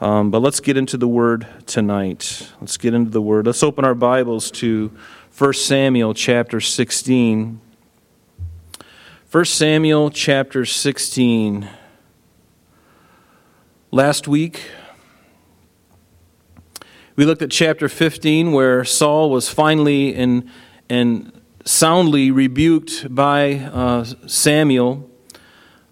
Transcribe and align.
Um, 0.00 0.30
but 0.30 0.42
let's 0.42 0.60
get 0.60 0.76
into 0.76 0.96
the 0.96 1.08
Word 1.08 1.48
tonight. 1.66 2.52
Let's 2.60 2.76
get 2.76 2.94
into 2.94 3.10
the 3.10 3.20
Word. 3.20 3.46
Let's 3.46 3.64
open 3.64 3.84
our 3.84 3.96
Bibles 3.96 4.48
to 4.52 4.92
1 5.36 5.52
Samuel 5.54 6.14
chapter 6.14 6.60
16. 6.60 7.60
1 9.28 9.44
Samuel 9.44 10.10
chapter 10.10 10.64
16. 10.64 11.68
Last 13.90 14.28
week, 14.28 14.70
we 17.16 17.24
looked 17.24 17.42
at 17.42 17.50
chapter 17.50 17.88
15 17.88 18.52
where 18.52 18.84
Saul 18.84 19.30
was 19.30 19.48
finally 19.48 20.14
and, 20.14 20.48
and 20.88 21.32
soundly 21.64 22.30
rebuked 22.30 23.12
by 23.12 23.56
uh, 23.56 24.04
Samuel. 24.28 25.10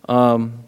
Um, 0.08 0.65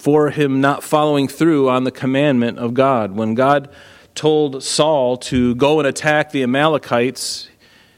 for 0.00 0.30
him 0.30 0.62
not 0.62 0.82
following 0.82 1.28
through 1.28 1.68
on 1.68 1.84
the 1.84 1.90
commandment 1.90 2.58
of 2.58 2.72
God. 2.72 3.12
When 3.12 3.34
God 3.34 3.68
told 4.14 4.62
Saul 4.62 5.18
to 5.18 5.54
go 5.56 5.78
and 5.78 5.86
attack 5.86 6.32
the 6.32 6.42
Amalekites, 6.42 7.50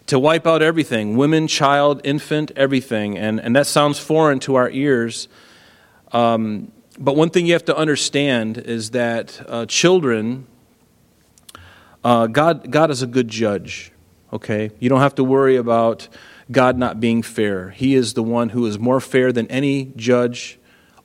to 0.06 0.18
wipe 0.18 0.44
out 0.44 0.62
everything 0.62 1.16
women, 1.16 1.46
child, 1.46 2.00
infant, 2.02 2.50
everything. 2.56 3.16
And, 3.16 3.38
and 3.38 3.54
that 3.54 3.68
sounds 3.68 4.00
foreign 4.00 4.40
to 4.40 4.56
our 4.56 4.68
ears. 4.68 5.28
Um, 6.10 6.72
but 6.98 7.14
one 7.14 7.30
thing 7.30 7.46
you 7.46 7.52
have 7.52 7.64
to 7.66 7.76
understand 7.76 8.58
is 8.58 8.90
that 8.90 9.40
uh, 9.48 9.66
children, 9.66 10.48
uh, 12.02 12.26
God, 12.26 12.68
God 12.68 12.90
is 12.90 13.02
a 13.02 13.06
good 13.06 13.28
judge, 13.28 13.92
okay? 14.32 14.72
You 14.80 14.88
don't 14.88 15.00
have 15.00 15.14
to 15.14 15.24
worry 15.24 15.54
about 15.54 16.08
God 16.50 16.76
not 16.76 16.98
being 16.98 17.22
fair. 17.22 17.70
He 17.70 17.94
is 17.94 18.14
the 18.14 18.24
one 18.24 18.48
who 18.48 18.66
is 18.66 18.76
more 18.76 19.00
fair 19.00 19.30
than 19.30 19.46
any 19.46 19.92
judge 19.94 20.58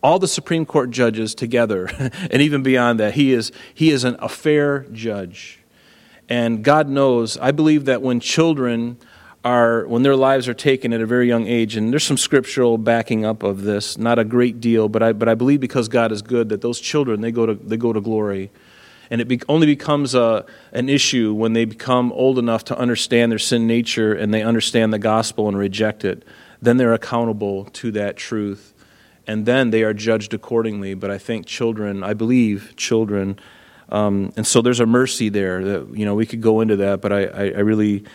all 0.07 0.19
the 0.19 0.27
Supreme 0.27 0.65
Court 0.65 0.89
judges 0.89 1.35
together, 1.35 1.89
and 2.31 2.41
even 2.41 2.63
beyond 2.63 2.97
that, 3.01 3.15
he 3.15 3.33
is, 3.33 3.51
he 3.73 3.89
is 3.89 4.05
an, 4.05 4.15
a 4.19 4.29
fair 4.29 4.85
judge. 4.93 5.59
And 6.29 6.63
God 6.63 6.87
knows, 6.87 7.37
I 7.37 7.51
believe 7.51 7.83
that 7.85 8.01
when 8.01 8.21
children 8.21 8.99
are, 9.43 9.85
when 9.85 10.03
their 10.03 10.15
lives 10.15 10.47
are 10.47 10.53
taken 10.53 10.93
at 10.93 11.01
a 11.01 11.05
very 11.05 11.27
young 11.27 11.45
age, 11.45 11.75
and 11.75 11.91
there's 11.91 12.05
some 12.05 12.15
scriptural 12.15 12.77
backing 12.77 13.25
up 13.25 13.43
of 13.43 13.63
this, 13.63 13.97
not 13.97 14.17
a 14.17 14.23
great 14.23 14.61
deal, 14.61 14.87
but 14.87 15.03
I, 15.03 15.11
but 15.11 15.27
I 15.27 15.35
believe 15.35 15.59
because 15.59 15.89
God 15.89 16.13
is 16.13 16.21
good 16.21 16.47
that 16.49 16.61
those 16.61 16.79
children, 16.79 17.19
they 17.19 17.33
go 17.33 17.45
to, 17.45 17.55
they 17.55 17.75
go 17.75 17.91
to 17.91 17.99
glory. 17.99 18.49
And 19.11 19.19
it 19.19 19.27
be, 19.27 19.41
only 19.49 19.67
becomes 19.67 20.15
a, 20.15 20.45
an 20.71 20.87
issue 20.87 21.33
when 21.33 21.51
they 21.51 21.65
become 21.65 22.13
old 22.13 22.39
enough 22.39 22.63
to 22.65 22.77
understand 22.77 23.29
their 23.29 23.39
sin 23.39 23.67
nature 23.67 24.13
and 24.13 24.33
they 24.33 24.41
understand 24.41 24.93
the 24.93 24.99
gospel 24.99 25.49
and 25.49 25.57
reject 25.57 26.05
it. 26.05 26.23
Then 26.61 26.77
they're 26.77 26.93
accountable 26.93 27.65
to 27.65 27.91
that 27.91 28.15
truth 28.15 28.73
and 29.27 29.45
then 29.45 29.69
they 29.69 29.83
are 29.83 29.93
judged 29.93 30.33
accordingly. 30.33 30.93
But 30.93 31.11
I 31.11 31.17
think 31.17 31.45
children, 31.45 32.03
I 32.03 32.13
believe 32.13 32.73
children, 32.75 33.39
um, 33.89 34.33
and 34.35 34.47
so 34.47 34.61
there's 34.61 34.79
a 34.79 34.85
mercy 34.85 35.29
there 35.29 35.63
that 35.63 35.97
you 35.97 36.05
know 36.05 36.15
we 36.15 36.25
could 36.25 36.41
go 36.41 36.61
into 36.61 36.77
that, 36.77 37.01
but 37.01 37.13
I, 37.13 37.25
I, 37.25 37.43
I 37.43 37.59
really 37.59 38.05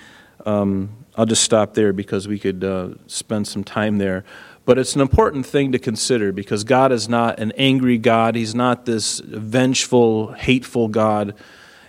um, 0.45 0.91
I'll 1.17 1.27
just 1.27 1.43
stop 1.43 1.75
there 1.75 1.93
because 1.93 2.27
we 2.27 2.39
could 2.39 2.65
uh, 2.65 2.89
spend 3.07 3.47
some 3.47 3.65
time 3.65 3.99
there. 3.99 4.25
But 4.65 4.79
it's 4.79 4.95
an 4.95 5.01
important 5.01 5.45
thing 5.45 5.73
to 5.73 5.79
consider 5.79 6.33
because 6.33 6.65
God 6.65 6.93
is 6.93 7.09
not 7.09 7.41
an 7.41 7.53
angry 7.53 7.99
God. 7.99 8.37
He's 8.37 8.55
not 8.55 8.87
this 8.87 9.19
vengeful, 9.19 10.33
hateful 10.33 10.89
God 10.89 11.35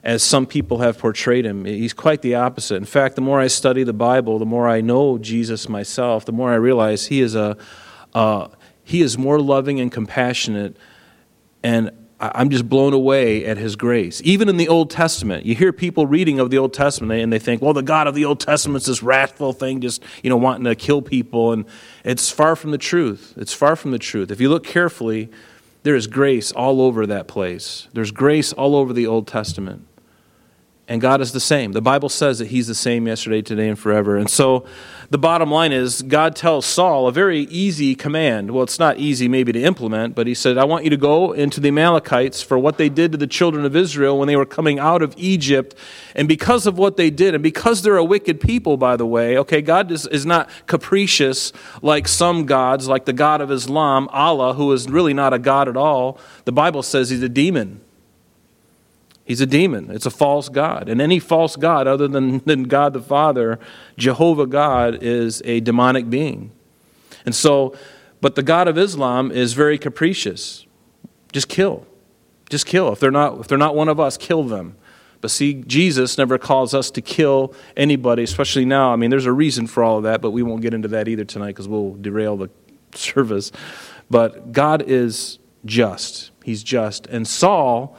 as 0.04 0.22
some 0.22 0.46
people 0.46 0.80
have 0.80 0.98
portrayed 0.98 1.46
him. 1.46 1.64
He's 1.66 1.94
quite 1.94 2.22
the 2.22 2.36
opposite. 2.36 2.76
In 2.76 2.86
fact, 2.86 3.16
the 3.16 3.22
more 3.22 3.40
I 3.40 3.48
study 3.48 3.84
the 3.84 3.94
Bible, 3.94 4.40
the 4.40 4.46
more 4.46 4.68
I 4.68 4.82
know 4.82 5.18
Jesus 5.18 5.70
myself, 5.70 6.26
the 6.26 6.34
more 6.34 6.52
I 6.52 6.56
realize 6.56 7.06
he 7.06 7.22
is 7.22 7.36
a, 7.36 7.56
a 8.14 8.50
he 8.84 9.02
is 9.02 9.18
more 9.18 9.40
loving 9.40 9.80
and 9.80 9.92
compassionate, 9.92 10.78
and 11.64 11.92
I'm 12.20 12.50
just 12.50 12.70
blown 12.70 12.94
away 12.94 13.46
at 13.46 13.58
His 13.58 13.76
grace. 13.76 14.22
Even 14.24 14.48
in 14.48 14.56
the 14.58 14.70
Old 14.70 14.90
Testament, 14.90 15.46
you 15.46 15.56
hear 15.56 15.74
people 15.74 16.08
reading 16.08 16.40
of 16.40 16.50
the 16.50 16.58
Old 16.58 16.74
Testament 16.74 17.22
and 17.22 17.34
they 17.34 17.40
think, 17.40 17.62
well, 17.62 17.74
the 17.74 17.82
God 17.82 18.08
of 18.08 18.16
the 18.16 18.24
Old 18.24 18.40
Testament 18.40 18.84
is 18.84 18.88
this 18.88 19.04
wrathful 19.04 19.52
thing, 19.52 19.82
just 19.82 20.02
you 20.24 20.30
know, 20.30 20.38
wanting 20.38 20.64
to 20.64 20.76
kill 20.76 21.02
people, 21.02 21.52
and 21.52 21.66
it's 22.06 22.30
far 22.30 22.56
from 22.56 22.72
the 22.72 22.78
truth. 22.78 23.34
It's 23.36 23.54
far 23.54 23.76
from 23.76 23.92
the 23.92 24.00
truth. 24.00 24.32
If 24.32 24.40
you 24.40 24.50
look 24.50 24.64
carefully, 24.64 25.30
there 25.84 25.96
is 25.96 26.08
grace 26.08 26.52
all 26.54 26.82
over 26.82 27.06
that 27.08 27.28
place. 27.28 27.90
There's 27.94 28.12
grace 28.12 28.54
all 28.54 28.76
over 28.76 28.94
the 28.94 29.08
Old 29.08 29.28
Testament. 29.28 29.86
And 30.86 31.00
God 31.00 31.22
is 31.22 31.32
the 31.32 31.40
same. 31.40 31.72
The 31.72 31.82
Bible 31.82 32.10
says 32.10 32.40
that 32.40 32.50
He's 32.50 32.68
the 32.68 32.76
same 32.76 33.08
yesterday, 33.08 33.42
today, 33.42 33.70
and 33.70 33.80
forever. 33.80 34.18
And 34.18 34.30
so 34.30 34.66
the 35.10 35.18
bottom 35.18 35.50
line 35.50 35.72
is 35.72 36.02
God 36.02 36.36
tells 36.36 36.66
Saul 36.66 37.08
a 37.08 37.12
very 37.14 37.42
easy 37.44 37.96
command. 37.96 38.52
Well, 38.52 38.64
it's 38.64 38.80
not 38.80 38.98
easy 38.98 39.30
maybe 39.30 39.54
to 39.54 39.62
implement, 39.62 40.14
but 40.14 40.28
He 40.28 40.34
said, 40.34 40.58
I 40.58 40.66
want 40.66 40.84
you 40.84 40.90
to 40.90 40.98
go 40.98 41.32
into 41.32 41.62
the 41.62 41.70
Amalekites 41.70 42.42
for 42.42 42.60
what 42.60 42.78
they 42.78 42.90
did 42.90 43.14
to 43.14 43.18
the 43.18 43.28
children 43.28 43.64
of 43.64 43.78
Israel 43.78 44.20
when 44.20 44.28
they 44.28 44.36
were 44.36 44.46
coming 44.46 44.78
out 44.78 45.02
of 45.02 45.14
Egypt. 45.16 45.74
And 46.16 46.28
because 46.28 46.68
of 46.68 46.78
what 46.78 46.98
they 46.98 47.10
did, 47.10 47.34
and 47.34 47.42
because 47.42 47.82
they're 47.82 47.96
a 47.96 48.04
wicked 48.04 48.42
people, 48.42 48.76
by 48.76 48.98
the 48.98 49.06
way, 49.06 49.38
okay, 49.38 49.62
God 49.62 49.90
is, 49.90 50.06
is 50.08 50.26
not 50.26 50.50
capricious 50.68 51.54
like 51.82 52.10
some 52.10 52.46
gods, 52.46 52.90
like 52.90 53.06
the 53.06 53.14
God 53.14 53.40
of 53.40 53.50
Islam, 53.52 54.10
Allah, 54.12 54.54
who 54.54 54.70
is 54.74 54.90
really 54.90 55.14
not 55.14 55.34
a 55.34 55.40
God 55.40 55.70
at 55.70 55.78
all. 55.78 56.20
The 56.44 56.52
Bible 56.52 56.84
says 56.84 57.10
He's 57.10 57.24
a 57.24 57.30
demon. 57.30 57.83
He's 59.26 59.40
a 59.40 59.46
demon. 59.46 59.90
It's 59.90 60.06
a 60.06 60.12
false 60.12 60.50
God. 60.50 60.90
And 60.90 61.02
any 61.02 61.20
false 61.20 61.56
God 61.56 61.88
other 61.88 62.08
than, 62.08 62.40
than 62.40 62.64
God 62.64 62.94
the 62.94 63.02
Father, 63.02 63.58
Jehovah 63.98 64.48
God, 64.48 65.02
is 65.02 65.42
a 65.46 65.62
demonic 65.62 66.10
being. 66.10 66.52
And 67.26 67.34
so, 67.34 67.76
but 68.20 68.36
the 68.36 68.44
God 68.44 68.68
of 68.68 68.78
Islam 68.78 69.32
is 69.32 69.54
very 69.54 69.78
capricious. 69.78 70.66
Just 71.32 71.48
kill. 71.48 71.86
Just 72.50 72.66
kill. 72.66 72.92
If 72.92 73.00
they're 73.00 73.12
not, 73.12 73.40
if 73.40 73.48
they're 73.48 73.58
not 73.58 73.76
one 73.76 73.88
of 73.88 74.00
us, 74.00 74.18
kill 74.18 74.44
them. 74.44 74.76
But 75.22 75.32
see, 75.32 75.54
Jesus 75.54 76.18
never 76.18 76.38
calls 76.38 76.74
us 76.74 76.92
to 76.92 77.02
kill 77.02 77.54
anybody, 77.78 78.24
especially 78.24 78.66
now. 78.66 78.92
I 78.92 78.98
mean, 78.98 79.10
there's 79.10 79.26
a 79.26 79.32
reason 79.32 79.68
for 79.68 79.82
all 79.82 79.98
of 79.98 80.04
that, 80.04 80.22
but 80.22 80.32
we 80.32 80.44
won't 80.44 80.62
get 80.62 80.74
into 80.74 80.90
that 80.90 81.08
either 81.08 81.24
tonight 81.24 81.48
because 81.48 81.70
we'll 81.70 81.96
derail 81.96 82.36
the 82.36 82.50
service. 82.94 83.54
But 84.10 84.52
God 84.52 84.84
is 84.86 85.40
just. 85.64 86.32
He's 86.44 86.62
just. 86.62 87.08
And 87.08 87.26
Saul 87.26 87.96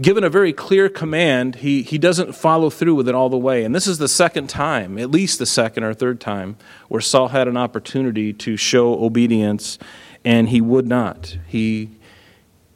given 0.00 0.24
a 0.24 0.28
very 0.28 0.52
clear 0.52 0.88
command, 0.88 1.56
he, 1.56 1.82
he 1.82 1.98
doesn't 1.98 2.34
follow 2.34 2.70
through 2.70 2.94
with 2.94 3.08
it 3.08 3.14
all 3.14 3.28
the 3.28 3.38
way. 3.38 3.64
And 3.64 3.74
this 3.74 3.86
is 3.86 3.98
the 3.98 4.08
second 4.08 4.48
time, 4.48 4.98
at 4.98 5.10
least 5.10 5.38
the 5.38 5.46
second 5.46 5.84
or 5.84 5.94
third 5.94 6.20
time, 6.20 6.56
where 6.88 7.00
Saul 7.00 7.28
had 7.28 7.48
an 7.48 7.56
opportunity 7.56 8.32
to 8.34 8.56
show 8.56 9.02
obedience, 9.02 9.78
and 10.24 10.48
he 10.48 10.60
would 10.60 10.86
not. 10.86 11.38
He, 11.46 11.90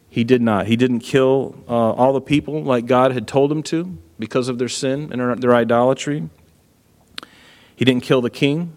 he 0.09 0.25
did 0.25 0.41
not. 0.41 0.67
He 0.67 0.77
didn't 0.77 1.01
kill 1.01 1.63
uh, 1.69 1.73
all 1.73 2.13
the 2.13 2.21
people 2.21 2.63
like 2.63 2.87
God 2.87 3.13
had 3.13 3.29
told 3.29 3.53
him 3.53 3.63
to 3.65 3.99
because 4.19 4.49
of 4.49 4.59
their 4.59 4.69
sin 4.69 5.13
and 5.13 5.43
their 5.43 5.55
idolatry. 5.55 6.29
He 7.77 7.85
didn't 7.85 8.03
kill 8.03 8.21
the 8.21 8.31
king. 8.31 8.77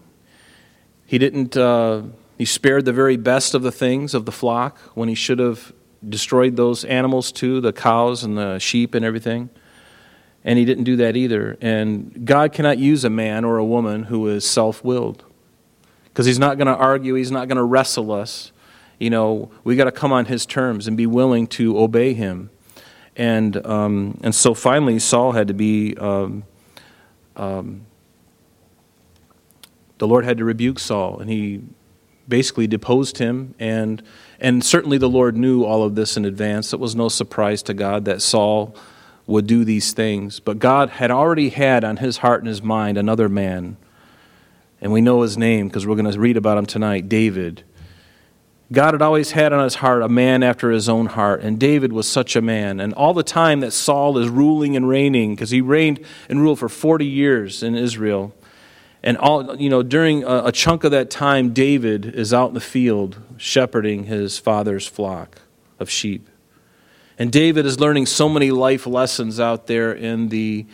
He 1.06 1.18
didn't. 1.18 1.56
Uh, 1.56 2.04
he 2.38 2.44
spared 2.44 2.84
the 2.84 2.92
very 2.92 3.16
best 3.16 3.54
of 3.54 3.62
the 3.62 3.70
things 3.70 4.14
of 4.14 4.24
the 4.24 4.32
flock 4.32 4.78
when 4.94 5.08
he 5.08 5.14
should 5.14 5.38
have 5.38 5.72
destroyed 6.08 6.56
those 6.56 6.84
animals 6.84 7.32
too, 7.32 7.60
the 7.60 7.72
cows 7.72 8.24
and 8.24 8.36
the 8.36 8.58
sheep 8.58 8.94
and 8.94 9.04
everything. 9.04 9.50
And 10.44 10.58
he 10.58 10.64
didn't 10.64 10.84
do 10.84 10.96
that 10.96 11.16
either. 11.16 11.56
And 11.60 12.26
God 12.26 12.52
cannot 12.52 12.78
use 12.78 13.04
a 13.04 13.10
man 13.10 13.44
or 13.44 13.56
a 13.56 13.64
woman 13.64 14.04
who 14.04 14.28
is 14.28 14.48
self 14.48 14.84
willed 14.84 15.24
because 16.04 16.26
he's 16.26 16.38
not 16.38 16.58
going 16.58 16.68
to 16.68 16.76
argue, 16.76 17.14
he's 17.14 17.32
not 17.32 17.48
going 17.48 17.56
to 17.56 17.64
wrestle 17.64 18.12
us. 18.12 18.52
You 18.98 19.10
know, 19.10 19.50
we 19.64 19.74
got 19.74 19.84
to 19.84 19.92
come 19.92 20.12
on 20.12 20.26
his 20.26 20.46
terms 20.46 20.86
and 20.86 20.96
be 20.96 21.06
willing 21.06 21.46
to 21.48 21.78
obey 21.78 22.14
him. 22.14 22.50
And, 23.16 23.64
um, 23.66 24.20
and 24.22 24.34
so 24.34 24.54
finally, 24.54 24.98
Saul 24.98 25.32
had 25.32 25.48
to 25.48 25.54
be, 25.54 25.96
um, 25.96 26.44
um, 27.36 27.86
the 29.98 30.06
Lord 30.06 30.24
had 30.24 30.38
to 30.38 30.44
rebuke 30.44 30.78
Saul, 30.78 31.18
and 31.18 31.30
he 31.30 31.62
basically 32.28 32.66
deposed 32.66 33.18
him 33.18 33.54
and 33.58 34.02
and 34.40 34.64
certainly 34.64 34.98
the 34.98 35.08
Lord 35.08 35.36
knew 35.36 35.64
all 35.64 35.82
of 35.84 35.94
this 35.94 36.16
in 36.16 36.24
advance. 36.24 36.72
It 36.72 36.80
was 36.80 36.94
no 36.94 37.08
surprise 37.08 37.62
to 37.62 37.74
God 37.74 38.04
that 38.04 38.20
Saul 38.20 38.76
would 39.26 39.46
do 39.46 39.64
these 39.64 39.92
things. 39.92 40.40
But 40.40 40.58
God 40.58 40.90
had 40.90 41.10
already 41.10 41.48
had 41.48 41.84
on 41.84 41.96
his 41.98 42.18
heart 42.18 42.40
and 42.40 42.48
his 42.48 42.62
mind 42.62 42.98
another 42.98 43.28
man. 43.28 43.76
And 44.80 44.92
we 44.92 45.00
know 45.00 45.22
his 45.22 45.38
name 45.38 45.68
because 45.68 45.86
we're 45.86 45.96
going 45.96 46.10
to 46.10 46.18
read 46.18 46.36
about 46.36 46.58
him 46.58 46.66
tonight 46.66 47.08
David. 47.08 47.64
God 48.72 48.94
had 48.94 49.02
always 49.02 49.30
had 49.30 49.52
on 49.52 49.62
his 49.62 49.76
heart 49.76 50.02
a 50.02 50.08
man 50.08 50.42
after 50.42 50.70
his 50.70 50.88
own 50.88 51.06
heart, 51.06 51.42
and 51.42 51.60
David 51.60 51.92
was 51.92 52.08
such 52.08 52.34
a 52.34 52.42
man. 52.42 52.80
And 52.80 52.92
all 52.94 53.14
the 53.14 53.22
time 53.22 53.60
that 53.60 53.72
Saul 53.72 54.18
is 54.18 54.28
ruling 54.28 54.74
and 54.74 54.88
reigning, 54.88 55.34
because 55.34 55.50
he 55.50 55.60
reigned 55.60 56.04
and 56.28 56.40
ruled 56.40 56.58
for 56.58 56.68
40 56.68 57.06
years 57.06 57.62
in 57.62 57.74
Israel, 57.74 58.34
and 59.04 59.18
all, 59.18 59.60
you 59.60 59.68
know, 59.68 59.82
during 59.82 60.24
a, 60.24 60.46
a 60.46 60.52
chunk 60.52 60.82
of 60.82 60.90
that 60.92 61.10
time, 61.10 61.52
David 61.52 62.06
is 62.06 62.32
out 62.32 62.48
in 62.48 62.54
the 62.54 62.60
field 62.60 63.18
shepherding 63.36 64.04
his 64.04 64.38
father's 64.38 64.86
flock 64.86 65.42
of 65.78 65.90
sheep. 65.90 66.26
And 67.18 67.30
David 67.30 67.66
is 67.66 67.78
learning 67.78 68.06
so 68.06 68.30
many 68.30 68.50
life 68.50 68.86
lessons 68.86 69.38
out 69.38 69.66
there 69.66 69.92
in 69.92 70.30
the, 70.30 70.64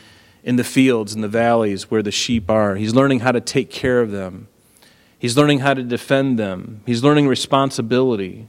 in 0.44 0.55
the 0.55 0.62
fields, 0.62 1.12
in 1.12 1.23
the 1.23 1.29
valleys 1.29 1.91
where 1.91 2.05
the 2.05 2.12
sheep 2.12 2.49
are. 2.49 2.77
He's 2.77 2.94
learning 2.94 3.21
how 3.21 3.32
to 3.32 3.41
take 3.41 3.69
care 3.69 4.00
of 4.00 4.12
them, 4.12 4.47
he's 5.19 5.37
learning 5.37 5.59
how 5.59 5.75
to 5.75 5.83
defend 5.83 6.38
them, 6.38 6.83
he's 6.87 7.03
learning 7.03 7.26
responsibility. 7.26 8.47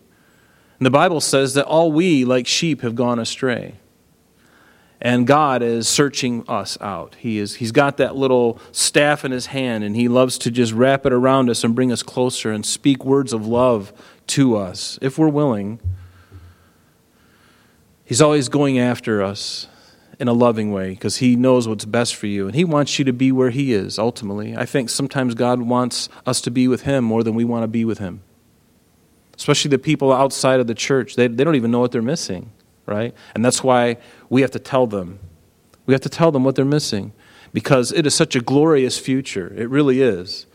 And 0.77 0.86
the 0.86 0.92
Bible 0.92 1.22
says 1.22 1.56
that 1.56 1.66
all 1.66 1.92
we, 1.92 2.24
like 2.24 2.45
sheep, 2.45 2.81
have 2.81 2.94
gone 2.94 3.18
astray. 3.18 3.75
And 5.01 5.25
God 5.25 5.63
is 5.63 5.88
searching 5.88 6.44
us 6.48 6.77
out. 6.80 7.15
He 7.18 7.39
is, 7.39 7.56
he's 7.56 7.71
got 7.71 7.98
that 7.98 8.15
little 8.15 8.59
staff 8.71 9.25
in 9.25 9.31
his 9.31 9.48
hand, 9.48 9.83
and 9.83 9.95
he 9.95 10.07
loves 10.07 10.38
to 10.39 10.51
just 10.51 10.74
wrap 10.74 11.07
it 11.07 11.13
around 11.13 11.50
us 11.50 11.63
and 11.63 11.74
bring 11.74 11.92
us 11.92 12.03
closer 12.03 12.51
and 12.51 12.63
speak 12.63 13.03
words 13.03 13.33
of 13.33 13.48
love 13.48 13.92
to 14.27 14.56
us, 14.56 15.00
if 15.01 15.18
we're 15.18 15.27
willing. 15.27 15.80
He's 18.06 18.21
always 18.21 18.48
going 18.48 18.77
after 18.77 19.24
us 19.24 19.68
in 20.19 20.27
a 20.27 20.33
loving 20.33 20.71
way 20.71 20.92
because 20.92 21.18
he 21.18 21.36
knows 21.36 21.68
what's 21.68 21.83
best 21.83 22.15
for 22.15 22.27
you 22.27 22.45
and 22.45 22.53
he 22.53 22.63
wants 22.63 23.00
you 23.00 23.06
to 23.06 23.13
be 23.13 23.31
where 23.31 23.50
he 23.50 23.74
is 23.74 23.98
ultimately. 23.98 24.56
I 24.56 24.68
think 24.68 24.89
sometimes 24.89 25.33
God 25.33 25.62
wants 25.62 26.09
us 26.27 26.42
to 26.42 26.51
be 26.51 26.68
with 26.68 26.83
him 26.83 27.03
more 27.03 27.24
than 27.24 27.33
we 27.33 27.44
want 27.44 27.63
to 27.63 27.68
be 27.68 27.83
with 27.86 27.98
him. 27.98 28.21
Especially 29.36 29.69
the 29.69 29.80
people 29.80 30.13
outside 30.13 30.59
of 30.59 30.68
the 30.68 30.75
church. 30.75 31.15
They, 31.15 31.27
they 31.27 31.44
don't 31.44 31.56
even 31.56 31.71
know 31.71 31.80
what 31.80 31.92
they're 31.92 32.03
missing, 32.03 32.51
right? 32.86 33.13
And 33.36 33.44
that's 33.44 33.63
why 33.63 33.98
we 34.30 34.42
have 34.42 34.51
to 34.51 34.60
tell 34.60 34.88
them. 34.88 35.19
We 35.86 35.94
have 35.94 36.01
to 36.01 36.10
tell 36.10 36.31
them 36.31 36.44
what 36.44 36.56
they're 36.56 36.66
missing 36.66 37.13
because 37.54 37.92
it 37.92 38.06
is 38.06 38.16
such 38.16 38.36
a 38.36 38.42
glorious 38.42 38.98
future. 38.98 39.54
It 39.56 39.69
really 39.69 40.01
is. 40.01 40.45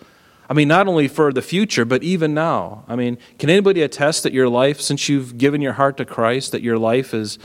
I 0.48 0.54
mean, 0.54 0.68
not 0.68 0.86
only 0.86 1.08
for 1.08 1.32
the 1.32 1.42
future, 1.42 1.84
but 1.84 2.02
even 2.02 2.32
now. 2.32 2.84
I 2.86 2.94
mean, 2.94 3.18
can 3.38 3.50
anybody 3.50 3.82
attest 3.82 4.22
that 4.22 4.32
your 4.32 4.48
life, 4.48 4.80
since 4.80 5.08
you've 5.08 5.38
given 5.38 5.60
your 5.60 5.72
heart 5.74 5.96
to 5.96 6.04
Christ, 6.04 6.52
that 6.52 6.62
your 6.62 6.78
life 6.78 7.12
is, 7.12 7.38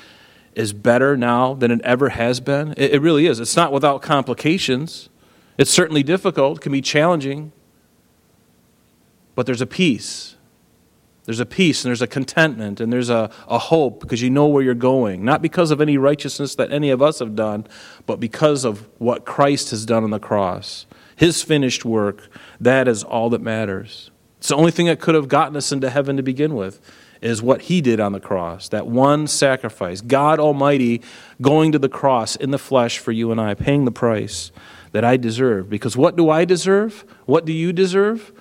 is 0.54 0.72
better 0.72 1.18
now 1.18 1.56
than 1.56 1.72
it 1.72 1.82
ever 1.82 2.10
has 2.10 2.40
been? 2.40 2.74
It, 2.78 2.96
it 2.96 3.02
really 3.02 3.26
is. 3.26 3.40
It's 3.40 3.56
not 3.56 3.72
without 3.72 4.02
complications. 4.04 5.10
It's 5.58 5.72
certainly 5.72 6.04
difficult, 6.04 6.62
can 6.62 6.72
be 6.72 6.82
challenging, 6.82 7.52
but 9.36 9.46
there's 9.46 9.62
a 9.62 9.68
peace. 9.68 10.36
There's 11.26 11.40
a 11.40 11.46
peace 11.46 11.84
and 11.84 11.90
there's 11.90 12.02
a 12.02 12.08
contentment 12.08 12.80
and 12.80 12.92
there's 12.92 13.10
a, 13.10 13.30
a 13.48 13.60
hope 13.60 14.00
because 14.00 14.22
you 14.22 14.30
know 14.30 14.48
where 14.48 14.64
you're 14.64 14.74
going. 14.74 15.24
Not 15.24 15.42
because 15.42 15.70
of 15.70 15.80
any 15.80 15.98
righteousness 15.98 16.56
that 16.56 16.72
any 16.72 16.90
of 16.90 17.02
us 17.02 17.20
have 17.20 17.36
done, 17.36 17.68
but 18.06 18.20
because 18.20 18.66
of 18.66 18.88
what 18.98 19.26
Christ 19.26 19.70
has 19.70 19.86
done 19.86 20.04
on 20.04 20.10
the 20.10 20.20
cross. 20.20 20.88
His 21.16 21.44
finished 21.44 21.86
work, 21.86 22.28
that 22.60 22.88
is 22.88 23.04
all 23.04 23.30
that 23.30 23.42
matters. 23.42 24.10
It's 24.40 24.48
the 24.48 24.56
only 24.56 24.72
thing 24.72 24.88
that 24.88 25.00
could 25.00 25.14
have 25.14 25.28
gotten 25.28 25.56
us 25.56 25.72
into 25.72 25.92
heaven 25.92 26.18
to 26.18 26.24
begin 26.24 26.56
with, 26.56 26.82
is 27.22 27.44
what 27.44 27.62
He 27.64 27.80
did 27.80 28.00
on 28.00 28.14
the 28.14 28.20
cross, 28.20 28.68
that 28.70 28.88
one 28.88 29.28
sacrifice. 29.28 30.02
God 30.02 30.40
Almighty 30.40 31.04
going 31.40 31.72
to 31.74 31.78
the 31.78 31.88
cross 31.88 32.36
in 32.36 32.50
the 32.50 32.58
flesh 32.58 32.98
for 32.98 33.12
you 33.12 33.32
and 33.32 33.40
I, 33.40 33.54
paying 33.54 33.86
the 33.86 33.92
price 33.92 34.52
that 34.94 35.06
I 35.06 35.18
deserve. 35.18 35.70
Because 35.70 35.96
what 35.96 36.16
do 36.16 36.32
I 36.32 36.46
deserve? 36.46 37.06
What 37.26 37.46
do 37.46 37.54
you 37.54 37.72
deserve? 37.72 38.34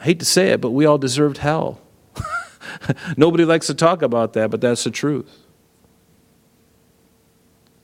I 0.00 0.04
hate 0.04 0.18
to 0.18 0.24
say 0.24 0.50
it, 0.50 0.60
but 0.60 0.70
we 0.70 0.86
all 0.86 0.98
deserved 0.98 1.38
hell. 1.38 1.80
Nobody 3.16 3.44
likes 3.44 3.66
to 3.68 3.74
talk 3.74 4.02
about 4.02 4.34
that, 4.34 4.50
but 4.50 4.60
that's 4.60 4.84
the 4.84 4.90
truth. 4.90 5.46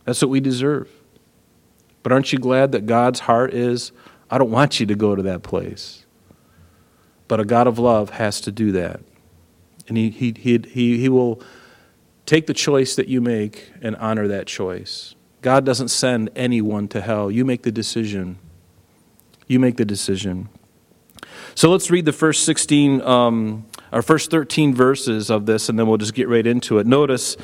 That's 0.04 0.20
what 0.20 0.30
we 0.30 0.40
deserve. 0.40 0.90
But 2.02 2.12
aren't 2.12 2.32
you 2.32 2.38
glad 2.38 2.72
that 2.72 2.86
God's 2.86 3.20
heart 3.20 3.54
is, 3.54 3.92
I 4.30 4.38
don't 4.38 4.50
want 4.50 4.80
you 4.80 4.86
to 4.86 4.94
go 4.94 5.14
to 5.14 5.22
that 5.22 5.42
place. 5.42 6.04
But 7.28 7.40
a 7.40 7.44
God 7.44 7.66
of 7.66 7.78
love 7.78 8.10
has 8.10 8.40
to 8.42 8.52
do 8.52 8.72
that. 8.72 9.00
And 9.88 9.96
he, 9.96 10.10
he, 10.10 10.34
he, 10.36 10.58
he, 10.68 10.98
he 10.98 11.08
will 11.08 11.40
take 12.26 12.46
the 12.46 12.54
choice 12.54 12.96
that 12.96 13.08
you 13.08 13.20
make 13.20 13.72
and 13.80 13.96
honor 13.96 14.28
that 14.28 14.46
choice. 14.46 15.14
God 15.40 15.64
doesn't 15.64 15.88
send 15.88 16.30
anyone 16.36 16.88
to 16.88 17.00
hell. 17.00 17.30
You 17.30 17.44
make 17.44 17.62
the 17.62 17.72
decision. 17.72 18.38
You 19.46 19.58
make 19.58 19.76
the 19.76 19.84
decision. 19.84 20.48
So 21.54 21.70
let's 21.70 21.90
read 21.90 22.04
the 22.04 22.12
first 22.12 22.44
16, 22.44 23.02
um, 23.02 23.66
our 23.92 24.02
first 24.02 24.30
13 24.30 24.74
verses 24.74 25.30
of 25.30 25.46
this, 25.46 25.68
and 25.68 25.78
then 25.78 25.86
we'll 25.86 25.98
just 25.98 26.14
get 26.14 26.28
right 26.28 26.46
into 26.46 26.78
it. 26.78 26.86
Notice 26.86 27.36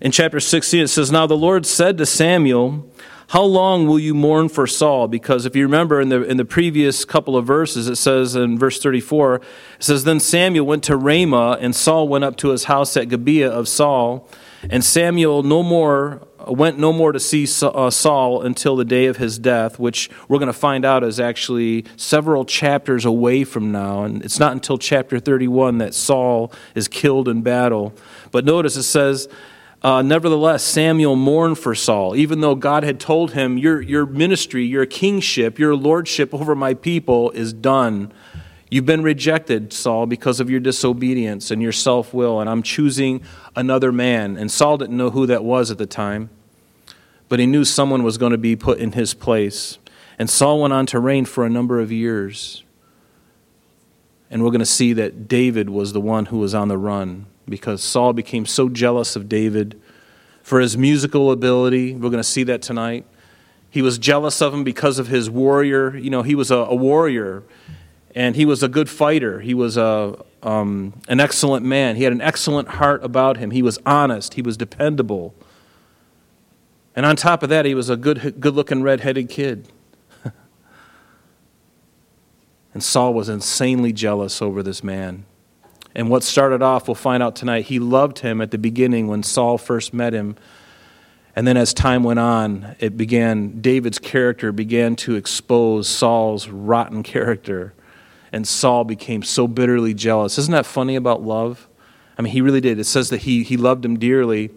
in 0.00 0.10
chapter 0.10 0.40
16, 0.40 0.82
it 0.82 0.88
says, 0.88 1.12
Now 1.12 1.26
the 1.26 1.36
Lord 1.36 1.64
said 1.64 1.96
to 1.98 2.06
Samuel, 2.06 2.88
how 3.32 3.44
long 3.44 3.86
will 3.86 3.98
you 3.98 4.12
mourn 4.12 4.50
for 4.50 4.66
Saul? 4.66 5.08
Because 5.08 5.46
if 5.46 5.56
you 5.56 5.62
remember 5.62 6.02
in 6.02 6.10
the, 6.10 6.22
in 6.22 6.36
the 6.36 6.44
previous 6.44 7.06
couple 7.06 7.34
of 7.34 7.46
verses, 7.46 7.88
it 7.88 7.96
says 7.96 8.36
in 8.36 8.58
verse 8.58 8.78
34, 8.78 9.36
it 9.36 9.42
says, 9.78 10.04
Then 10.04 10.20
Samuel 10.20 10.66
went 10.66 10.84
to 10.84 10.98
Ramah, 10.98 11.56
and 11.58 11.74
Saul 11.74 12.08
went 12.08 12.24
up 12.24 12.36
to 12.36 12.50
his 12.50 12.64
house 12.64 12.94
at 12.94 13.08
Gibeah 13.08 13.50
of 13.50 13.68
Saul. 13.68 14.28
And 14.70 14.84
Samuel 14.84 15.42
no 15.42 15.62
more 15.62 16.26
went 16.46 16.78
no 16.78 16.92
more 16.92 17.12
to 17.12 17.20
see 17.20 17.46
uh, 17.62 17.90
Saul 17.90 18.42
until 18.42 18.76
the 18.76 18.84
day 18.84 19.06
of 19.06 19.16
his 19.16 19.38
death, 19.38 19.78
which 19.78 20.10
we're 20.28 20.38
going 20.38 20.48
to 20.48 20.52
find 20.52 20.84
out 20.84 21.04
is 21.04 21.20
actually 21.20 21.84
several 21.96 22.44
chapters 22.44 23.04
away 23.04 23.44
from 23.44 23.72
now. 23.72 24.04
And 24.04 24.24
it's 24.24 24.38
not 24.38 24.52
until 24.52 24.78
chapter 24.78 25.20
31 25.20 25.78
that 25.78 25.94
Saul 25.94 26.52
is 26.74 26.88
killed 26.88 27.28
in 27.28 27.42
battle. 27.42 27.94
But 28.30 28.44
notice 28.44 28.76
it 28.76 28.84
says, 28.84 29.28
uh, 29.82 30.00
nevertheless, 30.00 30.62
Samuel 30.62 31.16
mourned 31.16 31.58
for 31.58 31.74
Saul, 31.74 32.14
even 32.14 32.40
though 32.40 32.54
God 32.54 32.84
had 32.84 33.00
told 33.00 33.32
him, 33.32 33.58
your, 33.58 33.80
your 33.80 34.06
ministry, 34.06 34.64
your 34.64 34.86
kingship, 34.86 35.58
your 35.58 35.74
lordship 35.74 36.32
over 36.32 36.54
my 36.54 36.74
people 36.74 37.32
is 37.32 37.52
done. 37.52 38.12
You've 38.72 38.86
been 38.86 39.02
rejected, 39.02 39.70
Saul, 39.70 40.06
because 40.06 40.40
of 40.40 40.48
your 40.48 40.58
disobedience 40.58 41.50
and 41.50 41.60
your 41.60 41.72
self 41.72 42.14
will, 42.14 42.40
and 42.40 42.48
I'm 42.48 42.62
choosing 42.62 43.20
another 43.54 43.92
man. 43.92 44.38
And 44.38 44.50
Saul 44.50 44.78
didn't 44.78 44.96
know 44.96 45.10
who 45.10 45.26
that 45.26 45.44
was 45.44 45.70
at 45.70 45.76
the 45.76 45.84
time, 45.84 46.30
but 47.28 47.38
he 47.38 47.44
knew 47.44 47.66
someone 47.66 48.02
was 48.02 48.16
going 48.16 48.32
to 48.32 48.38
be 48.38 48.56
put 48.56 48.78
in 48.78 48.92
his 48.92 49.12
place. 49.12 49.76
And 50.18 50.30
Saul 50.30 50.58
went 50.58 50.72
on 50.72 50.86
to 50.86 50.98
reign 51.00 51.26
for 51.26 51.44
a 51.44 51.50
number 51.50 51.80
of 51.80 51.92
years. 51.92 52.64
And 54.30 54.42
we're 54.42 54.48
going 54.48 54.60
to 54.60 54.64
see 54.64 54.94
that 54.94 55.28
David 55.28 55.68
was 55.68 55.92
the 55.92 56.00
one 56.00 56.24
who 56.24 56.38
was 56.38 56.54
on 56.54 56.68
the 56.68 56.78
run 56.78 57.26
because 57.46 57.82
Saul 57.82 58.14
became 58.14 58.46
so 58.46 58.70
jealous 58.70 59.16
of 59.16 59.28
David 59.28 59.78
for 60.42 60.60
his 60.60 60.78
musical 60.78 61.30
ability. 61.30 61.92
We're 61.92 62.08
going 62.08 62.14
to 62.14 62.24
see 62.24 62.44
that 62.44 62.62
tonight. 62.62 63.04
He 63.68 63.82
was 63.82 63.98
jealous 63.98 64.40
of 64.40 64.54
him 64.54 64.64
because 64.64 64.98
of 64.98 65.08
his 65.08 65.28
warrior. 65.28 65.94
You 65.94 66.08
know, 66.08 66.22
he 66.22 66.34
was 66.34 66.50
a, 66.50 66.56
a 66.56 66.74
warrior 66.74 67.42
and 68.14 68.36
he 68.36 68.44
was 68.44 68.62
a 68.62 68.68
good 68.68 68.90
fighter. 68.90 69.40
He 69.40 69.54
was 69.54 69.76
a, 69.76 70.22
um, 70.42 71.00
an 71.08 71.20
excellent 71.20 71.64
man. 71.64 71.96
He 71.96 72.04
had 72.04 72.12
an 72.12 72.20
excellent 72.20 72.68
heart 72.68 73.04
about 73.04 73.38
him. 73.38 73.50
He 73.50 73.62
was 73.62 73.78
honest. 73.86 74.34
He 74.34 74.42
was 74.42 74.56
dependable. 74.56 75.34
And 76.94 77.06
on 77.06 77.16
top 77.16 77.42
of 77.42 77.48
that, 77.48 77.64
he 77.64 77.74
was 77.74 77.88
a 77.88 77.96
good, 77.96 78.38
good 78.38 78.54
looking 78.54 78.82
red 78.82 79.00
headed 79.00 79.30
kid. 79.30 79.68
and 82.74 82.82
Saul 82.82 83.14
was 83.14 83.28
insanely 83.30 83.92
jealous 83.92 84.42
over 84.42 84.62
this 84.62 84.84
man. 84.84 85.24
And 85.94 86.10
what 86.10 86.22
started 86.22 86.62
off, 86.62 86.88
we'll 86.88 86.94
find 86.94 87.22
out 87.22 87.36
tonight, 87.36 87.66
he 87.66 87.78
loved 87.78 88.20
him 88.20 88.40
at 88.40 88.50
the 88.50 88.58
beginning 88.58 89.08
when 89.08 89.22
Saul 89.22 89.58
first 89.58 89.92
met 89.92 90.12
him. 90.12 90.36
And 91.34 91.46
then 91.46 91.56
as 91.56 91.72
time 91.72 92.02
went 92.02 92.18
on, 92.18 92.76
it 92.78 92.96
began, 92.96 93.60
David's 93.62 93.98
character 93.98 94.52
began 94.52 94.96
to 94.96 95.14
expose 95.14 95.88
Saul's 95.88 96.48
rotten 96.48 97.02
character. 97.02 97.72
And 98.32 98.48
Saul 98.48 98.84
became 98.84 99.22
so 99.22 99.46
bitterly 99.46 99.94
jealous. 99.94 100.38
Isn't 100.38 100.52
that 100.52 100.66
funny 100.66 100.96
about 100.96 101.22
love? 101.22 101.68
I 102.18 102.22
mean, 102.22 102.32
he 102.32 102.40
really 102.40 102.60
did. 102.60 102.78
It 102.78 102.84
says 102.84 103.10
that 103.10 103.22
he, 103.22 103.42
he 103.42 103.56
loved 103.56 103.84
him 103.84 103.98
dearly. 103.98 104.50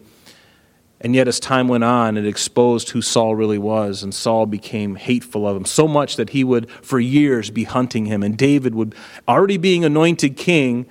And 1.02 1.14
yet, 1.14 1.28
as 1.28 1.40
time 1.40 1.68
went 1.68 1.84
on, 1.84 2.18
it 2.18 2.26
exposed 2.26 2.92
who 2.92 3.02
Saul 3.02 3.36
really 3.36 3.58
was, 3.58 4.02
and 4.02 4.16
Saul 4.16 4.46
became 4.46 4.96
hateful 4.96 5.46
of 5.48 5.56
him 5.56 5.66
so 5.66 5.88
much 5.88 6.16
that 6.16 6.30
he 6.30 6.44
would, 6.44 6.72
for 6.72 7.00
years, 7.00 7.52
be 7.52 7.66
hunting 7.66 8.06
him. 8.06 8.24
And 8.24 8.38
David 8.38 8.74
would, 8.74 8.96
already 9.28 9.58
being 9.58 9.84
anointed 9.84 10.38
king, 10.38 10.88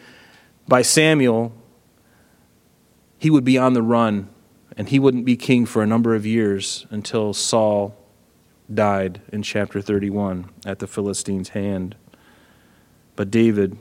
by 0.67 0.83
Samuel, 0.83 1.53
he 3.19 3.31
would 3.31 3.45
be 3.45 3.59
on 3.59 3.75
the 3.75 3.83
run 3.83 4.29
and 4.77 4.89
he 4.89 4.99
wouldn't 4.99 5.25
be 5.25 5.37
king 5.37 5.67
for 5.67 5.83
a 5.83 5.87
number 5.87 6.15
of 6.15 6.27
years 6.27 6.87
until 6.91 7.33
Saul 7.33 7.97
died 8.73 9.21
in 9.33 9.43
chapter 9.43 9.81
31 9.81 10.51
at 10.67 10.79
the 10.79 10.87
Philistines' 10.87 11.51
hand. 11.51 11.95
But 13.17 13.31
David, 13.31 13.79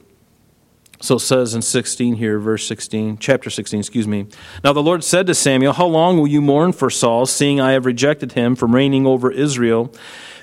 so 1.01 1.15
it 1.15 1.19
says 1.19 1.53
in 1.53 1.61
16 1.61 2.15
here, 2.15 2.39
verse 2.39 2.67
16, 2.67 3.17
chapter 3.17 3.49
16, 3.49 3.79
excuse 3.79 4.07
me. 4.07 4.27
Now 4.63 4.73
the 4.73 4.83
Lord 4.83 5.03
said 5.03 5.27
to 5.27 5.35
Samuel, 5.35 5.73
How 5.73 5.87
long 5.87 6.17
will 6.17 6.27
you 6.27 6.41
mourn 6.41 6.71
for 6.71 6.89
Saul, 6.89 7.25
seeing 7.25 7.59
I 7.59 7.71
have 7.71 7.85
rejected 7.85 8.33
him 8.33 8.55
from 8.55 8.75
reigning 8.75 9.05
over 9.05 9.31
Israel? 9.31 9.93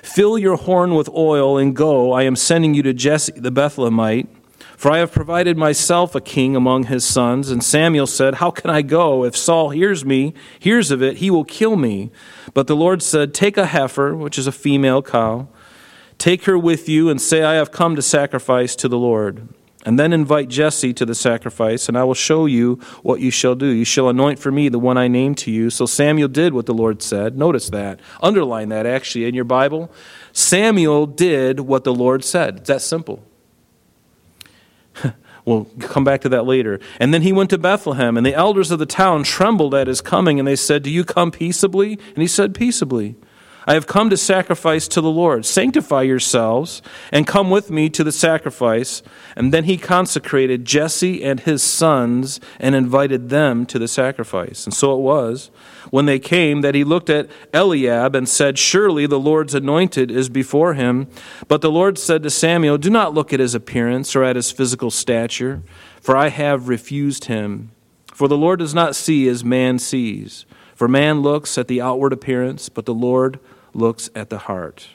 Fill 0.03 0.37
your 0.37 0.57
horn 0.57 0.95
with 0.95 1.09
oil 1.09 1.57
and 1.57 1.75
go. 1.75 2.11
I 2.11 2.23
am 2.23 2.35
sending 2.35 2.73
you 2.73 2.83
to 2.83 2.93
Jesse 2.93 3.33
the 3.33 3.51
Bethlehemite 3.51 4.27
for 4.81 4.91
I 4.91 4.97
have 4.97 5.11
provided 5.11 5.57
myself 5.57 6.15
a 6.15 6.19
king 6.19 6.55
among 6.55 6.85
his 6.85 7.05
sons. 7.05 7.51
And 7.51 7.63
Samuel 7.63 8.07
said, 8.07 8.35
How 8.35 8.49
can 8.49 8.71
I 8.71 8.81
go? 8.81 9.23
If 9.23 9.37
Saul 9.37 9.69
hears 9.69 10.03
me, 10.03 10.33
hears 10.57 10.89
of 10.89 11.03
it, 11.03 11.17
he 11.17 11.29
will 11.29 11.43
kill 11.43 11.75
me. 11.75 12.09
But 12.55 12.65
the 12.65 12.75
Lord 12.75 13.03
said, 13.03 13.31
Take 13.31 13.57
a 13.57 13.67
heifer, 13.67 14.15
which 14.15 14.39
is 14.39 14.47
a 14.47 14.51
female 14.51 15.03
cow, 15.03 15.47
take 16.21 16.43
her 16.45 16.57
with 16.57 16.87
you, 16.87 17.09
and 17.09 17.19
say, 17.19 17.41
I 17.41 17.55
have 17.55 17.71
come 17.71 17.95
to 17.95 18.01
sacrifice 18.01 18.75
to 18.75 18.87
the 18.87 18.97
Lord. 18.97 19.49
And 19.83 19.97
then 19.97 20.13
invite 20.13 20.47
Jesse 20.47 20.93
to 20.93 21.03
the 21.03 21.15
sacrifice, 21.15 21.87
and 21.87 21.97
I 21.97 22.03
will 22.03 22.13
show 22.13 22.45
you 22.45 22.75
what 23.01 23.19
you 23.19 23.31
shall 23.31 23.55
do. 23.55 23.65
You 23.65 23.85
shall 23.85 24.07
anoint 24.07 24.37
for 24.37 24.51
me 24.51 24.69
the 24.69 24.77
one 24.77 24.99
I 24.99 25.07
named 25.07 25.39
to 25.39 25.51
you. 25.51 25.71
So 25.71 25.87
Samuel 25.87 26.27
did 26.27 26.53
what 26.53 26.67
the 26.67 26.75
Lord 26.75 27.01
said. 27.01 27.35
Notice 27.35 27.71
that. 27.71 27.99
Underline 28.21 28.69
that 28.69 28.85
actually 28.85 29.25
in 29.25 29.33
your 29.33 29.45
Bible. 29.45 29.91
Samuel 30.31 31.07
did 31.07 31.61
what 31.61 31.83
the 31.83 31.93
Lord 31.93 32.23
said. 32.23 32.57
It's 32.57 32.67
that 32.67 32.81
simple. 32.81 33.23
We'll 35.43 35.65
come 35.79 36.03
back 36.03 36.21
to 36.21 36.29
that 36.29 36.45
later. 36.45 36.79
And 36.99 37.11
then 37.11 37.23
he 37.23 37.33
went 37.33 37.49
to 37.49 37.57
Bethlehem, 37.57 38.15
and 38.15 38.23
the 38.23 38.35
elders 38.35 38.69
of 38.69 38.77
the 38.77 38.85
town 38.85 39.23
trembled 39.23 39.73
at 39.73 39.87
his 39.87 39.99
coming, 39.99 40.37
and 40.37 40.47
they 40.47 40.55
said, 40.55 40.83
Do 40.83 40.91
you 40.91 41.03
come 41.03 41.31
peaceably? 41.31 41.93
And 41.93 42.17
he 42.17 42.27
said, 42.27 42.53
Peaceably. 42.53 43.15
I 43.71 43.75
have 43.75 43.87
come 43.87 44.09
to 44.09 44.17
sacrifice 44.17 44.89
to 44.89 44.99
the 44.99 45.09
Lord. 45.09 45.45
Sanctify 45.45 46.01
yourselves 46.01 46.81
and 47.09 47.25
come 47.25 47.49
with 47.49 47.71
me 47.71 47.89
to 47.91 48.03
the 48.03 48.11
sacrifice. 48.11 49.01
And 49.33 49.53
then 49.53 49.63
he 49.63 49.77
consecrated 49.77 50.65
Jesse 50.65 51.23
and 51.23 51.39
his 51.39 51.63
sons 51.63 52.41
and 52.59 52.75
invited 52.75 53.29
them 53.29 53.65
to 53.67 53.79
the 53.79 53.87
sacrifice. 53.87 54.65
And 54.65 54.73
so 54.73 54.93
it 54.93 54.99
was, 54.99 55.51
when 55.89 56.05
they 56.05 56.19
came, 56.19 56.59
that 56.59 56.75
he 56.75 56.83
looked 56.83 57.09
at 57.09 57.29
Eliab 57.53 58.13
and 58.13 58.27
said, 58.27 58.59
Surely 58.59 59.07
the 59.07 59.17
Lord's 59.17 59.55
anointed 59.55 60.11
is 60.11 60.27
before 60.27 60.73
him. 60.73 61.07
But 61.47 61.61
the 61.61 61.71
Lord 61.71 61.97
said 61.97 62.23
to 62.23 62.29
Samuel, 62.29 62.77
Do 62.77 62.89
not 62.89 63.13
look 63.13 63.31
at 63.31 63.39
his 63.39 63.55
appearance 63.55 64.17
or 64.17 64.25
at 64.25 64.35
his 64.35 64.51
physical 64.51 64.91
stature, 64.91 65.63
for 66.01 66.17
I 66.17 66.27
have 66.27 66.67
refused 66.67 67.25
him. 67.25 67.71
For 68.07 68.27
the 68.27 68.37
Lord 68.37 68.59
does 68.59 68.73
not 68.73 68.97
see 68.97 69.29
as 69.29 69.45
man 69.45 69.79
sees. 69.79 70.45
For 70.75 70.89
man 70.89 71.21
looks 71.21 71.57
at 71.57 71.69
the 71.69 71.79
outward 71.79 72.11
appearance, 72.11 72.67
but 72.67 72.85
the 72.85 72.93
Lord 72.93 73.39
looks 73.73 74.09
at 74.15 74.29
the 74.29 74.39
heart. 74.39 74.89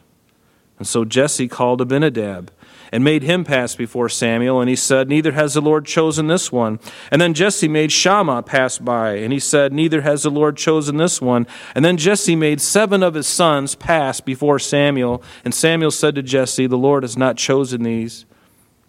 And 0.79 0.87
so 0.87 1.05
Jesse 1.05 1.49
called 1.49 1.81
Abinadab 1.81 2.51
and 2.93 3.03
made 3.03 3.23
him 3.23 3.45
pass 3.45 3.75
before 3.75 4.09
Samuel, 4.09 4.61
and 4.61 4.69
he 4.69 4.77
said, 4.77 5.09
Neither 5.09 5.33
has 5.33 5.55
the 5.55 5.61
Lord 5.61 5.87
chosen 5.87 6.29
this 6.29 6.53
one. 6.53 6.79
And 7.11 7.21
then 7.21 7.35
Jesse 7.35 7.69
made 7.69 7.91
Shammah 7.91 8.43
pass 8.43 8.79
by, 8.79 9.15
and 9.15 9.33
he 9.33 9.41
said, 9.41 9.73
Neither 9.73 10.03
has 10.03 10.23
the 10.23 10.31
Lord 10.31 10.57
chosen 10.57 10.97
this 10.97 11.21
one. 11.21 11.47
And 11.75 11.85
then 11.85 11.97
Jesse 11.97 12.37
made 12.37 12.61
seven 12.61 13.03
of 13.03 13.15
his 13.15 13.27
sons 13.27 13.75
pass 13.75 14.21
before 14.21 14.59
Samuel, 14.59 15.23
and 15.45 15.55
Samuel 15.55 15.91
said 15.91 16.15
to 16.15 16.23
Jesse, 16.23 16.67
The 16.67 16.79
Lord 16.79 17.03
has 17.03 17.17
not 17.17 17.37
chosen 17.37 17.83
these. 17.83 18.25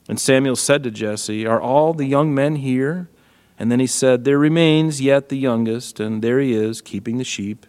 And 0.07 0.19
Samuel 0.19 0.55
said 0.55 0.83
to 0.83 0.91
Jesse, 0.91 1.45
Are 1.45 1.59
all 1.59 1.93
the 1.93 2.05
young 2.05 2.33
men 2.33 2.57
here? 2.57 3.09
And 3.59 3.71
then 3.71 3.79
he 3.79 3.87
said, 3.87 4.23
There 4.23 4.37
remains 4.37 5.01
yet 5.01 5.29
the 5.29 5.37
youngest, 5.37 5.99
and 5.99 6.21
there 6.21 6.39
he 6.39 6.53
is, 6.53 6.81
keeping 6.81 7.17
the 7.17 7.23
sheep. 7.23 7.65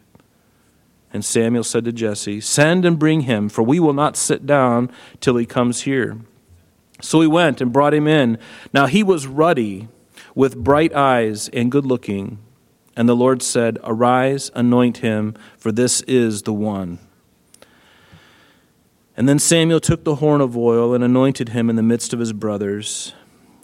And 1.12 1.24
Samuel 1.24 1.64
said 1.64 1.84
to 1.84 1.92
Jesse, 1.92 2.40
Send 2.40 2.84
and 2.84 2.98
bring 2.98 3.22
him, 3.22 3.48
for 3.48 3.62
we 3.62 3.80
will 3.80 3.94
not 3.94 4.16
sit 4.16 4.46
down 4.46 4.90
till 5.20 5.36
he 5.36 5.46
comes 5.46 5.82
here. 5.82 6.18
So 7.00 7.20
he 7.20 7.26
went 7.26 7.60
and 7.60 7.72
brought 7.72 7.94
him 7.94 8.06
in. 8.06 8.38
Now 8.74 8.86
he 8.86 9.02
was 9.02 9.26
ruddy, 9.26 9.88
with 10.34 10.56
bright 10.56 10.94
eyes 10.94 11.48
and 11.50 11.70
good 11.72 11.86
looking. 11.86 12.38
And 12.96 13.08
the 13.08 13.16
Lord 13.16 13.42
said, 13.42 13.78
Arise, 13.84 14.50
anoint 14.54 14.98
him, 14.98 15.34
for 15.56 15.72
this 15.72 16.02
is 16.02 16.42
the 16.42 16.52
one. 16.52 16.98
And 19.16 19.28
then 19.28 19.38
Samuel 19.38 19.80
took 19.80 20.04
the 20.04 20.16
horn 20.16 20.40
of 20.40 20.56
oil 20.56 20.94
and 20.94 21.02
anointed 21.02 21.50
him 21.50 21.70
in 21.70 21.76
the 21.76 21.82
midst 21.82 22.12
of 22.12 22.20
his 22.20 22.32
brothers. 22.32 23.14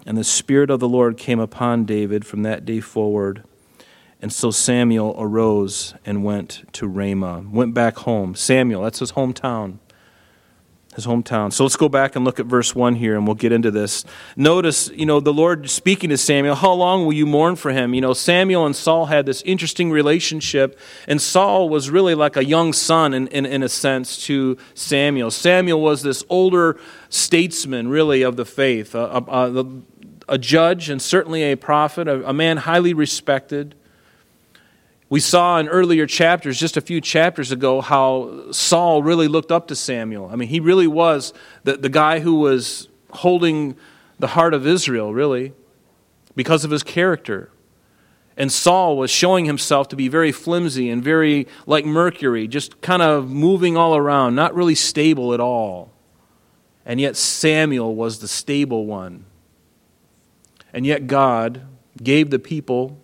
And 0.07 0.17
the 0.17 0.25
Spirit 0.25 0.71
of 0.71 0.81
the 0.81 0.89
Lord 0.89 1.17
came 1.17 1.39
upon 1.39 1.85
David 1.85 2.27
from 2.27 2.43
that 2.43 2.65
day 2.65 2.81
forward 2.81 3.45
and 4.25 4.33
so 4.33 4.51
Samuel 4.51 5.15
arose 5.19 5.93
and 6.07 6.25
went 6.25 6.63
to 6.73 6.89
Ramah, 6.89 7.45
went 7.53 7.75
back 7.75 7.99
home. 7.99 8.35
Samuel, 8.35 8.81
that's 8.81 9.01
his 9.01 9.13
hometown. 9.13 9.81
His 10.95 11.05
hometown. 11.05 11.53
So 11.53 11.63
let's 11.63 11.77
go 11.77 11.91
back 11.91 12.17
and 12.17 12.25
look 12.25 12.41
at 12.41 12.47
verse 12.47 12.75
1 12.75 12.95
here 12.95 13.17
and 13.17 13.27
we'll 13.27 13.35
get 13.35 13.53
into 13.53 13.71
this. 13.71 14.03
Notice, 14.35 14.89
you 14.95 15.05
know, 15.05 15.21
the 15.21 15.35
Lord 15.35 15.69
speaking 15.69 16.09
to 16.09 16.17
Samuel, 16.17 16.55
how 16.55 16.73
long 16.73 17.05
will 17.05 17.13
you 17.13 17.27
mourn 17.27 17.55
for 17.55 17.71
him? 17.71 17.93
You 17.93 18.01
know, 18.01 18.15
Samuel 18.15 18.65
and 18.65 18.75
Saul 18.75 19.05
had 19.05 19.27
this 19.27 19.43
interesting 19.43 19.91
relationship, 19.91 20.79
and 21.07 21.21
Saul 21.21 21.69
was 21.69 21.91
really 21.91 22.15
like 22.15 22.39
a 22.39 22.47
young 22.47 22.73
son 22.73 23.13
in, 23.13 23.27
in, 23.27 23.45
in 23.45 23.63
a 23.63 23.69
sense 23.69 24.25
to 24.25 24.57
Samuel. 24.73 25.31
Samuel 25.31 25.83
was 25.83 26.03
this 26.03 26.25
older 26.31 26.81
statesman, 27.11 27.89
really, 27.89 28.23
of 28.23 28.37
the 28.37 28.47
faith, 28.47 28.95
a, 28.95 29.01
a, 29.01 29.61
a, 29.61 29.67
a 30.31 30.39
judge 30.39 30.89
and 30.89 31.03
certainly 31.03 31.43
a 31.43 31.59
prophet, 31.59 32.09
a, 32.09 32.27
a 32.27 32.33
man 32.33 32.57
highly 32.57 32.95
respected. 32.95 33.75
We 35.15 35.21
saw 35.21 35.61
in 35.61 35.69
earlier 35.69 36.09
chapters, 36.09 36.59
just 36.59 36.77
a 36.77 36.81
few 36.81 37.01
chapters 37.01 37.53
ago, 37.53 37.81
how 37.81 38.51
Saul 38.51 39.01
really 39.01 39.29
looked 39.29 39.53
up 39.53 39.69
to 39.69 39.77
Samuel. 39.77 40.29
I 40.33 40.35
mean, 40.35 40.49
he 40.49 40.59
really 40.59 40.89
was 40.89 41.33
the, 41.63 41.77
the 41.77 41.89
guy 41.89 42.19
who 42.19 42.35
was 42.35 42.89
holding 43.13 43.77
the 44.19 44.27
heart 44.27 44.55
of 44.55 44.67
Israel, 44.67 45.15
really, 45.15 45.53
because 46.35 46.65
of 46.65 46.73
his 46.73 46.83
character. 46.83 47.53
And 48.37 48.51
Saul 48.51 48.97
was 48.97 49.09
showing 49.09 49.45
himself 49.45 49.87
to 49.91 49.95
be 49.95 50.09
very 50.09 50.33
flimsy 50.33 50.91
and 50.91 51.01
very 51.01 51.47
like 51.65 51.87
Mercury, 51.87 52.49
just 52.49 52.81
kind 52.81 53.01
of 53.01 53.31
moving 53.31 53.77
all 53.77 53.95
around, 53.95 54.35
not 54.35 54.53
really 54.53 54.75
stable 54.75 55.33
at 55.33 55.39
all. 55.39 55.93
And 56.85 57.01
yet 57.01 57.15
Samuel 57.15 57.95
was 57.95 58.19
the 58.19 58.27
stable 58.27 58.85
one. 58.85 59.27
And 60.73 60.85
yet 60.85 61.07
God 61.07 61.63
gave 62.03 62.31
the 62.31 62.41
people 62.41 62.99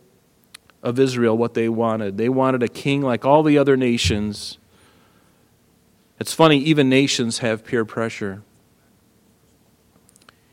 of 0.83 0.99
Israel 0.99 1.37
what 1.37 1.55
they 1.55 1.69
wanted. 1.69 2.17
They 2.17 2.29
wanted 2.29 2.63
a 2.63 2.69
king 2.69 3.03
like 3.03 3.25
all 3.25 3.43
the 3.43 3.59
other 3.59 3.77
nations. 3.77 4.59
It's 6.19 6.33
funny, 6.33 6.59
even 6.59 6.89
nations 6.89 7.39
have 7.39 7.65
peer 7.65 7.85
pressure. 7.85 8.43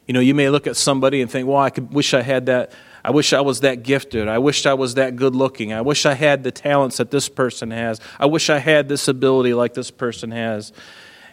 You 0.05 0.13
know, 0.13 0.21
you 0.21 0.33
may 0.33 0.49
look 0.49 0.67
at 0.67 0.77
somebody 0.77 1.21
and 1.21 1.29
think, 1.29 1.47
well, 1.47 1.57
I 1.57 1.69
could 1.69 1.93
wish 1.93 2.13
I 2.13 2.21
had 2.21 2.45
that. 2.45 2.71
I 3.03 3.11
wish 3.11 3.33
I 3.33 3.41
was 3.41 3.61
that 3.61 3.83
gifted. 3.83 4.27
I 4.27 4.37
wish 4.37 4.65
I 4.65 4.73
was 4.73 4.95
that 4.95 5.15
good 5.15 5.35
looking. 5.35 5.71
I 5.73 5.81
wish 5.81 6.05
I 6.05 6.13
had 6.13 6.43
the 6.43 6.51
talents 6.51 6.97
that 6.97 7.11
this 7.11 7.29
person 7.29 7.71
has. 7.71 7.99
I 8.19 8.25
wish 8.25 8.49
I 8.49 8.57
had 8.59 8.89
this 8.89 9.07
ability 9.07 9.53
like 9.53 9.73
this 9.73 9.91
person 9.91 10.31
has. 10.31 10.73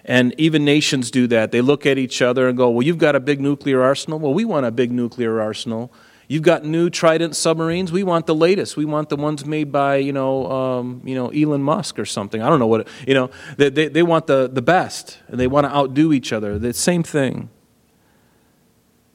And 0.05 0.35
even 0.39 0.65
nations 0.65 1.11
do 1.11 1.27
that. 1.29 1.51
They 1.51 1.61
look 1.61 1.87
at 1.87 1.99
each 1.99 2.21
other 2.21 2.49
and 2.49 2.57
go, 2.59 2.69
Well, 2.71 2.83
you've 2.83 2.99
got 2.99 3.17
a 3.17 3.21
big 3.21 3.41
nuclear 3.41 3.83
arsenal. 3.83 4.19
Well, 4.19 4.35
we 4.35 4.45
want 4.45 4.67
a 4.67 4.71
big 4.71 4.91
nuclear 4.93 5.41
arsenal. 5.41 5.93
You've 6.27 6.43
got 6.43 6.65
new 6.65 6.89
Trident 6.89 7.37
submarines. 7.37 7.93
We 7.93 8.03
want 8.03 8.27
the 8.27 8.35
latest. 8.35 8.77
We 8.77 8.85
want 8.85 9.09
the 9.09 9.17
ones 9.17 9.45
made 9.45 9.71
by 9.71 9.97
you 9.97 10.13
know 10.13 10.51
um, 10.51 11.03
you 11.05 11.15
know 11.15 11.29
Elon 11.29 11.63
Musk 11.63 11.99
or 11.99 12.05
something. 12.05 12.41
I 12.41 12.49
don't 12.49 12.59
know 12.59 12.67
what 12.67 12.83
it, 12.83 12.89
you 13.07 13.15
know. 13.15 13.31
They, 13.57 13.69
they, 13.71 13.89
they 13.89 14.03
want 14.03 14.27
the, 14.27 14.49
the 14.51 14.63
best 14.63 15.19
and 15.29 15.39
they 15.39 15.47
want 15.47 15.67
to 15.67 15.75
outdo 15.75 16.13
each 16.13 16.33
other. 16.33 16.59
The 16.59 16.73
same 16.73 17.03
thing. 17.03 17.51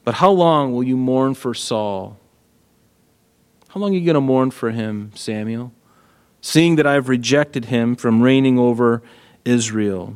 But 0.03 0.15
how 0.15 0.31
long 0.31 0.73
will 0.73 0.83
you 0.83 0.97
mourn 0.97 1.33
for 1.33 1.53
Saul? 1.53 2.19
How 3.69 3.79
long 3.79 3.91
are 3.93 3.97
you 3.97 4.05
going 4.05 4.15
to 4.15 4.21
mourn 4.21 4.49
for 4.49 4.71
him, 4.71 5.11
Samuel? 5.13 5.71
Seeing 6.41 6.77
that 6.77 6.87
I've 6.87 7.09
rejected 7.09 7.65
him 7.65 7.95
from 7.95 8.21
reigning 8.21 8.57
over 8.57 9.03
Israel. 9.45 10.15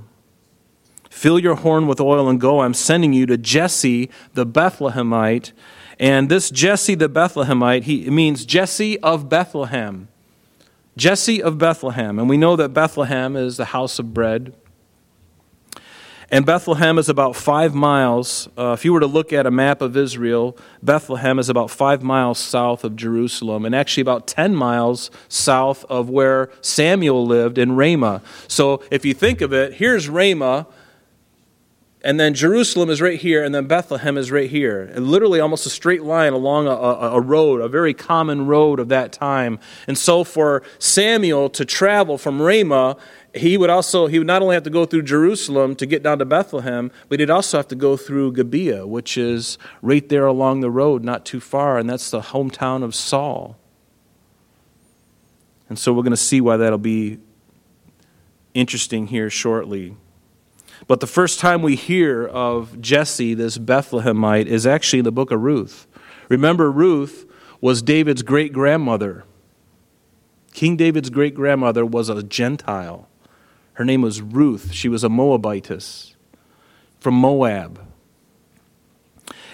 Fill 1.10 1.38
your 1.38 1.56
horn 1.56 1.86
with 1.86 2.02
oil 2.02 2.28
and 2.28 2.42
go. 2.42 2.62
I'm 2.62 2.74
sending 2.74 3.14
you 3.14 3.28
to 3.28 3.38
Jesse 3.38 4.10
the 4.34 4.46
Bethlehemite 4.46 5.52
and 6.04 6.28
this 6.28 6.50
Jesse 6.50 6.96
the 6.96 7.08
Bethlehemite, 7.08 7.84
he 7.84 8.10
means 8.10 8.44
Jesse 8.44 9.00
of 9.00 9.30
Bethlehem. 9.30 10.10
Jesse 10.98 11.42
of 11.42 11.58
Bethlehem. 11.58 12.20
And 12.20 12.28
we 12.28 12.36
know 12.36 12.58
that 12.58 12.74
Bethlehem 12.74 13.38
is 13.38 13.56
the 13.56 13.64
house 13.64 14.00
of 14.00 14.14
bread. 14.14 14.54
And 16.30 16.46
Bethlehem 16.46 16.98
is 16.98 17.08
about 17.08 17.38
five 17.38 17.74
miles. 17.74 18.50
Uh, 18.58 18.74
if 18.78 18.84
you 18.84 18.92
were 18.92 19.00
to 19.00 19.08
look 19.08 19.32
at 19.32 19.46
a 19.46 19.52
map 19.52 19.82
of 19.82 19.96
Israel, 19.96 20.58
Bethlehem 20.82 21.40
is 21.40 21.48
about 21.48 21.72
five 21.72 22.04
miles 22.04 22.38
south 22.38 22.84
of 22.84 22.98
Jerusalem, 22.98 23.64
and 23.64 23.74
actually 23.74 24.02
about 24.02 24.28
10 24.28 24.54
miles 24.56 25.10
south 25.30 25.86
of 25.86 26.10
where 26.10 26.52
Samuel 26.60 27.26
lived 27.26 27.58
in 27.58 27.78
Ramah. 27.78 28.22
So 28.50 28.84
if 28.92 29.06
you 29.06 29.14
think 29.14 29.40
of 29.40 29.54
it, 29.54 29.76
here's 29.76 30.10
Ramah 30.10 30.68
and 32.04 32.20
then 32.20 32.34
Jerusalem 32.34 32.90
is 32.90 33.02
right 33.02 33.18
here, 33.18 33.46
and 33.46 33.56
then 33.56 33.66
Bethlehem 33.66 34.18
is 34.18 34.30
right 34.30 34.50
here. 34.50 34.92
And 34.94 35.08
literally 35.08 35.40
almost 35.40 35.66
a 35.66 35.70
straight 35.70 36.04
line 36.04 36.34
along 36.34 36.68
a, 36.68 36.72
a, 36.72 37.12
a, 37.14 37.22
road, 37.22 37.62
a 37.62 37.70
very 37.70 37.94
common 37.94 38.46
road 38.46 38.82
of 38.82 38.90
that 38.90 39.14
time. 39.14 39.58
And 39.88 39.98
so 39.98 40.26
for 40.26 40.64
Samuel 40.80 41.50
to 41.52 41.64
travel 41.64 42.18
from 42.18 42.42
Ramah, 42.42 42.98
he 43.34 43.58
would 43.58 43.70
also 43.70 44.08
he 44.08 44.20
would 44.20 44.28
not 44.28 44.42
only 44.42 44.54
have 44.54 44.64
to 44.64 44.70
go 44.70 44.86
through 44.86 45.04
Jerusalem 45.04 45.76
to 45.78 45.86
get 45.86 46.04
down 46.04 46.20
to 46.20 46.26
Bethlehem, 46.26 46.92
but 47.08 47.22
he'd 47.22 47.30
also 47.30 47.58
have 47.58 47.70
to 47.70 47.76
go 47.76 47.96
through 47.96 48.34
Gibeah, 48.34 48.86
which 48.86 49.18
is 49.18 49.58
right 49.82 50.08
there 50.10 50.26
along 50.26 50.60
the 50.60 50.70
road, 50.70 51.06
not 51.06 51.26
too 51.26 51.40
far, 51.40 51.80
and 51.80 51.90
that's 51.90 52.12
the 52.12 52.22
hometown 52.22 52.84
of 52.84 52.94
Saul. 52.94 53.58
And 55.70 55.80
so 55.80 55.94
we're 55.94 56.04
going 56.04 56.12
to 56.12 56.18
see 56.18 56.42
why 56.42 56.58
that'll 56.58 56.78
be 56.78 57.20
interesting 58.54 59.08
here 59.08 59.30
shortly. 59.30 59.96
But 60.88 61.00
the 61.00 61.08
first 61.08 61.40
time 61.40 61.62
we 61.62 61.76
hear 61.76 62.26
of 62.26 62.82
Jesse, 62.82 63.34
this 63.34 63.58
Bethlehemite, 63.58 64.48
is 64.48 64.68
actually 64.68 65.00
in 65.00 65.06
the 65.06 65.12
book 65.12 65.32
of 65.32 65.42
Ruth. 65.42 65.88
Remember, 66.30 66.72
Ruth 66.72 67.26
was 67.62 67.82
David's 67.82 68.22
great 68.22 68.52
grandmother. 68.52 69.24
King 70.54 70.76
David's 70.76 71.10
great 71.10 71.36
grandmother 71.36 71.86
was 71.86 72.10
a 72.10 72.22
Gentile. 72.22 73.08
Her 73.74 73.86
name 73.86 74.02
was 74.02 74.22
Ruth. 74.22 74.72
She 74.74 74.90
was 74.90 75.04
a 75.04 75.10
Moabitess 75.10 76.16
from 77.00 77.16
Moab. 77.16 77.80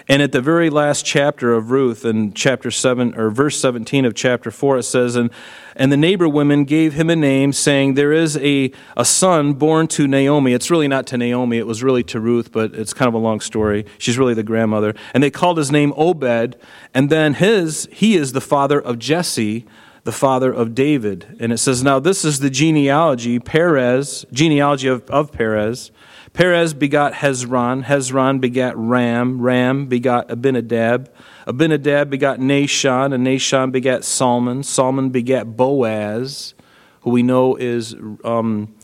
And 0.08 0.22
at 0.22 0.32
the 0.32 0.40
very 0.40 0.70
last 0.70 1.04
chapter 1.04 1.52
of 1.52 1.70
Ruth, 1.70 2.04
in 2.04 2.32
chapter 2.32 2.70
7, 2.70 3.14
or 3.14 3.30
verse 3.30 3.60
17 3.60 4.04
of 4.04 4.14
chapter 4.14 4.50
4, 4.50 4.78
it 4.78 4.82
says, 4.84 5.16
And, 5.16 5.30
and 5.76 5.92
the 5.92 5.96
neighbor 5.96 6.28
women 6.28 6.64
gave 6.64 6.94
him 6.94 7.10
a 7.10 7.16
name, 7.16 7.52
saying, 7.52 7.94
There 7.94 8.12
is 8.12 8.36
a, 8.38 8.72
a 8.96 9.04
son 9.04 9.54
born 9.54 9.86
to 9.88 10.06
Naomi. 10.06 10.52
It's 10.52 10.70
really 10.70 10.88
not 10.88 11.06
to 11.08 11.18
Naomi, 11.18 11.58
it 11.58 11.66
was 11.66 11.82
really 11.82 12.02
to 12.04 12.20
Ruth, 12.20 12.52
but 12.52 12.74
it's 12.74 12.94
kind 12.94 13.08
of 13.08 13.14
a 13.14 13.18
long 13.18 13.40
story. 13.40 13.86
She's 13.98 14.18
really 14.18 14.34
the 14.34 14.42
grandmother. 14.42 14.94
And 15.14 15.22
they 15.22 15.30
called 15.30 15.58
his 15.58 15.70
name 15.70 15.92
Obed, 15.96 16.56
and 16.94 17.10
then 17.10 17.34
his, 17.34 17.88
he 17.92 18.16
is 18.16 18.32
the 18.32 18.40
father 18.40 18.80
of 18.80 18.98
Jesse, 18.98 19.66
the 20.04 20.12
father 20.12 20.52
of 20.52 20.74
David. 20.74 21.36
And 21.40 21.52
it 21.52 21.58
says, 21.58 21.82
Now 21.82 21.98
this 21.98 22.24
is 22.24 22.40
the 22.40 22.50
genealogy, 22.50 23.38
Perez, 23.38 24.24
genealogy 24.32 24.88
of, 24.88 25.08
of 25.10 25.32
Perez. 25.32 25.90
Perez 26.32 26.74
begot 26.74 27.14
Hezron. 27.14 27.84
Hezron 27.84 28.40
begat 28.40 28.76
Ram. 28.76 29.40
Ram 29.40 29.86
begot 29.86 30.30
Abinadab. 30.30 31.12
Abinadab 31.46 32.08
begot 32.08 32.38
Nahshon, 32.38 33.12
and 33.12 33.26
Nahshon 33.26 33.72
begat 33.72 34.04
Salmon. 34.04 34.62
Salmon 34.62 35.10
begat 35.10 35.56
Boaz, 35.56 36.54
who 37.00 37.10
we 37.10 37.22
know 37.22 37.56
is 37.56 37.94
um, 38.24 38.74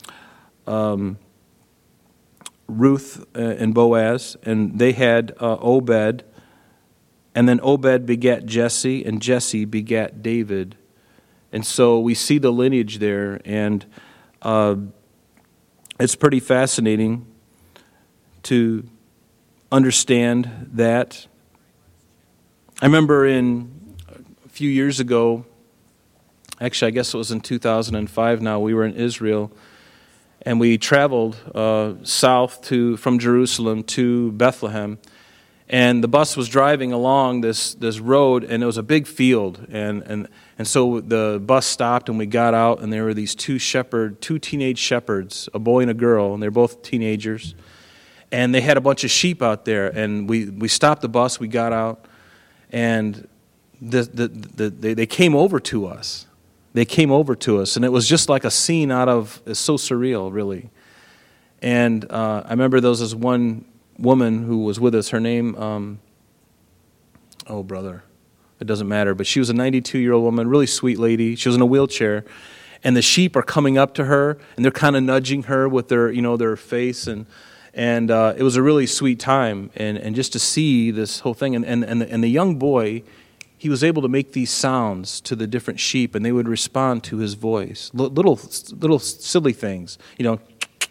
um, 0.66 1.18
Ruth 2.66 3.24
uh, 3.36 3.38
and 3.38 3.72
Boaz, 3.72 4.36
and 4.42 4.78
they 4.78 4.92
had 4.92 5.32
uh, 5.40 5.56
Obed. 5.60 6.24
And 7.34 7.48
then 7.48 7.60
Obed 7.62 8.06
begat 8.06 8.46
Jesse, 8.46 9.04
and 9.04 9.22
Jesse 9.22 9.64
begat 9.64 10.20
David. 10.20 10.76
And 11.52 11.64
so 11.64 12.00
we 12.00 12.14
see 12.14 12.38
the 12.38 12.50
lineage 12.50 12.98
there, 12.98 13.40
and 13.44 13.86
uh, 14.42 14.76
it's 16.00 16.16
pretty 16.16 16.40
fascinating 16.40 17.26
to 18.46 18.88
understand 19.72 20.70
that. 20.74 21.26
I 22.80 22.86
remember 22.86 23.26
in 23.26 23.96
a 24.44 24.48
few 24.48 24.70
years 24.70 25.00
ago, 25.00 25.44
actually, 26.60 26.88
I 26.88 26.90
guess 26.92 27.12
it 27.12 27.18
was 27.18 27.32
in 27.32 27.40
2005 27.40 28.42
now, 28.42 28.60
we 28.60 28.72
were 28.72 28.84
in 28.84 28.94
Israel 28.94 29.50
and 30.42 30.60
we 30.60 30.78
traveled 30.78 31.36
uh, 31.56 31.94
south 32.04 32.62
to, 32.62 32.96
from 32.98 33.18
Jerusalem 33.18 33.82
to 33.82 34.30
Bethlehem. 34.30 34.98
And 35.68 36.04
the 36.04 36.08
bus 36.08 36.36
was 36.36 36.48
driving 36.48 36.92
along 36.92 37.40
this, 37.40 37.74
this 37.74 37.98
road, 37.98 38.44
and 38.44 38.62
it 38.62 38.66
was 38.66 38.76
a 38.76 38.84
big 38.84 39.08
field. 39.08 39.66
And, 39.72 40.04
and, 40.04 40.28
and 40.56 40.68
so 40.68 41.00
the 41.00 41.42
bus 41.44 41.66
stopped, 41.66 42.08
and 42.08 42.16
we 42.16 42.26
got 42.26 42.54
out, 42.54 42.80
and 42.80 42.92
there 42.92 43.02
were 43.02 43.14
these 43.14 43.34
two 43.34 43.58
shepherd, 43.58 44.20
two 44.20 44.38
teenage 44.38 44.78
shepherds, 44.78 45.48
a 45.52 45.58
boy 45.58 45.80
and 45.80 45.90
a 45.90 45.94
girl, 45.94 46.32
and 46.32 46.40
they're 46.40 46.52
both 46.52 46.82
teenagers 46.82 47.56
and 48.36 48.54
they 48.54 48.60
had 48.60 48.76
a 48.76 48.82
bunch 48.82 49.02
of 49.02 49.10
sheep 49.10 49.40
out 49.40 49.64
there. 49.64 49.86
And 49.86 50.28
we, 50.28 50.44
we 50.44 50.68
stopped 50.68 51.00
the 51.00 51.08
bus, 51.08 51.40
we 51.40 51.48
got 51.48 51.72
out, 51.72 52.04
and 52.70 53.26
the, 53.80 54.02
the, 54.02 54.28
the, 54.28 54.68
they, 54.68 54.92
they 54.92 55.06
came 55.06 55.34
over 55.34 55.58
to 55.60 55.86
us. 55.86 56.26
They 56.74 56.84
came 56.84 57.10
over 57.10 57.34
to 57.34 57.60
us, 57.60 57.76
and 57.76 57.84
it 57.84 57.88
was 57.88 58.06
just 58.06 58.28
like 58.28 58.44
a 58.44 58.50
scene 58.50 58.90
out 58.90 59.08
of, 59.08 59.40
it's 59.46 59.58
so 59.58 59.78
surreal, 59.78 60.30
really. 60.30 60.68
And 61.62 62.04
uh, 62.12 62.42
I 62.44 62.50
remember 62.50 62.78
there 62.78 62.90
was 62.90 63.00
this 63.00 63.14
one 63.14 63.64
woman 63.98 64.42
who 64.42 64.58
was 64.64 64.78
with 64.78 64.94
us. 64.94 65.08
Her 65.08 65.20
name, 65.20 65.56
um, 65.56 66.00
oh, 67.46 67.62
brother, 67.62 68.02
it 68.60 68.66
doesn't 68.66 68.86
matter, 68.88 69.14
but 69.14 69.26
she 69.26 69.38
was 69.38 69.48
a 69.48 69.54
92 69.54 69.98
year 69.98 70.12
old 70.12 70.24
woman, 70.24 70.46
really 70.46 70.66
sweet 70.66 70.98
lady. 70.98 71.36
She 71.36 71.48
was 71.48 71.56
in 71.56 71.62
a 71.62 71.66
wheelchair. 71.66 72.26
And 72.84 72.94
the 72.94 73.02
sheep 73.02 73.34
are 73.34 73.42
coming 73.42 73.78
up 73.78 73.94
to 73.94 74.04
her, 74.04 74.36
and 74.56 74.64
they're 74.64 74.70
kind 74.70 74.94
of 74.94 75.02
nudging 75.02 75.44
her 75.44 75.66
with 75.66 75.88
their, 75.88 76.10
you 76.10 76.20
know, 76.20 76.36
their 76.36 76.54
face. 76.56 77.06
And 77.06 77.24
and 77.76 78.10
uh, 78.10 78.32
it 78.34 78.42
was 78.42 78.56
a 78.56 78.62
really 78.62 78.86
sweet 78.86 79.20
time, 79.20 79.70
and, 79.76 79.98
and 79.98 80.16
just 80.16 80.32
to 80.32 80.38
see 80.38 80.90
this 80.90 81.20
whole 81.20 81.34
thing. 81.34 81.54
And, 81.54 81.64
and, 81.64 81.84
and, 81.84 82.00
the, 82.00 82.10
and 82.10 82.24
the 82.24 82.28
young 82.28 82.56
boy, 82.56 83.02
he 83.58 83.68
was 83.68 83.84
able 83.84 84.00
to 84.00 84.08
make 84.08 84.32
these 84.32 84.50
sounds 84.50 85.20
to 85.20 85.36
the 85.36 85.46
different 85.46 85.78
sheep, 85.78 86.14
and 86.14 86.24
they 86.24 86.32
would 86.32 86.48
respond 86.48 87.04
to 87.04 87.18
his 87.18 87.34
voice. 87.34 87.90
Little, 87.92 88.40
little 88.72 88.98
silly 88.98 89.52
things, 89.52 89.98
you 90.18 90.24
know. 90.24 90.40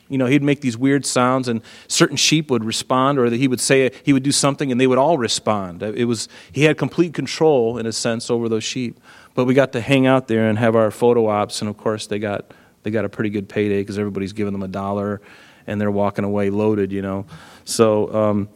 You 0.08 0.20
know, 0.20 0.28
he'd 0.28 0.44
make 0.44 0.62
these 0.62 0.78
weird 0.78 1.04
sounds, 1.04 1.48
and 1.48 1.62
certain 1.88 2.16
sheep 2.16 2.52
would 2.52 2.64
respond, 2.64 3.18
or 3.18 3.28
that 3.28 3.38
he 3.38 3.48
would 3.48 3.60
say 3.60 3.90
he 4.04 4.14
would 4.14 4.22
do 4.22 4.32
something, 4.32 4.72
and 4.72 4.80
they 4.80 4.86
would 4.86 5.00
all 5.00 5.18
respond. 5.18 5.82
It 5.82 6.06
was 6.06 6.30
he 6.52 6.66
had 6.66 6.78
complete 6.78 7.16
control, 7.16 7.80
in 7.80 7.88
a 7.88 7.92
sense, 7.92 8.30
over 8.30 8.48
those 8.48 8.64
sheep. 8.64 9.00
But 9.34 9.46
we 9.46 9.56
got 9.56 9.72
to 9.72 9.82
hang 9.82 10.06
out 10.06 10.28
there 10.28 10.48
and 10.48 10.60
have 10.60 10.76
our 10.76 10.92
photo 10.92 11.26
ops, 11.26 11.60
and 11.62 11.70
of 11.70 11.78
course, 11.78 12.06
they 12.06 12.20
got 12.20 12.52
they 12.84 12.92
got 12.92 13.04
a 13.04 13.10
pretty 13.10 13.32
good 13.32 13.50
payday 13.50 13.82
because 13.82 13.98
everybody's 13.98 14.34
giving 14.34 14.54
them 14.54 14.62
a 14.62 14.68
dollar 14.68 15.22
and 15.68 15.80
they're 15.80 15.92
walking 15.92 16.26
away 16.26 16.50
loaded, 16.50 16.92
you 16.92 17.02
know. 17.02 17.26
So, 17.64 18.14
um, 18.14 18.50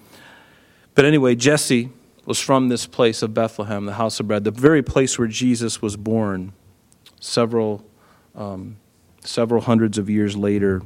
but 0.96 1.06
anyway, 1.06 1.36
Jesse 1.36 1.90
was 2.26 2.40
from 2.40 2.70
this 2.70 2.86
place 2.86 3.22
of 3.22 3.34
Bethlehem, 3.34 3.86
the 3.86 3.94
house 3.94 4.20
of 4.20 4.28
bread, 4.28 4.44
the 4.44 4.52
very 4.52 4.84
place 4.84 5.18
where 5.18 5.28
Jesus 5.28 5.82
was 5.82 5.98
born, 5.98 6.54
several, 7.20 7.84
um, 8.36 8.78
several 9.24 9.62
hundreds 9.62 9.98
of 9.98 10.10
years 10.10 10.38
later. 10.38 10.82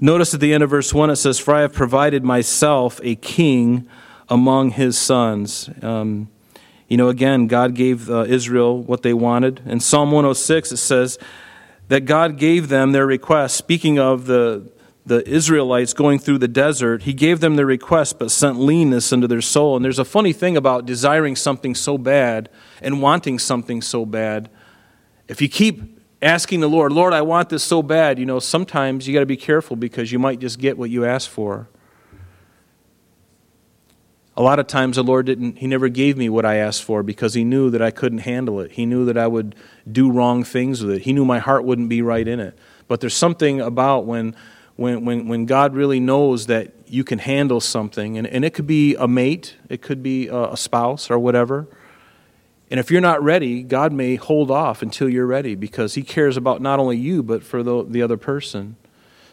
Notice 0.00 0.34
at 0.34 0.40
the 0.40 0.52
end 0.52 0.62
of 0.62 0.70
verse 0.70 0.92
1 0.92 1.10
it 1.10 1.16
says, 1.16 1.38
For 1.38 1.54
I 1.54 1.60
have 1.60 1.72
provided 1.72 2.24
myself 2.24 3.00
a 3.02 3.14
king 3.14 3.88
among 4.28 4.72
his 4.72 4.98
sons. 4.98 5.70
Um, 5.82 6.28
you 6.88 6.96
know, 6.96 7.08
again, 7.08 7.46
God 7.46 7.74
gave 7.74 8.10
uh, 8.10 8.24
Israel 8.24 8.82
what 8.82 9.02
they 9.02 9.14
wanted. 9.14 9.62
In 9.66 9.80
Psalm 9.80 10.10
106, 10.10 10.72
it 10.72 10.76
says, 10.78 11.18
that 11.88 12.04
God 12.04 12.38
gave 12.38 12.68
them 12.68 12.92
their 12.92 13.06
request. 13.06 13.56
Speaking 13.56 13.98
of 13.98 14.26
the, 14.26 14.70
the 15.06 15.26
Israelites 15.28 15.92
going 15.92 16.18
through 16.18 16.38
the 16.38 16.48
desert, 16.48 17.02
He 17.02 17.12
gave 17.12 17.40
them 17.40 17.56
their 17.56 17.66
request 17.66 18.18
but 18.18 18.30
sent 18.30 18.58
leanness 18.58 19.12
into 19.12 19.28
their 19.28 19.42
soul. 19.42 19.76
And 19.76 19.84
there's 19.84 19.98
a 19.98 20.04
funny 20.04 20.32
thing 20.32 20.56
about 20.56 20.86
desiring 20.86 21.36
something 21.36 21.74
so 21.74 21.98
bad 21.98 22.48
and 22.80 23.02
wanting 23.02 23.38
something 23.38 23.82
so 23.82 24.06
bad. 24.06 24.50
If 25.28 25.42
you 25.42 25.48
keep 25.48 26.00
asking 26.22 26.60
the 26.60 26.68
Lord, 26.68 26.92
Lord, 26.92 27.12
I 27.12 27.22
want 27.22 27.50
this 27.50 27.62
so 27.62 27.82
bad, 27.82 28.18
you 28.18 28.26
know, 28.26 28.38
sometimes 28.38 29.06
you 29.06 29.12
got 29.14 29.20
to 29.20 29.26
be 29.26 29.36
careful 29.36 29.76
because 29.76 30.10
you 30.10 30.18
might 30.18 30.40
just 30.40 30.58
get 30.58 30.78
what 30.78 30.90
you 30.90 31.04
ask 31.04 31.28
for. 31.28 31.68
A 34.36 34.42
lot 34.42 34.58
of 34.58 34.66
times 34.66 34.96
the 34.96 35.04
Lord 35.04 35.26
didn't, 35.26 35.58
He 35.58 35.66
never 35.66 35.88
gave 35.88 36.16
me 36.16 36.28
what 36.28 36.44
I 36.44 36.56
asked 36.56 36.82
for 36.82 37.02
because 37.02 37.34
He 37.34 37.44
knew 37.44 37.70
that 37.70 37.80
I 37.80 37.90
couldn't 37.90 38.18
handle 38.18 38.60
it. 38.60 38.72
He 38.72 38.84
knew 38.84 39.04
that 39.04 39.16
I 39.16 39.26
would 39.26 39.54
do 39.90 40.10
wrong 40.10 40.42
things 40.42 40.82
with 40.82 40.96
it. 40.96 41.02
He 41.02 41.12
knew 41.12 41.24
my 41.24 41.38
heart 41.38 41.64
wouldn't 41.64 41.88
be 41.88 42.02
right 42.02 42.26
in 42.26 42.40
it. 42.40 42.58
But 42.88 43.00
there's 43.00 43.14
something 43.14 43.60
about 43.60 44.06
when, 44.06 44.34
when, 44.76 45.04
when, 45.04 45.28
when 45.28 45.46
God 45.46 45.74
really 45.74 46.00
knows 46.00 46.46
that 46.46 46.72
you 46.86 47.04
can 47.04 47.20
handle 47.20 47.60
something, 47.60 48.18
and, 48.18 48.26
and 48.26 48.44
it 48.44 48.54
could 48.54 48.66
be 48.66 48.94
a 48.96 49.06
mate, 49.06 49.56
it 49.68 49.82
could 49.82 50.02
be 50.02 50.28
a, 50.28 50.56
spouse 50.56 51.10
or 51.10 51.18
whatever. 51.18 51.66
And 52.70 52.80
if 52.80 52.90
you're 52.90 53.00
not 53.00 53.22
ready, 53.22 53.62
God 53.62 53.92
may 53.92 54.16
hold 54.16 54.50
off 54.50 54.82
until 54.82 55.08
you're 55.08 55.26
ready 55.26 55.54
because 55.54 55.94
He 55.94 56.02
cares 56.02 56.36
about 56.36 56.60
not 56.60 56.80
only 56.80 56.96
you, 56.96 57.22
but 57.22 57.44
for 57.44 57.62
the, 57.62 57.84
the 57.84 58.02
other 58.02 58.16
person. 58.16 58.76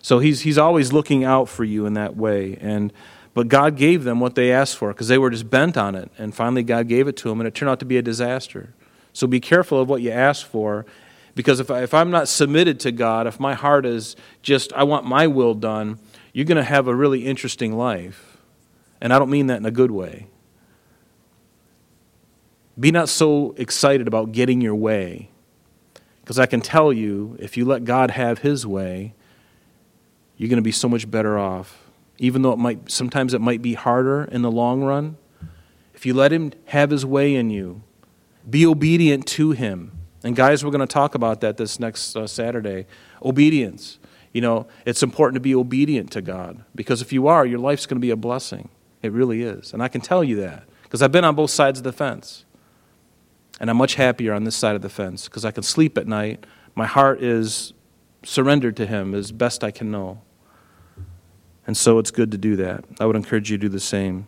So 0.01 0.19
he's, 0.19 0.41
he's 0.41 0.57
always 0.57 0.91
looking 0.91 1.23
out 1.23 1.47
for 1.47 1.63
you 1.63 1.85
in 1.85 1.93
that 1.93 2.15
way. 2.15 2.57
And 2.59 2.91
but 3.33 3.47
God 3.47 3.77
gave 3.77 4.03
them 4.03 4.19
what 4.19 4.35
they 4.35 4.51
asked 4.51 4.75
for 4.75 4.89
because 4.89 5.07
they 5.07 5.17
were 5.17 5.29
just 5.29 5.49
bent 5.49 5.77
on 5.77 5.95
it. 5.95 6.11
And 6.17 6.35
finally, 6.35 6.63
God 6.63 6.87
gave 6.87 7.07
it 7.07 7.15
to 7.17 7.29
them, 7.29 7.39
and 7.39 7.47
it 7.47 7.55
turned 7.55 7.69
out 7.69 7.79
to 7.79 7.85
be 7.85 7.97
a 7.97 8.01
disaster. 8.01 8.73
So 9.13 9.27
be 9.27 9.39
careful 9.39 9.79
of 9.79 9.89
what 9.89 10.01
you 10.01 10.11
ask 10.11 10.45
for 10.45 10.85
because 11.33 11.59
if, 11.59 11.71
I, 11.71 11.83
if 11.83 11.93
I'm 11.93 12.11
not 12.11 12.27
submitted 12.27 12.79
to 12.81 12.91
God, 12.91 13.27
if 13.27 13.39
my 13.39 13.53
heart 13.53 13.85
is 13.85 14.15
just, 14.41 14.73
I 14.73 14.83
want 14.83 15.05
my 15.05 15.27
will 15.27 15.53
done, 15.53 15.99
you're 16.33 16.45
going 16.45 16.57
to 16.57 16.63
have 16.63 16.87
a 16.87 16.95
really 16.95 17.25
interesting 17.25 17.77
life. 17.77 18.37
And 18.99 19.13
I 19.13 19.19
don't 19.19 19.29
mean 19.29 19.47
that 19.47 19.57
in 19.57 19.65
a 19.65 19.71
good 19.71 19.91
way. 19.91 20.27
Be 22.79 22.91
not 22.91 23.09
so 23.09 23.53
excited 23.57 24.07
about 24.07 24.31
getting 24.31 24.61
your 24.61 24.75
way. 24.75 25.29
Because 26.21 26.37
I 26.37 26.45
can 26.45 26.61
tell 26.61 26.93
you, 26.93 27.35
if 27.39 27.57
you 27.57 27.65
let 27.65 27.85
God 27.85 28.11
have 28.11 28.39
His 28.39 28.65
way, 28.67 29.13
you're 30.37 30.49
going 30.49 30.57
to 30.57 30.61
be 30.61 30.71
so 30.71 30.87
much 30.87 31.09
better 31.09 31.37
off 31.37 31.80
even 32.21 32.43
though 32.43 32.53
it 32.53 32.59
might 32.59 32.91
sometimes 32.91 33.33
it 33.33 33.41
might 33.41 33.63
be 33.63 33.73
harder 33.73 34.25
in 34.25 34.43
the 34.43 34.51
long 34.51 34.83
run. 34.83 35.17
If 35.95 36.05
you 36.05 36.13
let 36.13 36.31
him 36.31 36.53
have 36.67 36.91
his 36.91 37.03
way 37.03 37.35
in 37.35 37.49
you, 37.49 37.81
be 38.47 38.65
obedient 38.65 39.25
to 39.27 39.51
him. 39.51 39.91
And 40.23 40.35
guys, 40.35 40.63
we're 40.63 40.69
going 40.69 40.87
to 40.87 40.93
talk 40.93 41.15
about 41.15 41.41
that 41.41 41.57
this 41.57 41.79
next 41.79 42.15
uh, 42.15 42.27
Saturday. 42.27 42.85
Obedience. 43.23 43.97
You 44.33 44.41
know, 44.41 44.67
it's 44.85 45.01
important 45.01 45.35
to 45.35 45.41
be 45.41 45.55
obedient 45.55 46.11
to 46.11 46.21
God 46.21 46.63
because 46.75 47.01
if 47.01 47.11
you 47.11 47.27
are, 47.27 47.43
your 47.43 47.59
life's 47.59 47.87
going 47.87 47.97
to 47.97 48.05
be 48.05 48.11
a 48.11 48.15
blessing. 48.15 48.69
It 49.01 49.11
really 49.11 49.41
is. 49.41 49.73
And 49.73 49.81
I 49.81 49.87
can 49.87 49.99
tell 49.99 50.23
you 50.23 50.35
that 50.37 50.65
because 50.83 51.01
I've 51.01 51.11
been 51.11 51.25
on 51.25 51.33
both 51.33 51.49
sides 51.49 51.79
of 51.79 51.83
the 51.83 51.91
fence. 51.91 52.45
And 53.59 53.69
I'm 53.69 53.77
much 53.77 53.95
happier 53.95 54.33
on 54.33 54.43
this 54.43 54.55
side 54.55 54.75
of 54.75 54.83
the 54.83 54.89
fence 54.89 55.25
because 55.25 55.43
I 55.43 55.51
can 55.51 55.63
sleep 55.63 55.97
at 55.97 56.07
night. 56.07 56.45
My 56.75 56.85
heart 56.85 57.21
is 57.21 57.73
surrendered 58.23 58.77
to 58.77 58.85
Him 58.85 59.15
as 59.15 59.31
best 59.31 59.63
I 59.63 59.71
can 59.71 59.89
know. 59.89 60.21
And 61.71 61.77
so 61.77 61.99
it's 61.99 62.11
good 62.11 62.31
to 62.31 62.37
do 62.37 62.57
that. 62.57 62.83
I 62.99 63.05
would 63.05 63.15
encourage 63.15 63.49
you 63.49 63.57
to 63.57 63.61
do 63.61 63.69
the 63.69 63.79
same. 63.79 64.27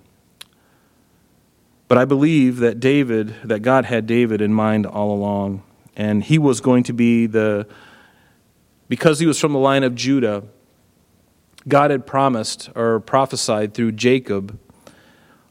But 1.90 1.98
I 1.98 2.06
believe 2.06 2.60
that 2.60 2.80
David, 2.80 3.36
that 3.44 3.60
God 3.60 3.84
had 3.84 4.08
David 4.08 4.40
in 4.40 4.54
mind 4.54 4.86
all 4.86 5.12
along. 5.12 5.62
And 5.94 6.24
he 6.24 6.38
was 6.38 6.62
going 6.62 6.84
to 6.84 6.94
be 6.94 7.26
the, 7.26 7.68
because 8.88 9.20
he 9.20 9.26
was 9.26 9.42
from 9.42 9.52
the 9.52 9.60
line 9.60 9.84
of 9.84 9.94
Judah, 9.94 10.44
God 11.68 11.92
had 11.92 12.08
promised 12.08 12.70
or 12.76 13.02
prophesied 13.02 13.74
through 13.74 13.92
Jacob 13.92 14.58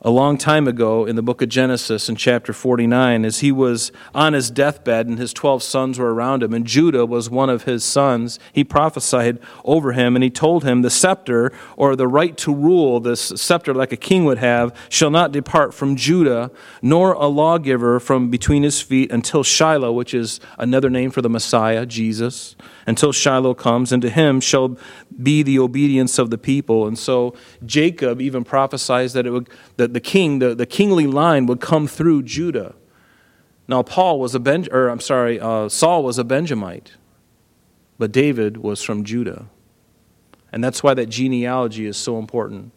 a 0.05 0.11
long 0.11 0.37
time 0.37 0.67
ago 0.67 1.07
in 1.07 1.15
the 1.15 1.23
book 1.23 1.41
of 1.43 1.49
Genesis 1.49 2.09
in 2.09 2.17
chapter 2.17 2.53
49 2.53 3.25
as 3.25 3.39
he 3.39 3.53
was 3.53 3.93
on 4.13 4.33
his 4.33 4.51
deathbed 4.51 5.07
and 5.07 5.17
his 5.17 5.33
12 5.33 5.63
sons 5.63 5.97
were 5.97 6.13
around 6.13 6.43
him 6.43 6.53
and 6.53 6.67
Judah 6.67 7.07
was 7.07 7.31
one 7.31 7.49
of 7.49 7.63
his 7.63 7.85
sons. 7.85 8.41
He 8.53 8.65
prophesied 8.65 9.39
over 9.65 9.93
him 9.93 10.17
and 10.17 10.25
he 10.25 10.31
told 10.31 10.65
him 10.65 10.83
the 10.83 10.91
scepter 10.91 11.53
or 11.77 11.95
the 11.95 12.09
right 12.09 12.37
to 12.39 12.53
rule 12.53 12.99
this 12.99 13.21
scepter 13.21 13.73
like 13.73 13.93
a 13.93 13.97
king 13.97 14.25
would 14.25 14.39
have 14.39 14.75
shall 14.89 15.11
not 15.11 15.31
depart 15.31 15.73
from 15.73 15.95
Judah 15.95 16.51
nor 16.83 17.13
a 17.13 17.27
lawgiver 17.27 18.01
from 18.01 18.29
between 18.29 18.65
his 18.65 18.83
feet 18.83 19.13
until 19.13 19.45
Shiloh 19.45 19.93
which 19.93 20.15
is 20.15 20.41
another 20.59 20.91
name 20.91 21.13
for 21.13 21.23
the 21.23 21.31
Messiah 21.31 21.87
Jesus 21.87 22.57
until 22.87 23.13
Shiloh 23.13 23.55
comes 23.55 23.93
and 23.93 24.03
to 24.03 24.11
him 24.11 24.41
shall 24.41 24.77
be 25.23 25.43
the 25.43 25.59
obedience 25.59 26.19
of 26.19 26.31
the 26.31 26.39
people 26.39 26.87
and 26.87 26.99
so 26.99 27.35
Jacob 27.65 28.21
even 28.21 28.45
prophesies 28.45 29.13
that 29.13 29.27
it 29.27 29.31
would 29.31 29.49
that 29.77 29.95
the 29.95 30.01
king, 30.01 30.39
the, 30.39 30.55
the 30.55 30.67
kingly 30.67 31.07
line 31.07 31.47
would 31.47 31.61
come 31.61 31.87
through 31.87 32.23
Judah. 32.23 32.75
Now, 33.69 33.83
Paul 33.83 34.21
was 34.21 34.35
a 34.35 34.41
ben, 34.41 34.67
or 34.71 34.89
I'm 34.89 35.01
sorry, 35.01 35.41
uh, 35.41 35.69
Saul 35.69 36.03
was 36.03 36.19
a 36.19 36.25
Benjamite, 36.25 36.93
but 37.99 38.13
David 38.13 38.59
was 38.59 38.83
from 38.83 39.05
Judah. 39.05 39.47
And 40.53 40.63
that's 40.63 40.83
why 40.83 40.95
that 40.95 41.07
genealogy 41.07 41.87
is 41.87 41.97
so 41.97 42.19
important. 42.19 42.73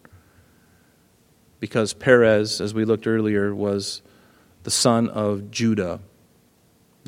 Because 1.60 1.92
Perez, 1.92 2.60
as 2.60 2.72
we 2.72 2.84
looked 2.84 3.06
earlier, 3.06 3.54
was 3.54 4.02
the 4.62 4.70
son 4.70 5.08
of 5.08 5.50
Judah. 5.50 6.00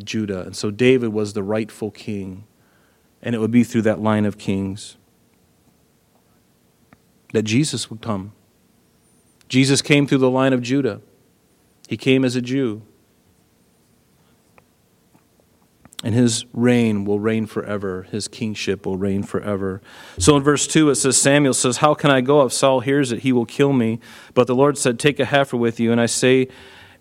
Judah. 0.03 0.43
And 0.43 0.57
so 0.57 0.71
David 0.71 1.09
was 1.13 1.33
the 1.33 1.43
rightful 1.43 1.91
king. 1.91 2.45
And 3.23 3.35
it 3.35 3.39
would 3.39 3.51
be 3.51 3.65
through 3.65 3.83
that 3.83 4.01
line 4.01 4.25
of 4.25 4.39
kings 4.39 4.97
that 7.33 7.43
Jesus 7.43 7.91
would 7.91 8.01
come. 8.01 8.33
Jesus 9.49 9.83
came 9.83 10.07
through 10.07 10.19
the 10.19 10.31
line 10.31 10.53
of 10.53 10.63
Judah, 10.63 11.01
he 11.89 11.97
came 11.97 12.25
as 12.25 12.37
a 12.37 12.43
Jew. 12.43 12.83
And 16.05 16.15
his 16.15 16.45
reign 16.53 17.05
will 17.05 17.19
reign 17.19 17.47
forever. 17.47 18.05
His 18.05 18.29
kingship 18.29 18.87
will 18.87 18.97
reign 18.97 19.25
forever. 19.25 19.83
So 20.17 20.37
in 20.37 20.45
verse 20.45 20.69
2, 20.69 20.91
it 20.91 20.95
says, 20.95 21.17
Samuel 21.17 21.55
says, 21.55 21.79
How 21.79 21.95
can 21.95 22.13
I 22.13 22.21
go? 22.21 22.45
If 22.45 22.53
Saul 22.53 22.79
hears 22.79 23.11
it, 23.11 23.21
he 23.21 23.33
will 23.33 23.45
kill 23.45 23.73
me. 23.73 23.99
But 24.33 24.47
the 24.47 24.55
Lord 24.55 24.79
said, 24.79 25.01
Take 25.01 25.19
a 25.19 25.25
heifer 25.25 25.57
with 25.57 25.81
you. 25.81 25.91
And 25.91 26.01
I 26.01 26.07
say, 26.07 26.47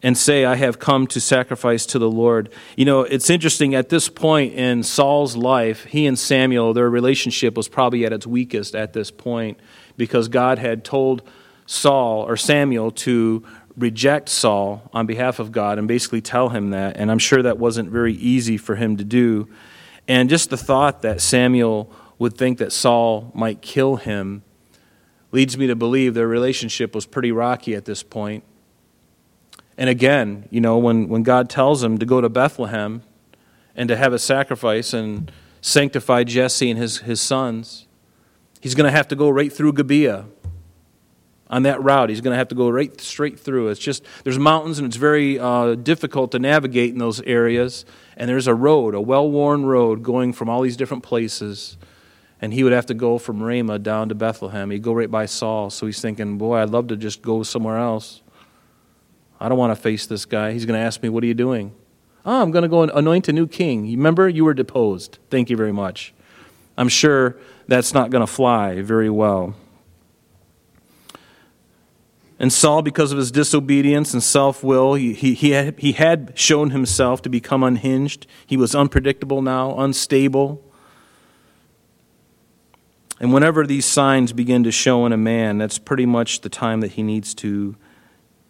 and 0.04 0.18
say, 0.18 0.46
I 0.46 0.56
have 0.56 0.80
come 0.80 1.08
to 1.08 1.20
sacrifice 1.20 1.86
to 1.88 2.00
the 2.00 2.10
Lord. 2.10 2.54
You 2.76 2.86
know, 2.86 3.02
it's 3.02 3.30
interesting, 3.30 3.74
at 3.74 3.90
this 3.90 4.10
point 4.10 4.54
in 4.54 4.84
Saul's 4.84 5.36
life, 5.36 5.86
he 5.86 6.06
and 6.06 6.18
Samuel, 6.18 6.74
their 6.74 6.90
relationship 6.90 7.58
was 7.58 7.68
probably 7.68 8.06
at 8.06 8.14
its 8.14 8.28
weakest 8.28 8.76
at 8.76 8.94
this 8.94 9.10
point 9.10 9.60
because 9.98 10.28
God 10.28 10.60
had 10.60 10.86
told 10.86 11.24
Saul 11.66 12.24
or 12.24 12.38
Samuel 12.38 12.92
to 12.92 13.44
reject 13.76 14.30
Saul 14.30 14.90
on 14.94 15.06
behalf 15.06 15.40
of 15.40 15.52
God 15.52 15.78
and 15.78 15.88
basically 15.88 16.22
tell 16.22 16.50
him 16.50 16.72
that. 16.72 16.98
And 16.98 17.12
I'm 17.12 17.20
sure 17.20 17.42
that 17.42 17.58
wasn't 17.58 17.90
very 17.90 18.14
easy 18.14 18.58
for 18.58 18.76
him 18.76 18.98
to 18.98 19.04
do. 19.04 19.48
And 20.08 20.30
just 20.30 20.50
the 20.50 20.58
thought 20.58 21.02
that 21.02 21.22
Samuel 21.22 21.92
would 22.20 22.38
think 22.38 22.58
that 22.60 22.72
Saul 22.72 23.32
might 23.36 23.62
kill 23.62 23.98
him 23.98 24.44
leads 25.32 25.58
me 25.58 25.68
to 25.68 25.76
believe 25.76 26.14
their 26.14 26.28
relationship 26.28 26.96
was 26.96 27.06
pretty 27.06 27.32
rocky 27.32 27.76
at 27.76 27.86
this 27.86 28.02
point. 28.02 28.44
And 29.78 29.90
again, 29.90 30.48
you 30.50 30.60
know, 30.60 30.78
when, 30.78 31.08
when 31.08 31.24
God 31.24 31.50
tells 31.50 31.84
him 31.84 31.98
to 32.00 32.06
go 32.06 32.20
to 32.20 32.30
Bethlehem 32.30 33.04
and 33.76 33.88
to 33.90 33.96
have 33.96 34.12
a 34.12 34.20
sacrifice 34.20 34.94
and 34.94 35.32
sanctify 35.62 36.24
Jesse 36.24 36.72
and 36.72 36.80
his, 36.80 37.00
his 37.00 37.22
sons, 37.22 37.88
he's 38.60 38.74
going 38.74 38.90
to 38.90 38.96
have 38.96 39.08
to 39.10 39.16
go 39.16 39.30
right 39.30 39.54
through 39.54 39.74
Gibeah 39.74 40.26
on 41.50 41.64
that 41.64 41.82
route. 41.82 42.10
He's 42.10 42.22
going 42.22 42.34
to 42.34 42.38
have 42.38 42.48
to 42.50 42.56
go 42.56 42.70
right 42.70 43.00
straight 43.00 43.40
through. 43.40 43.70
It's 43.70 43.80
just, 43.80 44.04
there's 44.24 44.40
mountains 44.40 44.80
and 44.80 44.88
it's 44.88 44.98
very 44.98 45.40
uh, 45.40 45.76
difficult 45.76 46.32
to 46.32 46.40
navigate 46.40 46.92
in 46.92 46.98
those 46.98 47.22
areas. 47.22 47.86
And 48.18 48.30
there's 48.30 48.48
a 48.48 48.56
road, 48.56 48.96
a 48.96 49.02
well 49.02 49.30
worn 49.30 49.66
road 49.66 50.04
going 50.04 50.34
from 50.34 50.50
all 50.50 50.62
these 50.62 50.78
different 50.78 51.04
places. 51.04 51.78
And 52.42 52.54
he 52.54 52.64
would 52.64 52.74
have 52.74 52.86
to 52.88 52.94
go 52.94 53.18
from 53.18 53.42
Ramah 53.42 53.80
down 53.80 54.10
to 54.10 54.16
Bethlehem. 54.16 54.70
He'd 54.70 54.84
go 54.84 54.94
right 54.94 55.10
by 55.10 55.26
Saul. 55.26 55.70
So 55.70 55.86
he's 55.86 56.02
thinking, 56.02 56.38
boy, 56.38 56.58
I'd 56.58 56.70
love 56.70 56.88
to 56.88 56.98
just 56.98 57.22
go 57.22 57.44
somewhere 57.44 57.78
else. 57.78 58.22
I 59.40 59.50
don't 59.50 59.58
want 59.58 59.72
to 59.72 59.82
face 59.82 60.06
this 60.06 60.26
guy. 60.26 60.54
He's 60.54 60.66
going 60.66 60.80
to 60.80 60.86
ask 60.86 61.02
me, 61.02 61.10
what 61.10 61.24
are 61.24 61.28
you 61.28 61.34
doing? 61.34 61.74
Oh, 62.26 62.42
I'm 62.42 62.52
going 62.52 62.64
to 62.64 62.70
go 62.70 62.82
and 62.82 62.92
anoint 62.94 63.28
a 63.28 63.34
new 63.34 63.48
king. 63.48 63.84
Remember? 63.84 64.28
You 64.28 64.46
were 64.46 64.54
deposed. 64.54 65.20
Thank 65.30 65.50
you 65.50 65.58
very 65.58 65.72
much. 65.72 66.14
I'm 66.78 66.90
sure 66.90 67.38
that's 67.68 67.94
not 67.94 68.10
going 68.10 68.26
to 68.26 68.32
fly 68.32 68.82
very 68.82 69.10
well. 69.10 69.56
And 72.40 72.54
Saul, 72.54 72.84
because 72.84 73.12
of 73.12 73.18
his 73.18 73.32
disobedience 73.32 74.14
and 74.14 74.22
self 74.22 74.64
will, 74.64 74.94
he, 74.94 75.14
he, 75.14 75.34
he, 75.34 75.52
had, 75.52 75.80
he 75.80 75.94
had 75.94 76.34
shown 76.36 76.70
himself 76.70 77.22
to 77.24 77.30
become 77.30 77.64
unhinged. 77.64 78.28
He 78.46 78.58
was 78.58 78.76
unpredictable 78.76 79.42
now, 79.42 79.78
unstable. 79.80 80.64
And 83.20 83.34
whenever 83.34 83.66
these 83.66 83.86
signs 83.86 84.34
begin 84.34 84.64
to 84.64 84.72
show 84.72 85.06
in 85.08 85.14
a 85.14 85.18
man, 85.18 85.58
that's 85.58 85.80
pretty 85.80 86.06
much 86.06 86.42
the 86.42 86.50
time 86.50 86.82
that 86.82 86.92
he 86.92 87.02
needs 87.02 87.34
to 87.36 87.76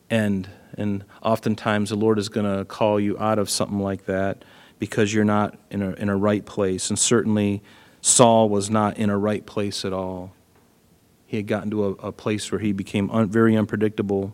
end. 0.09 0.49
And 0.77 1.03
oftentimes 1.23 1.89
the 1.89 1.95
Lord 1.95 2.19
is 2.19 2.29
going 2.29 2.45
to 2.57 2.63
call 2.63 2.99
you 2.99 3.17
out 3.17 3.39
of 3.39 3.49
something 3.49 3.79
like 3.79 4.05
that 4.05 4.45
because 4.79 5.13
you're 5.13 5.25
not 5.25 5.57
in 5.71 5.81
a, 5.81 5.91
in 5.93 6.07
a 6.07 6.15
right 6.15 6.45
place. 6.45 6.89
And 6.89 6.99
certainly 6.99 7.63
Saul 8.01 8.47
was 8.47 8.69
not 8.69 8.97
in 8.97 9.09
a 9.09 9.17
right 9.17 9.45
place 9.45 9.83
at 9.83 9.91
all. 9.91 10.33
He 11.25 11.37
had 11.37 11.47
gotten 11.47 11.71
to 11.71 11.85
a, 11.85 11.89
a 11.93 12.11
place 12.11 12.51
where 12.51 12.59
he 12.59 12.71
became 12.71 13.09
un, 13.09 13.27
very 13.27 13.57
unpredictable. 13.57 14.33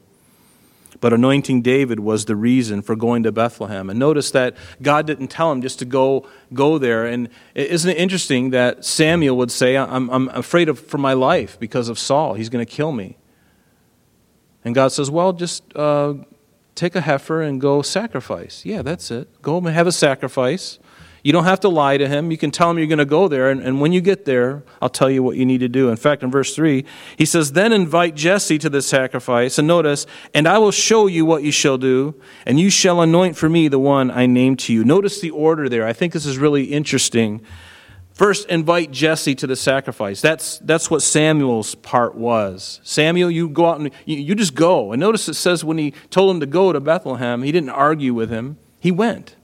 But 1.00 1.12
anointing 1.12 1.62
David 1.64 2.00
was 2.00 2.26
the 2.26 2.36
reason 2.36 2.82
for 2.82 2.96
going 2.96 3.24
to 3.24 3.32
Bethlehem. 3.32 3.90
And 3.90 3.98
notice 3.98 4.32
that 4.32 4.56
God 4.82 5.08
didn't 5.08 5.30
tell 5.30 5.52
him 5.52 5.62
just 5.62 5.80
to 5.80 5.86
go, 5.86 6.28
go 6.54 6.78
there. 6.78 7.06
And 7.06 7.30
isn't 7.56 7.90
it 7.90 7.98
interesting 7.98 8.52
that 8.52 8.86
Samuel 8.86 9.38
would 9.38 9.50
say, 9.50 9.76
I'm, 9.76 10.10
I'm 10.10 10.30
afraid 10.30 10.70
of, 10.70 10.80
for 10.80 10.98
my 10.98 11.14
life 11.14 11.60
because 11.60 11.90
of 11.90 11.98
Saul. 11.98 12.36
He's 12.36 12.50
going 12.50 12.64
to 12.64 12.72
kill 12.72 12.92
me. 12.92 13.18
And 14.64 14.74
God 14.76 14.92
says, 14.92 15.12
Well, 15.12 15.34
just 15.34 15.64
uh, 15.76 16.14
take 16.76 16.96
a 16.96 17.02
heifer 17.02 17.42
and 17.42 17.62
go 17.62 17.82
sacrifice. 17.82 18.66
Yeah, 18.66 18.82
that's 18.82 19.12
it. 19.12 19.42
Go 19.42 19.58
and 19.58 19.68
have 19.68 19.88
a 19.88 19.92
sacrifice. 19.92 20.80
You 21.24 21.32
don't 21.32 21.46
have 21.46 21.62
to 21.62 21.70
lie 21.70 21.96
to 21.98 22.08
him. 22.08 22.32
You 22.32 22.38
can 22.38 22.52
tell 22.52 22.70
him 22.70 22.78
you're 22.78 22.88
going 22.88 22.98
to 22.98 23.06
go 23.06 23.30
there, 23.30 23.50
and, 23.50 23.62
and 23.62 23.80
when 23.80 23.94
you 23.94 24.02
get 24.02 24.26
there, 24.26 24.62
I'll 24.82 24.90
tell 24.90 25.10
you 25.10 25.24
what 25.24 25.38
you 25.38 25.46
need 25.46 25.60
to 25.60 25.70
do. 25.70 25.90
In 25.90 25.96
fact, 25.96 26.22
in 26.22 26.30
verse 26.30 26.54
3, 26.54 26.84
he 27.18 27.26
says, 27.26 27.54
Then 27.54 27.72
invite 27.72 28.16
Jesse 28.16 28.58
to 28.58 28.70
the 28.70 28.82
sacrifice. 28.82 29.58
And 29.58 29.66
notice, 29.66 30.06
and 30.34 30.48
I 30.48 30.58
will 30.58 30.72
show 30.72 31.08
you 31.08 31.24
what 31.24 31.44
you 31.44 31.52
shall 31.54 31.78
do, 31.78 32.14
and 32.46 32.60
you 32.60 32.70
shall 32.70 33.00
anoint 33.00 33.38
for 33.38 33.48
me 33.48 33.70
the 33.70 33.80
one 33.80 34.12
I 34.12 34.26
name 34.26 34.58
to 34.58 34.74
you. 34.74 34.84
Notice 34.84 35.22
the 35.22 35.30
order 35.30 35.70
there. 35.70 35.88
I 35.88 35.94
think 35.94 36.12
this 36.12 36.26
is 36.26 36.38
really 36.38 36.66
interesting. 36.66 37.42
First, 38.24 38.48
invite 38.48 38.90
Jesse 38.90 39.36
to 39.36 39.48
the 39.48 39.58
sacrifice. 39.58 40.22
That's, 40.22 40.58
that's 40.60 40.90
what 40.90 41.02
Samuel's 41.02 41.76
part 41.76 42.16
was. 42.16 42.80
Samuel, 42.82 43.30
you 43.30 43.50
go 43.50 43.66
out 43.66 43.82
and 43.82 43.92
you, 44.06 44.16
you 44.16 44.34
just 44.34 44.56
go. 44.56 44.94
And 44.94 45.02
notice 45.02 45.28
it 45.28 45.34
says 45.34 45.66
when 45.66 45.78
he 45.78 45.92
told 46.10 46.34
him 46.34 46.40
to 46.40 46.46
go 46.46 46.72
to 46.72 46.80
Bethlehem, 46.80 47.44
he 47.44 47.52
didn't 47.52 47.72
argue 47.72 48.14
with 48.14 48.30
him. 48.30 48.58
He 48.80 48.92
went. 48.92 49.36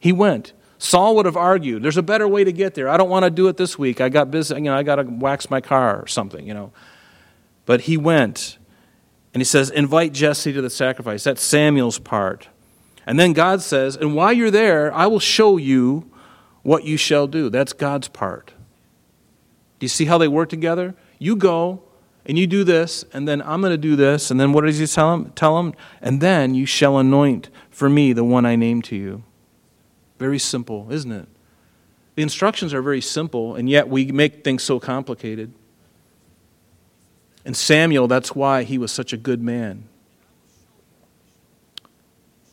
He 0.00 0.10
went. 0.10 0.54
Saul 0.76 1.14
would 1.14 1.24
have 1.24 1.36
argued, 1.36 1.84
there's 1.84 1.96
a 1.96 2.02
better 2.02 2.26
way 2.26 2.42
to 2.42 2.50
get 2.50 2.74
there. 2.74 2.88
I 2.88 2.96
don't 2.96 3.10
want 3.10 3.26
to 3.26 3.30
do 3.30 3.46
it 3.46 3.56
this 3.56 3.78
week. 3.78 4.00
I 4.00 4.08
got 4.08 4.28
busy, 4.28 4.56
you 4.56 4.62
know, 4.62 4.74
I 4.74 4.82
got 4.82 4.96
to 4.96 5.04
wax 5.04 5.48
my 5.48 5.60
car 5.60 6.02
or 6.02 6.08
something, 6.08 6.44
you 6.44 6.52
know. 6.52 6.72
But 7.64 7.82
he 7.82 7.96
went 7.96 8.58
and 9.32 9.40
he 9.40 9.44
says, 9.44 9.70
invite 9.70 10.12
Jesse 10.12 10.52
to 10.52 10.60
the 10.60 10.68
sacrifice. 10.68 11.22
That's 11.22 11.44
Samuel's 11.44 12.00
part. 12.00 12.48
And 13.06 13.20
then 13.20 13.34
God 13.34 13.62
says, 13.62 13.94
and 13.94 14.16
while 14.16 14.32
you're 14.32 14.50
there, 14.50 14.92
I 14.92 15.06
will 15.06 15.20
show 15.20 15.58
you 15.58 16.09
what 16.62 16.84
you 16.84 16.96
shall 16.96 17.26
do. 17.26 17.48
That's 17.50 17.72
God's 17.72 18.08
part. 18.08 18.52
Do 19.78 19.84
you 19.84 19.88
see 19.88 20.04
how 20.04 20.18
they 20.18 20.28
work 20.28 20.48
together? 20.48 20.94
You 21.18 21.36
go 21.36 21.82
and 22.26 22.38
you 22.38 22.46
do 22.46 22.64
this, 22.64 23.04
and 23.12 23.26
then 23.26 23.40
I'm 23.42 23.60
going 23.60 23.72
to 23.72 23.78
do 23.78 23.96
this, 23.96 24.30
and 24.30 24.38
then 24.38 24.52
what 24.52 24.64
does 24.64 24.78
he 24.78 24.86
tell 24.86 25.14
him? 25.14 25.30
Tell 25.32 25.58
him, 25.58 25.74
and 26.02 26.20
then 26.20 26.54
you 26.54 26.66
shall 26.66 26.98
anoint 26.98 27.48
for 27.70 27.88
me 27.88 28.12
the 28.12 28.24
one 28.24 28.44
I 28.44 28.56
name 28.56 28.82
to 28.82 28.96
you. 28.96 29.22
Very 30.18 30.38
simple, 30.38 30.86
isn't 30.90 31.10
it? 31.10 31.26
The 32.16 32.22
instructions 32.22 32.74
are 32.74 32.82
very 32.82 33.00
simple, 33.00 33.54
and 33.54 33.70
yet 33.70 33.88
we 33.88 34.12
make 34.12 34.44
things 34.44 34.62
so 34.62 34.78
complicated. 34.78 35.54
And 37.44 37.56
Samuel, 37.56 38.06
that's 38.06 38.34
why 38.34 38.64
he 38.64 38.76
was 38.76 38.92
such 38.92 39.14
a 39.14 39.16
good 39.16 39.40
man. 39.40 39.88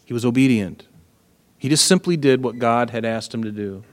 He 0.05 0.13
was 0.13 0.23
obedient. 0.23 0.87
He 1.57 1.67
just 1.67 1.85
simply 1.85 2.15
did 2.15 2.41
what 2.41 2.57
God 2.57 2.91
had 2.91 3.03
asked 3.03 3.33
him 3.33 3.43
to 3.43 3.51
do. 3.51 3.83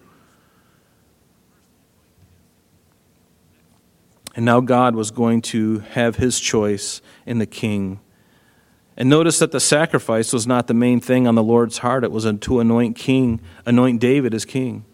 And 4.35 4.45
now 4.45 4.61
God 4.61 4.97
was 4.97 5.11
going 5.11 5.43
to 5.43 5.79
have 5.79 6.17
his 6.17 6.41
choice 6.41 7.01
in 7.25 7.39
the 7.39 7.47
king. 7.47 8.01
And 8.97 9.09
notice 9.09 9.39
that 9.41 9.53
the 9.53 9.61
sacrifice 9.61 10.33
was 10.33 10.47
not 10.47 10.67
the 10.67 10.75
main 10.75 11.01
thing 11.01 11.27
on 11.27 11.35
the 11.35 11.43
Lord's 11.43 11.79
heart. 11.79 12.05
It 12.05 12.13
was 12.13 12.25
to 12.25 12.61
anoint 12.61 12.97
king, 12.97 13.41
anoint 13.67 14.01
David 14.01 14.35
as 14.35 14.45
king. 14.45 14.85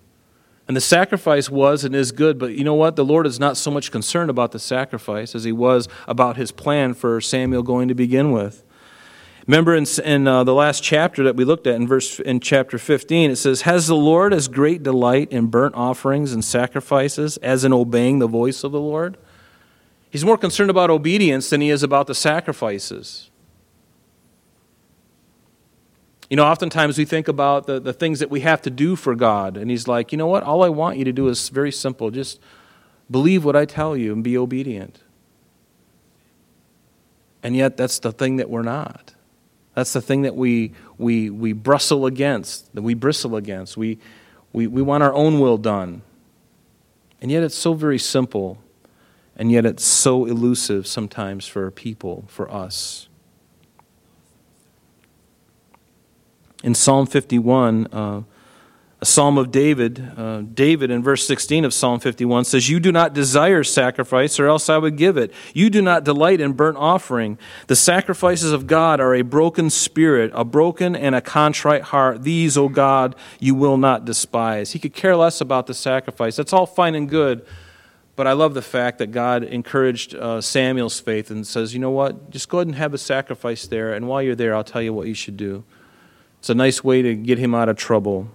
And 0.67 0.77
the 0.77 0.81
sacrifice 0.81 1.51
was 1.51 1.85
and 1.85 1.95
is 1.95 2.13
good, 2.13 2.39
but 2.39 2.55
you 2.55 2.65
know 2.65 2.75
what? 2.75 2.97
The 2.97 3.05
Lord 3.05 3.27
is 3.27 3.41
not 3.41 3.57
so 3.57 3.71
much 3.71 3.91
concerned 3.91 4.31
about 4.31 4.53
the 4.53 4.59
sacrifice 4.59 5.35
as 5.35 5.45
he 5.45 5.53
was 5.53 5.89
about 6.07 6.37
his 6.37 6.53
plan 6.53 6.95
for 6.95 7.21
Samuel 7.21 7.63
going 7.63 7.89
to 7.89 7.95
begin 7.95 8.31
with. 8.31 8.63
Remember 9.47 9.75
in, 9.75 9.85
in 10.05 10.29
uh, 10.29 10.45
the 10.45 10.55
last 10.55 10.83
chapter 10.83 11.25
that 11.25 11.35
we 11.35 11.45
looked 11.45 11.67
at 11.67 11.75
in 11.75 11.89
verse 11.89 12.21
in 12.21 12.39
chapter 12.39 12.79
15, 12.79 13.33
it 13.33 13.37
says, 13.37 13.63
"Has 13.63 13.89
the 13.89 13.97
Lord 13.97 14.33
as 14.33 14.47
great 14.47 14.85
delight 14.85 15.33
in 15.33 15.47
burnt 15.47 15.75
offerings 15.75 16.33
and 16.33 16.45
sacrifices 16.45 17.37
as 17.39 17.65
in 17.65 17.73
obeying 17.73 18.21
the 18.21 18.29
voice 18.29 18.63
of 18.63 18.71
the 18.71 18.81
Lord?" 18.81 19.17
He's 20.11 20.25
more 20.25 20.37
concerned 20.37 20.71
about 20.71 20.91
obedience 20.91 21.51
than 21.51 21.61
he 21.61 21.71
is 21.71 21.83
about 21.83 22.09
the 22.09 22.15
sacrifices. 22.15 23.31
You 26.31 26.37
know, 26.37 26.45
oftentimes 26.45 26.97
we 26.97 27.05
think 27.05 27.27
about 27.27 27.67
the, 27.67 27.81
the 27.81 27.93
things 27.93 28.21
that 28.21 28.31
we 28.31 28.41
have 28.41 28.63
to 28.63 28.71
do 28.71 28.95
for 28.95 29.17
God, 29.17 29.57
and 29.57 29.69
He's 29.69 29.89
like, 29.89 30.13
you 30.13 30.19
know 30.19 30.29
what? 30.29 30.45
All 30.45 30.63
I 30.63 30.69
want 30.69 30.97
you 30.97 31.05
to 31.05 31.13
do 31.13 31.27
is 31.27 31.49
very 31.49 31.73
simple. 31.73 32.13
Just 32.13 32.39
believe 33.11 33.45
what 33.45 33.57
I 33.57 33.65
tell 33.65 33.97
you 33.97 34.13
and 34.13 34.23
be 34.23 34.39
obedient. 34.39 35.01
And 37.43 37.57
yet, 37.57 37.77
that's 37.77 37.99
the 37.99 38.13
thing 38.13 38.37
that 38.37 38.49
we're 38.49 38.63
not. 38.63 39.15
That's 39.75 39.93
the 39.93 40.01
thing 40.01 40.23
that 40.23 40.37
we, 40.37 40.73
we, 40.99 41.31
we 41.31 41.53
bristle 41.53 42.07
against, 42.07 42.73
that 42.77 42.83
we 42.83 42.95
bristle 42.95 43.35
against. 43.35 43.77
We, 43.77 43.99
we, 44.53 44.69
we 44.69 44.83
want 44.83 45.03
our 45.03 45.13
own 45.13 45.41
will 45.41 45.59
done. 45.59 46.03
And 47.21 47.33
yet, 47.33 47.43
it's 47.43 47.57
so 47.57 47.75
very 47.75 47.99
simple, 47.99 48.59
and 49.41 49.51
yet 49.51 49.65
it's 49.65 49.83
so 49.83 50.27
elusive 50.27 50.87
sometimes 50.87 51.47
for 51.47 51.71
people, 51.71 52.25
for 52.29 52.53
us. 52.53 53.09
In 56.63 56.75
Psalm 56.75 57.07
51, 57.07 57.87
uh, 57.87 58.23
a 59.01 59.07
psalm 59.07 59.39
of 59.39 59.51
David, 59.51 60.13
uh, 60.15 60.43
David 60.43 60.91
in 60.91 61.03
verse 61.03 61.27
16 61.27 61.65
of 61.65 61.73
Psalm 61.73 62.01
51 62.01 62.45
says, 62.45 62.69
You 62.69 62.81
do 62.81 62.93
not 62.93 63.15
desire 63.15 63.65
sacrifice, 63.65 64.39
or 64.39 64.47
else 64.47 64.69
I 64.69 64.77
would 64.77 64.99
give 64.99 65.17
it. 65.17 65.33
You 65.55 65.71
do 65.71 65.81
not 65.81 66.05
delight 66.05 66.43
in 66.43 66.53
burnt 66.53 66.77
offering. 66.77 67.39
The 67.67 67.77
sacrifices 67.77 68.53
of 68.53 68.67
God 68.67 69.01
are 69.01 69.15
a 69.15 69.23
broken 69.23 69.71
spirit, 69.71 70.33
a 70.35 70.45
broken 70.45 70.95
and 70.95 71.15
a 71.15 71.23
contrite 71.23 71.85
heart. 71.85 72.25
These, 72.25 72.59
O 72.59 72.69
God, 72.69 73.17
you 73.39 73.55
will 73.55 73.79
not 73.79 74.05
despise. 74.05 74.73
He 74.73 74.79
could 74.79 74.93
care 74.93 75.17
less 75.17 75.41
about 75.41 75.67
the 75.67 75.73
sacrifice. 75.73 76.37
That's 76.37 76.53
all 76.53 76.67
fine 76.67 76.95
and 76.95 77.09
good. 77.09 77.47
But 78.21 78.27
I 78.27 78.35
love 78.35 78.53
the 78.53 78.61
fact 78.61 78.99
that 78.99 79.13
God 79.13 79.45
encouraged 79.45 80.15
uh, 80.15 80.43
Samuel's 80.43 81.01
faith 81.01 81.31
and 81.31 81.47
says, 81.47 81.73
You 81.73 81.81
know 81.81 81.91
what? 81.91 82.29
Just 82.29 82.51
go 82.51 82.59
ahead 82.59 82.67
and 82.67 82.77
have 82.77 82.93
a 82.93 82.99
sacrifice 82.99 83.67
there, 83.67 83.95
and 83.95 84.07
while 84.09 84.21
you're 84.21 84.35
there, 84.35 84.55
I'll 84.55 84.63
tell 84.63 84.83
you 84.83 84.93
what 84.93 85.07
you 85.07 85.15
should 85.15 85.39
do. 85.39 85.65
It's 86.39 86.51
a 86.51 86.55
nice 86.55 86.85
way 86.85 87.01
to 87.01 87.15
get 87.15 87.39
him 87.39 87.55
out 87.55 87.71
of 87.71 87.77
trouble. 87.79 88.31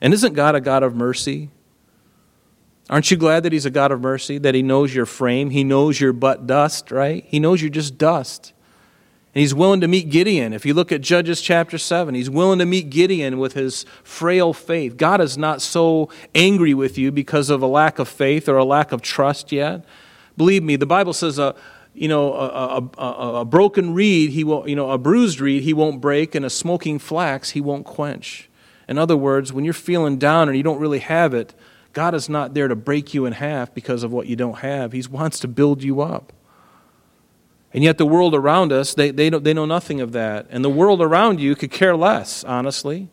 And 0.00 0.14
isn't 0.14 0.34
God 0.34 0.54
a 0.54 0.60
God 0.60 0.84
of 0.84 0.94
mercy? 0.94 1.50
Aren't 2.88 3.10
you 3.10 3.16
glad 3.16 3.42
that 3.42 3.52
He's 3.52 3.66
a 3.66 3.70
God 3.70 3.90
of 3.90 4.00
mercy, 4.00 4.38
that 4.38 4.54
He 4.54 4.62
knows 4.62 4.94
your 4.94 5.04
frame? 5.04 5.50
He 5.50 5.64
knows 5.64 6.00
you're 6.00 6.12
but 6.12 6.46
dust, 6.46 6.92
right? 6.92 7.24
He 7.26 7.40
knows 7.40 7.60
you're 7.60 7.70
just 7.70 7.98
dust. 7.98 8.52
He's 9.38 9.54
willing 9.54 9.80
to 9.82 9.88
meet 9.88 10.10
Gideon. 10.10 10.52
If 10.52 10.66
you 10.66 10.74
look 10.74 10.90
at 10.90 11.00
Judges 11.00 11.40
chapter 11.40 11.78
7, 11.78 12.14
He's 12.14 12.30
willing 12.30 12.58
to 12.58 12.66
meet 12.66 12.90
Gideon 12.90 13.38
with 13.38 13.54
his 13.54 13.84
frail 14.02 14.52
faith. 14.52 14.96
God 14.96 15.20
is 15.20 15.38
not 15.38 15.62
so 15.62 16.08
angry 16.34 16.74
with 16.74 16.98
you 16.98 17.12
because 17.12 17.50
of 17.50 17.62
a 17.62 17.66
lack 17.66 17.98
of 17.98 18.08
faith 18.08 18.48
or 18.48 18.56
a 18.56 18.64
lack 18.64 18.92
of 18.92 19.02
trust 19.02 19.52
yet. 19.52 19.84
Believe 20.36 20.62
me, 20.62 20.76
the 20.76 20.86
Bible 20.86 21.12
says 21.12 21.38
a, 21.38 21.54
you 21.94 22.08
know, 22.08 22.32
a, 22.32 22.78
a, 22.78 23.02
a, 23.02 23.34
a 23.40 23.44
broken 23.44 23.92
reed, 23.92 24.30
he 24.30 24.44
will, 24.44 24.68
you 24.68 24.76
know, 24.76 24.90
a 24.90 24.98
bruised 24.98 25.40
reed 25.40 25.64
he 25.64 25.74
won't 25.74 26.00
break, 26.00 26.34
and 26.34 26.44
a 26.44 26.50
smoking 26.50 26.98
flax 26.98 27.50
he 27.50 27.60
won't 27.60 27.84
quench. 27.84 28.48
In 28.88 28.98
other 28.98 29.16
words, 29.16 29.52
when 29.52 29.64
you're 29.64 29.74
feeling 29.74 30.16
down 30.16 30.48
and 30.48 30.56
you 30.56 30.62
don't 30.62 30.80
really 30.80 31.00
have 31.00 31.34
it, 31.34 31.54
God 31.92 32.14
is 32.14 32.28
not 32.28 32.54
there 32.54 32.68
to 32.68 32.76
break 32.76 33.12
you 33.12 33.26
in 33.26 33.32
half 33.34 33.74
because 33.74 34.02
of 34.02 34.12
what 34.12 34.26
you 34.26 34.36
don't 34.36 34.58
have. 34.58 34.92
He 34.92 35.02
wants 35.10 35.40
to 35.40 35.48
build 35.48 35.82
you 35.82 36.00
up. 36.00 36.32
And 37.74 37.84
yet, 37.84 37.98
the 37.98 38.06
world 38.06 38.34
around 38.34 38.72
us, 38.72 38.94
they, 38.94 39.10
they, 39.10 39.28
they 39.28 39.52
know 39.52 39.66
nothing 39.66 40.00
of 40.00 40.12
that. 40.12 40.46
And 40.48 40.64
the 40.64 40.70
world 40.70 41.02
around 41.02 41.38
you 41.40 41.54
could 41.54 41.70
care 41.70 41.94
less, 41.94 42.42
honestly. 42.44 43.10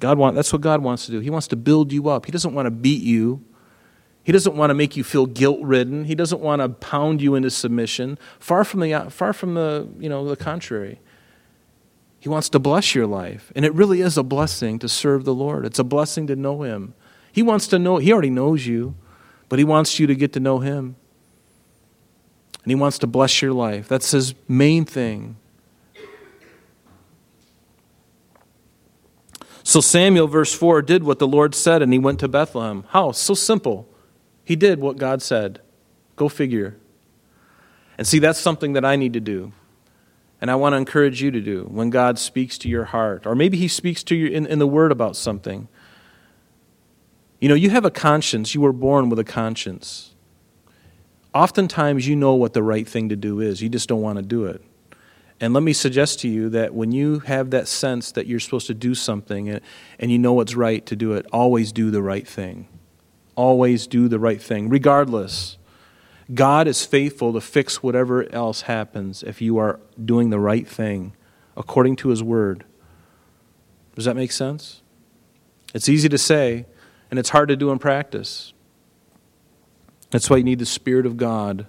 God 0.00 0.18
want, 0.18 0.34
that's 0.34 0.52
what 0.52 0.62
God 0.62 0.82
wants 0.82 1.06
to 1.06 1.12
do. 1.12 1.20
He 1.20 1.30
wants 1.30 1.46
to 1.48 1.56
build 1.56 1.92
you 1.92 2.08
up. 2.08 2.26
He 2.26 2.32
doesn't 2.32 2.54
want 2.54 2.66
to 2.66 2.70
beat 2.70 3.02
you. 3.02 3.44
He 4.22 4.32
doesn't 4.32 4.56
want 4.56 4.70
to 4.70 4.74
make 4.74 4.96
you 4.96 5.04
feel 5.04 5.26
guilt-ridden. 5.26 6.04
He 6.04 6.14
doesn't 6.14 6.40
want 6.40 6.62
to 6.62 6.68
pound 6.68 7.22
you 7.22 7.34
into 7.34 7.50
submission. 7.50 8.18
Far 8.38 8.64
from 8.64 8.80
the, 8.80 9.06
far 9.10 9.32
from 9.32 9.54
the, 9.54 9.88
you 9.98 10.08
know, 10.08 10.26
the 10.26 10.36
contrary. 10.36 11.00
He 12.18 12.28
wants 12.28 12.48
to 12.50 12.58
bless 12.58 12.94
your 12.94 13.06
life. 13.06 13.52
And 13.56 13.64
it 13.64 13.72
really 13.72 14.00
is 14.02 14.18
a 14.18 14.22
blessing 14.22 14.78
to 14.80 14.88
serve 14.88 15.24
the 15.24 15.34
Lord. 15.34 15.64
It's 15.64 15.78
a 15.78 15.84
blessing 15.84 16.26
to 16.26 16.36
know 16.36 16.62
Him. 16.62 16.94
He 17.32 17.42
wants 17.42 17.66
to 17.68 17.78
know, 17.78 17.96
He 17.96 18.12
already 18.12 18.30
knows 18.30 18.66
you, 18.66 18.94
but 19.48 19.58
He 19.58 19.64
wants 19.64 19.98
you 19.98 20.06
to 20.06 20.14
get 20.14 20.32
to 20.34 20.40
know 20.40 20.58
Him. 20.58 20.96
And 22.62 22.70
He 22.70 22.74
wants 22.74 22.98
to 22.98 23.06
bless 23.06 23.42
your 23.42 23.52
life. 23.52 23.88
That's 23.88 24.10
His 24.10 24.34
main 24.48 24.84
thing. 24.84 25.36
So 29.70 29.80
Samuel, 29.80 30.26
verse 30.26 30.52
4, 30.52 30.82
did 30.82 31.04
what 31.04 31.20
the 31.20 31.28
Lord 31.28 31.54
said 31.54 31.80
and 31.80 31.92
he 31.92 31.98
went 32.00 32.18
to 32.20 32.28
Bethlehem. 32.28 32.84
How? 32.88 33.12
So 33.12 33.34
simple. 33.34 33.88
He 34.44 34.56
did 34.56 34.80
what 34.80 34.96
God 34.96 35.22
said. 35.22 35.60
Go 36.16 36.28
figure. 36.28 36.76
And 37.96 38.04
see, 38.04 38.18
that's 38.18 38.40
something 38.40 38.72
that 38.72 38.84
I 38.84 38.96
need 38.96 39.12
to 39.12 39.20
do. 39.20 39.52
And 40.40 40.50
I 40.50 40.56
want 40.56 40.72
to 40.72 40.76
encourage 40.76 41.22
you 41.22 41.30
to 41.30 41.40
do 41.40 41.68
when 41.70 41.90
God 41.90 42.18
speaks 42.18 42.58
to 42.58 42.68
your 42.68 42.86
heart, 42.86 43.26
or 43.26 43.36
maybe 43.36 43.58
He 43.58 43.68
speaks 43.68 44.02
to 44.04 44.16
you 44.16 44.26
in, 44.26 44.44
in 44.44 44.58
the 44.58 44.66
Word 44.66 44.90
about 44.90 45.14
something. 45.14 45.68
You 47.40 47.48
know, 47.48 47.54
you 47.54 47.70
have 47.70 47.84
a 47.84 47.90
conscience. 47.90 48.54
You 48.54 48.62
were 48.62 48.72
born 48.72 49.08
with 49.08 49.18
a 49.18 49.24
conscience. 49.24 50.14
Oftentimes, 51.32 52.08
you 52.08 52.16
know 52.16 52.34
what 52.34 52.52
the 52.52 52.62
right 52.62 52.88
thing 52.88 53.08
to 53.08 53.16
do 53.16 53.40
is, 53.40 53.62
you 53.62 53.68
just 53.68 53.88
don't 53.88 54.02
want 54.02 54.18
to 54.18 54.22
do 54.22 54.46
it. 54.46 54.62
And 55.40 55.54
let 55.54 55.62
me 55.62 55.72
suggest 55.72 56.20
to 56.20 56.28
you 56.28 56.50
that 56.50 56.74
when 56.74 56.92
you 56.92 57.20
have 57.20 57.50
that 57.50 57.66
sense 57.66 58.12
that 58.12 58.26
you're 58.26 58.40
supposed 58.40 58.66
to 58.66 58.74
do 58.74 58.94
something 58.94 59.48
and, 59.48 59.60
and 59.98 60.10
you 60.10 60.18
know 60.18 60.34
what's 60.34 60.54
right 60.54 60.84
to 60.86 60.96
do 60.96 61.12
it, 61.12 61.26
always 61.32 61.72
do 61.72 61.90
the 61.90 62.02
right 62.02 62.28
thing. 62.28 62.68
Always 63.36 63.86
do 63.86 64.06
the 64.08 64.18
right 64.18 64.42
thing, 64.42 64.68
regardless. 64.68 65.56
God 66.34 66.68
is 66.68 66.84
faithful 66.84 67.32
to 67.32 67.40
fix 67.40 67.82
whatever 67.82 68.30
else 68.34 68.62
happens 68.62 69.22
if 69.22 69.40
you 69.40 69.56
are 69.56 69.80
doing 70.02 70.30
the 70.30 70.38
right 70.38 70.68
thing 70.68 71.14
according 71.56 71.96
to 71.96 72.10
His 72.10 72.22
Word. 72.22 72.64
Does 73.94 74.04
that 74.04 74.16
make 74.16 74.32
sense? 74.32 74.82
It's 75.74 75.88
easy 75.88 76.08
to 76.08 76.18
say, 76.18 76.66
and 77.10 77.18
it's 77.18 77.30
hard 77.30 77.48
to 77.48 77.56
do 77.56 77.70
in 77.70 77.78
practice. 77.78 78.52
That's 80.10 80.28
why 80.28 80.38
you 80.38 80.44
need 80.44 80.58
the 80.58 80.66
Spirit 80.66 81.06
of 81.06 81.16
God. 81.16 81.66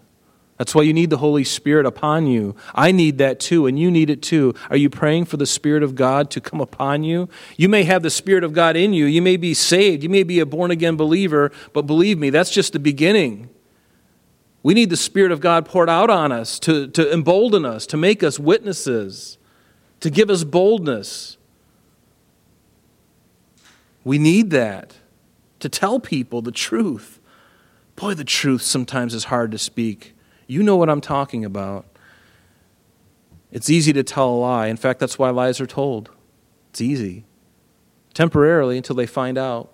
That's 0.58 0.76
why 0.76 0.84
you 0.84 0.94
need 0.94 1.10
the 1.10 1.18
Holy 1.18 1.44
Spirit 1.44 1.88
upon 1.88 2.28
you. 2.28 2.56
I 2.76 2.92
need 2.92 3.18
that 3.18 3.40
too, 3.40 3.66
and 3.66 3.80
you 3.80 3.90
need 3.90 4.12
it 4.12 4.22
too. 4.22 4.54
Are 4.70 4.78
you 4.78 4.92
praying 4.92 5.26
for 5.26 5.38
the 5.38 5.48
Spirit 5.48 5.82
of 5.82 5.96
God 5.96 6.30
to 6.32 6.40
come 6.40 6.62
upon 6.62 7.04
you? 7.04 7.30
You 7.58 7.68
may 7.68 7.82
have 7.84 8.04
the 8.04 8.12
Spirit 8.12 8.44
of 8.44 8.54
God 8.54 8.76
in 8.76 8.94
you. 8.94 9.06
You 9.06 9.24
may 9.24 9.38
be 9.38 9.56
saved. 9.56 10.04
You 10.04 10.10
may 10.10 10.22
be 10.22 10.40
a 10.40 10.46
born 10.46 10.70
again 10.70 10.98
believer, 10.98 11.52
but 11.74 11.88
believe 11.88 12.20
me, 12.20 12.30
that's 12.30 12.52
just 12.52 12.74
the 12.74 12.80
beginning. 12.80 13.50
We 14.62 14.76
need 14.76 14.92
the 14.92 14.98
Spirit 14.98 15.32
of 15.32 15.40
God 15.40 15.66
poured 15.66 15.90
out 15.90 16.12
on 16.12 16.32
us 16.32 16.60
to, 16.60 16.88
to 16.90 17.12
embolden 17.12 17.66
us, 17.66 17.88
to 17.88 17.98
make 17.98 18.22
us 18.22 18.38
witnesses, 18.38 19.40
to 20.00 20.12
give 20.12 20.30
us 20.30 20.44
boldness. 20.44 21.38
We 24.04 24.20
need 24.20 24.52
that 24.52 24.94
to 25.60 25.70
tell 25.70 26.00
people 26.00 26.44
the 26.44 26.52
truth. 26.52 27.20
Boy, 27.96 28.14
the 28.14 28.24
truth 28.24 28.62
sometimes 28.62 29.14
is 29.14 29.26
hard 29.26 29.52
to 29.52 29.58
speak. 29.58 30.16
You 30.48 30.64
know 30.64 30.76
what 30.76 30.90
I'm 30.90 31.02
talking 31.02 31.46
about. 31.46 31.86
It's 33.52 33.70
easy 33.70 33.94
to 33.94 34.04
tell 34.04 34.30
a 34.30 34.38
lie. 34.38 34.68
In 34.68 34.78
fact, 34.78 35.00
that's 35.00 35.20
why 35.20 35.30
lies 35.30 35.60
are 35.60 35.68
told. 35.68 36.10
It's 36.70 36.82
easy. 36.82 37.26
Temporarily 38.14 38.78
until 38.78 38.96
they 38.96 39.06
find 39.06 39.38
out. 39.38 39.72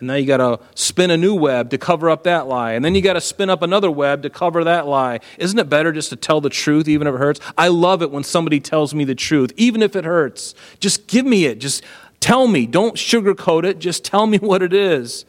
And 0.00 0.08
now 0.08 0.14
you 0.14 0.26
got 0.26 0.38
to 0.38 0.60
spin 0.74 1.10
a 1.10 1.16
new 1.16 1.34
web 1.34 1.70
to 1.70 1.78
cover 1.78 2.08
up 2.08 2.24
that 2.24 2.46
lie. 2.46 2.72
And 2.72 2.84
then 2.84 2.94
you 2.94 3.02
got 3.02 3.12
to 3.12 3.20
spin 3.20 3.50
up 3.50 3.62
another 3.62 3.90
web 3.90 4.22
to 4.22 4.30
cover 4.30 4.64
that 4.64 4.86
lie. 4.86 5.20
Isn't 5.38 5.58
it 5.58 5.68
better 5.68 5.92
just 5.92 6.08
to 6.10 6.16
tell 6.16 6.40
the 6.40 6.50
truth, 6.50 6.88
even 6.88 7.06
if 7.06 7.14
it 7.14 7.18
hurts? 7.18 7.40
I 7.56 7.68
love 7.68 8.02
it 8.02 8.10
when 8.10 8.24
somebody 8.24 8.60
tells 8.60 8.94
me 8.94 9.04
the 9.04 9.14
truth, 9.14 9.52
even 9.56 9.82
if 9.82 9.94
it 9.94 10.04
hurts. 10.04 10.54
Just 10.80 11.06
give 11.06 11.26
me 11.26 11.44
it. 11.44 11.58
Just 11.58 11.84
tell 12.18 12.48
me. 12.48 12.66
Don't 12.66 12.96
sugarcoat 12.96 13.64
it. 13.64 13.78
Just 13.78 14.04
tell 14.04 14.26
me 14.26 14.38
what 14.40 14.62
it 14.62 14.72
is. 14.72 15.26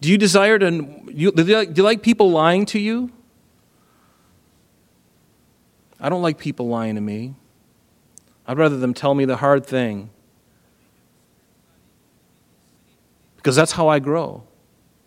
Do 0.00 0.08
you 0.08 0.16
desire 0.16 0.58
to, 0.58 0.66
you, 1.08 1.30
do, 1.32 1.44
you 1.44 1.56
like, 1.56 1.74
do 1.74 1.80
you 1.80 1.84
like 1.84 2.02
people 2.02 2.30
lying 2.30 2.66
to 2.66 2.78
you? 2.78 3.10
I 6.00 6.08
don't 6.08 6.22
like 6.22 6.38
people 6.38 6.68
lying 6.68 6.94
to 6.94 7.00
me. 7.00 7.34
I'd 8.46 8.56
rather 8.56 8.78
them 8.78 8.94
tell 8.94 9.14
me 9.14 9.26
the 9.26 9.36
hard 9.36 9.66
thing. 9.66 10.10
Because 13.36 13.56
that's 13.56 13.72
how 13.72 13.88
I 13.88 13.98
grow. 13.98 14.44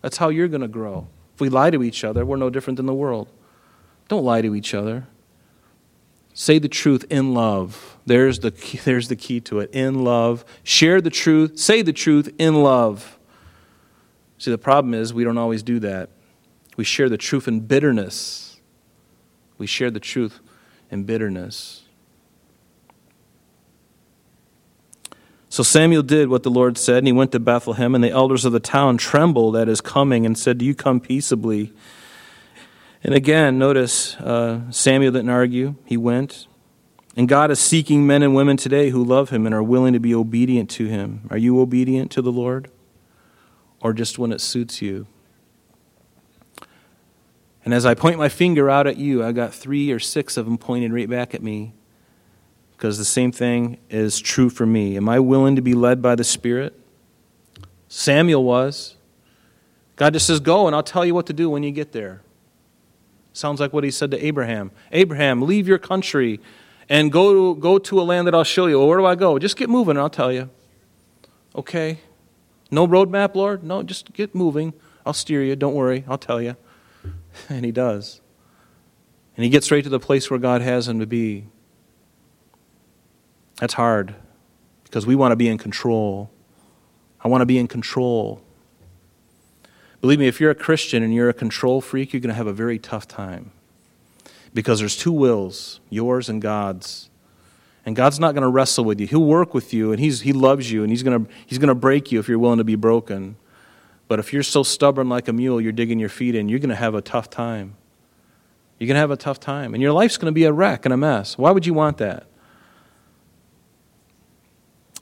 That's 0.02 0.16
how 0.16 0.28
you're 0.28 0.48
going 0.48 0.60
to 0.60 0.68
grow. 0.68 1.08
If 1.34 1.40
we 1.40 1.48
lie 1.48 1.70
to 1.70 1.82
each 1.82 2.04
other, 2.04 2.24
we're 2.24 2.36
no 2.36 2.50
different 2.50 2.76
than 2.76 2.86
the 2.86 2.94
world. 2.94 3.28
Don't 4.08 4.24
lie 4.24 4.42
to 4.42 4.54
each 4.54 4.74
other. 4.74 5.06
Say 6.32 6.58
the 6.58 6.68
truth 6.68 7.04
in 7.10 7.34
love. 7.34 7.96
There's 8.06 8.40
the, 8.40 8.50
there's 8.84 9.08
the 9.08 9.16
key 9.16 9.40
to 9.42 9.60
it. 9.60 9.70
In 9.72 10.04
love. 10.04 10.44
Share 10.62 11.00
the 11.00 11.10
truth. 11.10 11.58
Say 11.58 11.82
the 11.82 11.92
truth 11.92 12.32
in 12.38 12.62
love. 12.62 13.13
See, 14.44 14.50
the 14.50 14.58
problem 14.58 14.92
is 14.92 15.14
we 15.14 15.24
don't 15.24 15.38
always 15.38 15.62
do 15.62 15.78
that. 15.78 16.10
We 16.76 16.84
share 16.84 17.08
the 17.08 17.16
truth 17.16 17.48
in 17.48 17.60
bitterness. 17.60 18.60
We 19.56 19.66
share 19.66 19.90
the 19.90 19.98
truth. 20.00 20.40
and 20.90 21.06
bitterness. 21.06 21.84
So 25.48 25.62
Samuel 25.62 26.02
did 26.02 26.28
what 26.28 26.42
the 26.42 26.50
Lord 26.50 26.76
said, 26.76 26.98
and 26.98 27.06
he 27.06 27.12
went 27.12 27.32
to 27.32 27.40
Bethlehem, 27.40 27.94
and 27.94 28.04
the 28.04 28.10
elders 28.10 28.44
of 28.44 28.52
the 28.52 28.60
town 28.60 28.98
trembled 28.98 29.56
at 29.56 29.66
his 29.66 29.80
coming 29.80 30.26
and 30.26 30.36
said, 30.36 30.58
Do 30.58 30.66
you 30.66 30.74
come 30.74 31.00
peaceably? 31.00 31.72
And 33.02 33.14
again, 33.14 33.58
notice 33.58 34.14
uh, 34.16 34.70
Samuel 34.70 35.12
didn't 35.12 35.30
argue, 35.30 35.76
he 35.86 35.96
went. 35.96 36.48
And 37.16 37.30
God 37.30 37.50
is 37.50 37.60
seeking 37.60 38.06
men 38.06 38.22
and 38.22 38.34
women 38.34 38.58
today 38.58 38.90
who 38.90 39.02
love 39.02 39.30
him 39.30 39.46
and 39.46 39.54
are 39.54 39.62
willing 39.62 39.94
to 39.94 40.00
be 40.00 40.14
obedient 40.14 40.68
to 40.72 40.84
him. 40.84 41.26
Are 41.30 41.38
you 41.38 41.58
obedient 41.58 42.10
to 42.10 42.20
the 42.20 42.30
Lord? 42.30 42.70
Or 43.84 43.92
just 43.92 44.18
when 44.18 44.32
it 44.32 44.40
suits 44.40 44.80
you? 44.80 45.06
And 47.66 47.74
as 47.74 47.84
I 47.84 47.94
point 47.94 48.16
my 48.16 48.30
finger 48.30 48.70
out 48.70 48.86
at 48.86 48.96
you, 48.96 49.22
I 49.22 49.32
got 49.32 49.52
three 49.52 49.92
or 49.92 49.98
six 49.98 50.38
of 50.38 50.46
them 50.46 50.56
pointed 50.56 50.90
right 50.92 51.08
back 51.08 51.34
at 51.34 51.42
me 51.42 51.74
because 52.72 52.96
the 52.96 53.04
same 53.04 53.30
thing 53.30 53.76
is 53.90 54.20
true 54.20 54.48
for 54.48 54.64
me. 54.64 54.96
Am 54.96 55.06
I 55.08 55.20
willing 55.20 55.54
to 55.56 55.62
be 55.62 55.74
led 55.74 56.00
by 56.00 56.14
the 56.14 56.24
Spirit? 56.24 56.80
Samuel 57.86 58.42
was. 58.42 58.96
God 59.96 60.14
just 60.14 60.26
says, 60.26 60.40
Go, 60.40 60.66
and 60.66 60.74
I'll 60.74 60.82
tell 60.82 61.04
you 61.04 61.14
what 61.14 61.26
to 61.26 61.34
do 61.34 61.50
when 61.50 61.62
you 61.62 61.70
get 61.70 61.92
there. 61.92 62.22
Sounds 63.34 63.60
like 63.60 63.74
what 63.74 63.84
he 63.84 63.90
said 63.90 64.10
to 64.12 64.26
Abraham 64.26 64.70
Abraham, 64.92 65.42
leave 65.42 65.68
your 65.68 65.78
country 65.78 66.40
and 66.88 67.12
go 67.12 67.54
to, 67.54 67.60
go 67.60 67.78
to 67.78 68.00
a 68.00 68.02
land 68.02 68.26
that 68.28 68.34
I'll 68.34 68.44
show 68.44 68.66
you. 68.66 68.78
Well, 68.78 68.88
where 68.88 68.98
do 68.98 69.04
I 69.04 69.14
go? 69.14 69.38
Just 69.38 69.56
get 69.56 69.68
moving, 69.68 69.92
and 69.92 70.00
I'll 70.00 70.08
tell 70.08 70.32
you. 70.32 70.48
Okay. 71.54 71.98
No 72.74 72.88
roadmap, 72.88 73.36
Lord? 73.36 73.62
No, 73.62 73.84
just 73.84 74.12
get 74.12 74.34
moving. 74.34 74.74
I'll 75.06 75.12
steer 75.12 75.44
you. 75.44 75.54
Don't 75.54 75.74
worry. 75.74 76.04
I'll 76.08 76.18
tell 76.18 76.42
you. 76.42 76.56
And 77.48 77.64
he 77.64 77.72
does. 77.72 78.20
And 79.36 79.42
he 79.42 79.50
gets 79.50 79.72
right 79.72 79.82
to 79.82 79.90
the 79.90 79.98
place 79.98 80.30
where 80.30 80.38
God 80.38 80.62
has 80.62 80.86
him 80.86 81.00
to 81.00 81.06
be. 81.06 81.46
That's 83.56 83.74
hard 83.74 84.14
because 84.84 85.04
we 85.04 85.16
want 85.16 85.32
to 85.32 85.36
be 85.36 85.48
in 85.48 85.58
control. 85.58 86.30
I 87.20 87.26
want 87.26 87.42
to 87.42 87.46
be 87.46 87.58
in 87.58 87.66
control. 87.66 88.40
Believe 90.00 90.20
me, 90.20 90.28
if 90.28 90.40
you're 90.40 90.52
a 90.52 90.54
Christian 90.54 91.02
and 91.02 91.12
you're 91.12 91.28
a 91.28 91.34
control 91.34 91.80
freak, 91.80 92.12
you're 92.12 92.20
going 92.20 92.28
to 92.28 92.36
have 92.36 92.46
a 92.46 92.52
very 92.52 92.78
tough 92.78 93.08
time 93.08 93.50
because 94.52 94.78
there's 94.78 94.96
two 94.96 95.12
wills, 95.12 95.80
yours 95.90 96.28
and 96.28 96.40
God's. 96.40 97.10
And 97.86 97.94
God's 97.94 98.18
not 98.18 98.34
going 98.34 98.42
to 98.42 98.48
wrestle 98.48 98.84
with 98.84 99.00
you. 99.00 99.06
He'll 99.06 99.24
work 99.24 99.52
with 99.52 99.74
you 99.74 99.92
and 99.92 100.00
he's, 100.00 100.22
He 100.22 100.32
loves 100.32 100.70
you 100.70 100.82
and 100.82 100.90
he's 100.90 101.02
going 101.02 101.28
he's 101.46 101.58
to 101.58 101.74
break 101.74 102.10
you 102.10 102.18
if 102.18 102.28
you're 102.28 102.38
willing 102.38 102.58
to 102.58 102.64
be 102.64 102.76
broken. 102.76 103.36
But 104.08 104.18
if 104.18 104.32
you're 104.32 104.42
so 104.42 104.62
stubborn 104.62 105.08
like 105.08 105.28
a 105.28 105.32
mule, 105.32 105.60
you're 105.60 105.72
digging 105.72 105.98
your 105.98 106.08
feet 106.08 106.34
in, 106.34 106.48
you're 106.48 106.58
going 106.58 106.70
to 106.70 106.76
have 106.76 106.94
a 106.94 107.02
tough 107.02 107.30
time. 107.30 107.76
You're 108.78 108.88
going 108.88 108.96
to 108.96 109.00
have 109.00 109.10
a 109.10 109.16
tough 109.16 109.40
time. 109.40 109.74
And 109.74 109.82
your 109.82 109.92
life's 109.92 110.16
going 110.16 110.30
to 110.30 110.34
be 110.34 110.44
a 110.44 110.52
wreck 110.52 110.84
and 110.84 110.92
a 110.92 110.96
mess. 110.96 111.38
Why 111.38 111.50
would 111.50 111.66
you 111.66 111.74
want 111.74 111.98
that? 111.98 112.26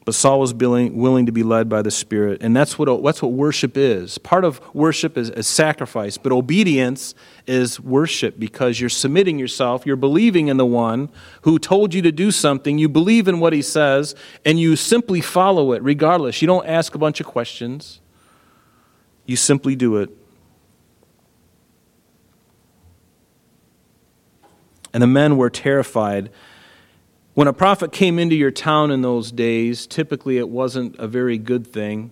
But 0.05 0.17
Saul 0.17 0.41
was 0.41 0.53
willing, 0.53 1.27
to 1.27 1.33
be 1.33 1.45
led 1.45 1.69
by 1.69 1.81
the 1.81 1.91
Spirit. 1.91 2.43
And 2.43 2.57
that's 2.57 2.77
what, 2.77 3.03
that's 3.05 3.23
what 3.23 3.33
worship 3.33 3.77
is. 3.77 4.19
Part 4.19 4.45
of 4.45 4.61
worship 4.75 5.17
is, 5.17 5.31
is 5.31 5.47
sacrifice, 5.47 6.19
but 6.19 6.33
obedience 6.33 7.15
is 7.47 7.79
worship 7.79 8.37
because 8.39 8.81
you're 8.81 8.91
submitting 8.91 9.39
yourself, 9.39 9.87
you're 9.87 9.95
believing 9.95 10.49
in 10.49 10.57
the 10.57 10.67
one 10.67 11.09
who 11.43 11.57
told 11.57 11.95
you 11.95 12.03
to 12.03 12.11
do 12.11 12.33
something, 12.33 12.79
you 12.79 12.89
believe 12.89 13.29
in 13.29 13.39
what 13.39 13.53
he 13.53 13.63
says, 13.63 14.17
and 14.45 14.59
you 14.59 14.75
simply 14.75 15.21
follow 15.21 15.73
it 15.73 15.83
regardless. 15.85 16.43
You 16.43 16.47
don't 16.47 16.67
ask 16.67 16.97
a 16.97 16.99
bunch 16.99 17.21
of 17.21 17.27
questions, 17.27 18.01
you 19.25 19.37
simply 19.37 19.77
do 19.77 19.99
it. 19.99 20.11
And 24.93 25.01
the 25.01 25.07
men 25.07 25.37
were 25.37 25.49
terrified 25.49 26.31
when 27.35 27.49
a 27.49 27.53
prophet 27.53 27.93
came 27.93 28.19
into 28.19 28.35
your 28.35 28.51
town 28.51 28.91
in 28.91 29.03
those 29.03 29.33
days, 29.33 29.87
typically 29.87 30.39
it 30.39 30.49
wasn't 30.49 30.97
a 30.99 31.07
very 31.07 31.39
good 31.39 31.67
thing. 31.67 32.11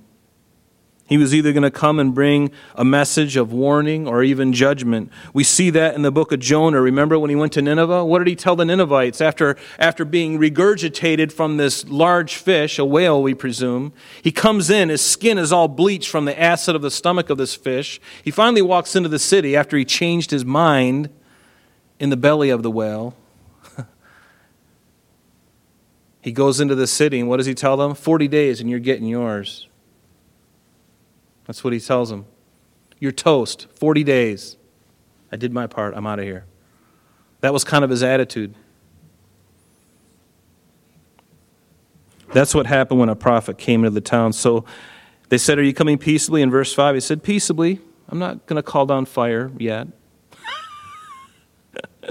He 1.11 1.19
was 1.19 1.35
either 1.35 1.53
going 1.53 1.65
to 1.65 1.73
come 1.73 1.99
and 1.99 2.15
bring 2.15 2.53
a 2.77 2.85
message 2.85 3.37
of 3.37 3.53
warning 3.53 4.07
or 4.07 4.23
even 4.23 4.53
judgment. 4.53 5.11
We 5.35 5.43
see 5.43 5.69
that 5.71 5.97
in 5.97 6.03
the 6.03 6.13
book 6.13 6.31
of 6.31 6.39
Jonah. 6.39 6.81
Remember 6.81 7.19
when 7.19 7.31
he 7.31 7.37
went 7.37 7.53
to 7.55 7.63
Nineveh? 7.63 8.05
What 8.05 8.19
did 8.21 8.29
he 8.29 8.37
tell 8.37 8.55
the 8.55 8.65
Ninevites 8.65 9.21
after, 9.21 9.57
after 9.77 10.05
being 10.05 10.39
regurgitated 10.39 11.33
from 11.33 11.57
this 11.57 11.85
large 11.89 12.37
fish, 12.37 12.79
a 12.79 12.85
whale, 12.85 13.21
we 13.21 13.35
presume? 13.35 13.93
He 14.23 14.31
comes 14.31 14.71
in, 14.71 14.89
his 14.89 15.03
skin 15.03 15.37
is 15.37 15.51
all 15.51 15.67
bleached 15.67 16.09
from 16.09 16.27
the 16.27 16.41
acid 16.41 16.77
of 16.77 16.83
the 16.83 16.93
stomach 16.93 17.29
of 17.29 17.39
this 17.39 17.57
fish. 17.57 18.01
He 18.23 18.31
finally 18.31 18.63
walks 18.63 18.95
into 18.95 19.09
the 19.09 19.19
city 19.19 19.57
after 19.57 19.77
he 19.77 19.85
changed 19.85 20.31
his 20.31 20.45
mind 20.45 21.11
in 21.99 22.11
the 22.11 22.17
belly 22.17 22.51
of 22.51 22.63
the 22.63 22.71
whale. 22.71 23.17
He 26.21 26.33
goes 26.33 26.61
into 26.61 26.75
the 26.75 26.87
city, 26.87 27.19
and 27.21 27.29
what 27.29 27.39
does 27.39 27.47
he 27.47 27.55
tell 27.55 27.77
them? 27.77 27.95
40 27.95 28.29
days, 28.29 28.61
and 28.61 28.69
you're 28.69 28.79
getting 28.79 29.07
yours. 29.07 29.69
That's 31.47 31.65
what 31.65 31.73
he 31.73 31.81
tells 31.81 32.11
them. 32.11 32.27
You're 32.99 33.13
toast, 33.13 33.67
40 33.75 34.05
days. 34.05 34.57
I 35.33 35.37
did 35.37 35.53
my 35.53 35.67
part, 35.67 35.95
I'm 35.97 36.07
out 36.07 36.19
of 36.19 36.25
here. 36.25 36.45
That 37.41 37.53
was 37.53 37.65
kind 37.65 37.85
of 37.85 37.91
his 37.91 38.03
attitude. 38.03 38.55
That's 42.33 42.55
what 42.55 42.67
happened 42.67 43.01
when 43.01 43.09
a 43.09 43.17
prophet 43.17 43.59
came 43.59 43.81
into 43.81 43.91
the 43.91 44.01
town. 44.01 44.33
So 44.33 44.65
they 45.31 45.39
said, 45.39 45.59
Are 45.59 45.63
you 45.63 45.75
coming 45.75 45.99
peaceably? 45.99 46.43
In 46.43 46.51
verse 46.51 46.73
5, 46.73 46.95
he 46.95 47.01
said, 47.01 47.23
Peaceably. 47.23 47.81
I'm 48.09 48.19
not 48.19 48.47
going 48.47 48.57
to 48.57 48.63
call 48.63 48.87
down 48.87 49.07
fire 49.07 49.51
yet. 49.59 49.89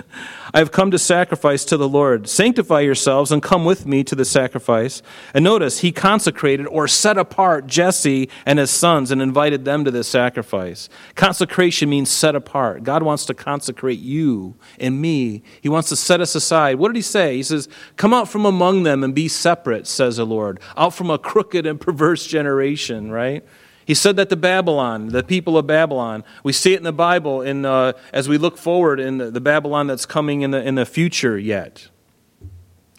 I 0.54 0.60
have 0.60 0.72
come 0.72 0.92
to 0.92 1.00
sacrifice 1.00 1.64
to 1.66 1.78
the 1.78 1.88
Lord. 1.88 2.28
Sanctify 2.28 2.82
yourselves 2.82 3.32
and 3.32 3.42
come 3.42 3.66
with 3.66 3.86
me 3.86 4.04
to 4.04 4.16
the 4.16 4.26
sacrifice. 4.26 5.02
And 5.34 5.44
notice, 5.44 5.80
he 5.80 5.92
consecrated 5.92 6.68
or 6.68 6.88
set 6.88 7.18
apart 7.18 7.68
Jesse 7.68 8.30
and 8.46 8.60
his 8.60 8.72
sons 8.72 9.12
and 9.12 9.22
invited 9.22 9.66
them 9.66 9.86
to 9.86 9.92
this 9.92 10.08
sacrifice. 10.08 10.90
Consecration 11.16 11.90
means 11.90 12.10
set 12.10 12.36
apart. 12.36 12.84
God 12.84 13.04
wants 13.04 13.26
to 13.26 13.34
consecrate 13.34 14.00
you 14.00 14.56
and 14.80 15.02
me. 15.02 15.44
He 15.62 15.70
wants 15.70 15.90
to 15.90 15.96
set 15.96 16.22
us 16.22 16.36
aside. 16.36 16.76
What 16.76 16.90
did 16.90 16.96
he 16.96 17.02
say? 17.02 17.36
He 17.36 17.44
says, 17.44 17.70
Come 17.96 18.14
out 18.14 18.30
from 18.30 18.46
among 18.46 18.84
them 18.84 19.04
and 19.04 19.14
be 19.14 19.28
separate, 19.28 19.88
says 19.88 20.18
the 20.18 20.26
Lord. 20.26 20.60
Out 20.76 20.94
from 20.94 21.10
a 21.10 21.18
crooked 21.18 21.66
and 21.66 21.80
perverse 21.80 22.26
generation, 22.26 23.12
right? 23.12 23.46
He 23.90 23.96
said 23.96 24.18
that 24.18 24.30
to 24.30 24.36
Babylon, 24.36 25.08
the 25.08 25.24
people 25.24 25.58
of 25.58 25.66
Babylon. 25.66 26.24
We 26.44 26.54
see 26.54 26.76
it 26.76 26.78
in 26.78 26.84
the 26.84 26.94
Bible 26.94 27.42
in, 27.42 27.66
uh, 27.66 27.94
as 28.14 28.30
we 28.30 28.38
look 28.38 28.56
forward 28.56 29.00
in 29.00 29.18
the, 29.18 29.32
the 29.32 29.42
Babylon 29.42 29.88
that's 29.88 30.06
coming 30.06 30.44
in 30.44 30.52
the, 30.52 30.62
in 30.62 30.76
the 30.76 30.86
future 30.86 31.40
yet, 31.40 31.90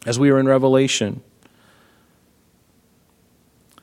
as 0.05 0.19
we 0.19 0.31
are 0.31 0.39
in 0.41 0.49
Revelation. 0.49 1.23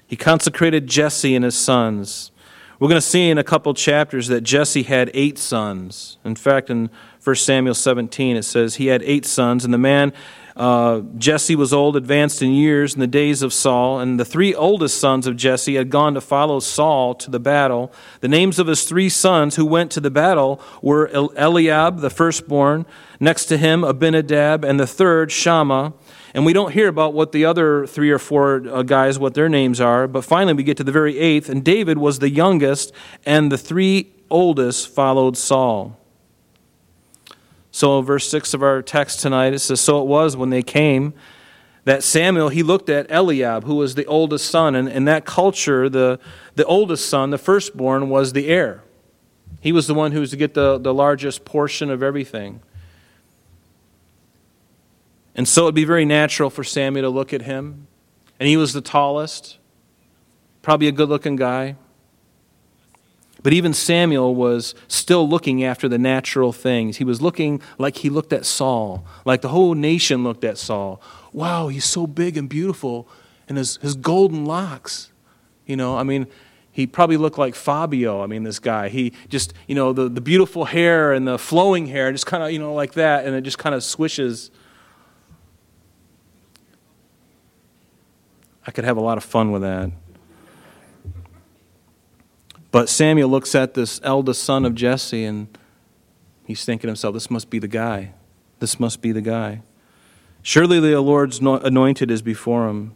He 0.06 0.18
consecrated 0.18 0.88
Jesse 0.88 1.34
and 1.34 1.46
his 1.46 1.56
sons. 1.56 2.32
We're 2.78 2.90
going 2.90 3.00
to 3.00 3.08
see 3.08 3.30
in 3.30 3.38
a 3.38 3.44
couple 3.44 3.74
chapters 3.74 4.28
that 4.28 4.42
Jesse 4.42 4.84
had 4.84 5.10
eight 5.14 5.38
sons. 5.38 6.18
In 6.26 6.36
fact, 6.36 6.70
in 6.70 6.90
1 7.24 7.36
Samuel 7.38 7.74
17, 7.74 8.36
it 8.36 8.44
says 8.44 8.76
he 8.76 8.88
had 8.88 9.02
eight 9.04 9.26
sons, 9.26 9.64
and 9.64 9.74
the 9.74 9.78
man 9.78 10.12
uh, 10.58 11.02
Jesse 11.20 11.56
was 11.56 11.72
old, 11.72 11.96
advanced 11.96 12.42
in 12.42 12.52
years 12.52 12.96
in 12.96 13.00
the 13.00 13.06
days 13.06 13.44
of 13.44 13.54
Saul, 13.54 14.00
and 14.00 14.20
the 14.20 14.26
three 14.26 14.56
oldest 14.56 15.00
sons 15.00 15.28
of 15.28 15.36
Jesse 15.36 15.76
had 15.76 15.92
gone 15.92 16.16
to 16.16 16.22
follow 16.22 16.60
Saul 16.60 17.14
to 17.14 17.30
the 17.30 17.40
battle. 17.40 17.94
The 18.22 18.28
names 18.28 18.58
of 18.58 18.66
his 18.66 18.84
three 18.84 19.08
sons 19.08 19.56
who 19.56 19.68
went 19.68 19.92
to 19.92 20.00
the 20.00 20.10
battle 20.10 20.60
were 20.82 21.10
Eliab, 21.14 22.00
the 22.00 22.10
firstborn, 22.10 22.88
next 23.20 23.46
to 23.46 23.58
him 23.58 23.84
Abinadab, 23.84 24.66
and 24.66 24.80
the 24.80 24.88
third 24.88 25.32
Shammah. 25.32 25.94
And 26.34 26.44
we 26.44 26.54
don't 26.54 26.74
hear 26.74 26.88
about 26.88 27.14
what 27.14 27.34
the 27.34 27.46
other 27.46 27.86
three 27.86 28.10
or 28.10 28.20
four 28.20 28.64
uh, 28.68 28.82
guys, 28.82 29.20
what 29.20 29.36
their 29.36 29.50
names 29.50 29.80
are, 29.80 30.08
but 30.08 30.26
finally 30.26 30.54
we 30.54 30.64
get 30.64 30.78
to 30.78 30.84
the 30.84 30.92
very 30.92 31.20
eighth, 31.20 31.50
and 31.50 31.64
David 31.64 32.00
was 32.00 32.18
the 32.18 32.30
youngest, 32.32 32.92
and 33.28 33.52
the 33.52 33.60
three 33.60 34.12
oldest 34.32 34.88
followed 34.90 35.38
Saul. 35.38 35.97
So, 37.78 38.02
verse 38.02 38.28
6 38.32 38.56
of 38.56 38.64
our 38.64 38.82
text 38.82 39.20
tonight, 39.20 39.54
it 39.54 39.60
says, 39.60 39.80
So 39.80 40.02
it 40.02 40.08
was 40.08 40.36
when 40.36 40.50
they 40.50 40.64
came 40.64 41.14
that 41.84 42.02
Samuel, 42.02 42.50
he 42.50 42.64
looked 42.64 42.90
at 42.90 43.06
Eliab, 43.12 43.66
who 43.66 43.76
was 43.76 43.94
the 43.94 44.08
oldest 44.08 44.50
son. 44.50 44.74
And 44.74 44.90
in 44.90 45.06
that 45.06 45.26
culture, 45.26 45.88
the, 45.88 46.20
the 46.56 46.66
oldest 46.66 47.08
son, 47.08 47.30
the 47.30 47.38
firstborn, 47.38 48.10
was 48.10 48.34
the 48.34 48.48
heir. 48.48 48.82
He 49.62 49.72
was 49.72 49.86
the 49.86 49.94
one 49.94 50.12
who 50.12 50.22
was 50.22 50.32
to 50.32 50.38
get 50.38 50.56
the, 50.56 50.80
the 50.80 50.92
largest 50.92 51.46
portion 51.46 51.92
of 51.92 52.02
everything. 52.02 52.62
And 55.36 55.48
so 55.48 55.62
it 55.62 55.66
would 55.66 55.76
be 55.76 55.86
very 55.86 56.04
natural 56.04 56.50
for 56.50 56.64
Samuel 56.64 57.04
to 57.04 57.16
look 57.16 57.32
at 57.32 57.44
him. 57.44 57.86
And 58.40 58.50
he 58.50 58.58
was 58.58 58.74
the 58.74 58.82
tallest, 58.82 59.60
probably 60.64 60.88
a 60.88 60.92
good 60.92 61.10
looking 61.10 61.36
guy. 61.36 61.76
But 63.44 63.54
even 63.54 63.74
Samuel 63.74 64.36
was 64.36 64.74
still 64.88 65.28
looking 65.28 65.64
after 65.64 65.88
the 65.88 65.98
natural 65.98 66.52
things. 66.52 66.98
He 66.98 67.04
was 67.04 67.22
looking 67.22 67.62
like 67.78 67.98
he 67.98 68.10
looked 68.10 68.34
at 68.34 68.46
Saul, 68.46 69.06
like 69.26 69.42
the 69.42 69.50
whole 69.50 69.74
nation 69.74 70.24
looked 70.24 70.44
at 70.44 70.58
Saul. 70.58 71.02
Wow, 71.34 71.68
he's 71.68 71.86
so 71.86 72.08
big 72.08 72.36
and 72.38 72.50
beautiful, 72.50 73.08
and 73.48 73.58
his, 73.58 73.78
his 73.78 73.96
golden 73.96 74.46
locks. 74.46 75.12
You 75.66 75.76
know, 75.76 75.98
I 75.98 76.04
mean, 76.04 76.28
he 76.72 76.88
probably 76.88 77.18
looked 77.18 77.38
like 77.38 77.56
Fabio. 77.56 78.24
I 78.24 78.28
mean, 78.28 78.44
this 78.44 78.60
guy. 78.60 78.90
He 78.90 79.14
just, 79.30 79.54
you 79.68 79.76
know, 79.76 79.94
the, 79.94 80.10
the 80.10 80.22
beautiful 80.22 80.66
hair 80.66 81.12
and 81.12 81.28
the 81.28 81.38
flowing 81.38 81.88
hair, 81.88 82.12
just 82.12 82.26
kind 82.26 82.44
of, 82.44 82.52
you 82.52 82.60
know, 82.60 82.74
like 82.74 82.94
that, 82.94 83.26
and 83.26 83.36
it 83.36 83.42
just 83.42 83.58
kind 83.58 83.76
of 83.76 83.84
swishes. 83.84 84.52
I 88.66 88.72
could 88.72 88.84
have 88.84 88.98
a 88.98 89.02
lot 89.02 89.18
of 89.18 89.24
fun 89.24 89.52
with 89.52 89.62
that. 89.62 89.92
But 92.78 92.90
Samuel 92.90 93.28
looks 93.30 93.56
at 93.56 93.74
this 93.74 94.00
eldest 94.04 94.44
son 94.44 94.64
of 94.64 94.76
Jesse 94.76 95.26
and 95.26 95.48
he's 96.46 96.64
thinking 96.64 96.84
to 96.84 96.90
himself, 96.90 97.16
this 97.16 97.32
must 97.32 97.50
be 97.50 97.58
the 97.58 97.68
guy. 97.68 98.14
This 98.60 98.80
must 98.80 99.02
be 99.02 99.12
the 99.12 99.20
guy. 99.20 99.64
Surely 100.44 100.80
the 100.80 101.02
Lord's 101.02 101.40
anointed 101.40 102.12
is 102.12 102.22
before 102.22 102.68
him. 102.68 102.96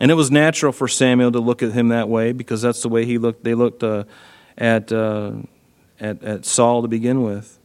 And 0.00 0.10
it 0.10 0.14
was 0.14 0.30
natural 0.30 0.72
for 0.72 0.88
Samuel 0.88 1.30
to 1.32 1.38
look 1.38 1.62
at 1.62 1.72
him 1.72 1.88
that 1.88 2.08
way 2.08 2.32
because 2.32 2.62
that's 2.62 2.80
the 2.80 2.88
way 2.88 3.04
he 3.04 3.18
looked. 3.18 3.44
They 3.44 3.52
looked 3.52 3.82
uh, 3.82 4.04
at, 4.56 4.90
uh, 4.90 5.32
at, 6.00 6.24
at 6.24 6.46
Saul 6.46 6.80
to 6.80 6.88
begin 6.88 7.22
with. 7.22 7.59